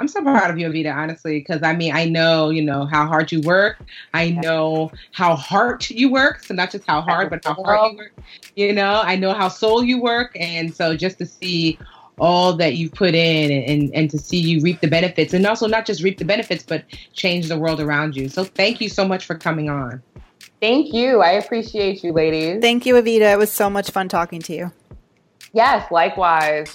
I'm 0.00 0.08
so 0.08 0.22
proud 0.22 0.50
of 0.50 0.58
you, 0.58 0.68
Evita, 0.68 0.92
honestly, 0.92 1.38
because 1.38 1.62
I 1.62 1.74
mean, 1.74 1.94
I 1.94 2.04
know, 2.04 2.50
you 2.50 2.62
know, 2.62 2.84
how 2.84 3.06
hard 3.06 3.30
you 3.30 3.40
work. 3.42 3.78
I 4.12 4.30
know 4.30 4.90
how 5.12 5.36
hard 5.36 5.88
you 5.88 6.10
work. 6.10 6.42
So 6.42 6.52
not 6.52 6.72
just 6.72 6.84
how 6.84 7.00
hard, 7.00 7.30
but 7.30 7.44
how 7.44 7.54
hard 7.54 7.92
you 7.92 7.98
work. 7.98 8.12
You 8.56 8.72
know, 8.72 9.02
I 9.04 9.14
know 9.14 9.32
how 9.32 9.48
soul 9.48 9.84
you 9.84 10.02
work. 10.02 10.36
And 10.38 10.74
so 10.74 10.96
just 10.96 11.18
to 11.18 11.26
see 11.26 11.78
all 12.18 12.54
that 12.54 12.74
you've 12.74 12.92
put 12.92 13.14
in 13.14 13.50
and, 13.52 13.64
and, 13.68 13.94
and 13.94 14.10
to 14.10 14.18
see 14.18 14.38
you 14.38 14.60
reap 14.62 14.80
the 14.80 14.88
benefits 14.88 15.32
and 15.32 15.46
also 15.46 15.66
not 15.68 15.86
just 15.86 16.02
reap 16.02 16.18
the 16.18 16.24
benefits, 16.24 16.64
but 16.64 16.84
change 17.12 17.48
the 17.48 17.58
world 17.58 17.80
around 17.80 18.16
you. 18.16 18.28
So 18.28 18.44
thank 18.44 18.80
you 18.80 18.88
so 18.88 19.06
much 19.06 19.24
for 19.24 19.36
coming 19.36 19.70
on. 19.70 20.02
Thank 20.60 20.92
you. 20.92 21.20
I 21.20 21.32
appreciate 21.32 22.02
you, 22.02 22.12
ladies. 22.12 22.60
Thank 22.60 22.84
you, 22.86 22.94
Evita. 22.94 23.32
It 23.32 23.38
was 23.38 23.52
so 23.52 23.70
much 23.70 23.90
fun 23.90 24.08
talking 24.08 24.40
to 24.42 24.54
you. 24.54 24.72
Yes, 25.52 25.90
likewise. 25.92 26.74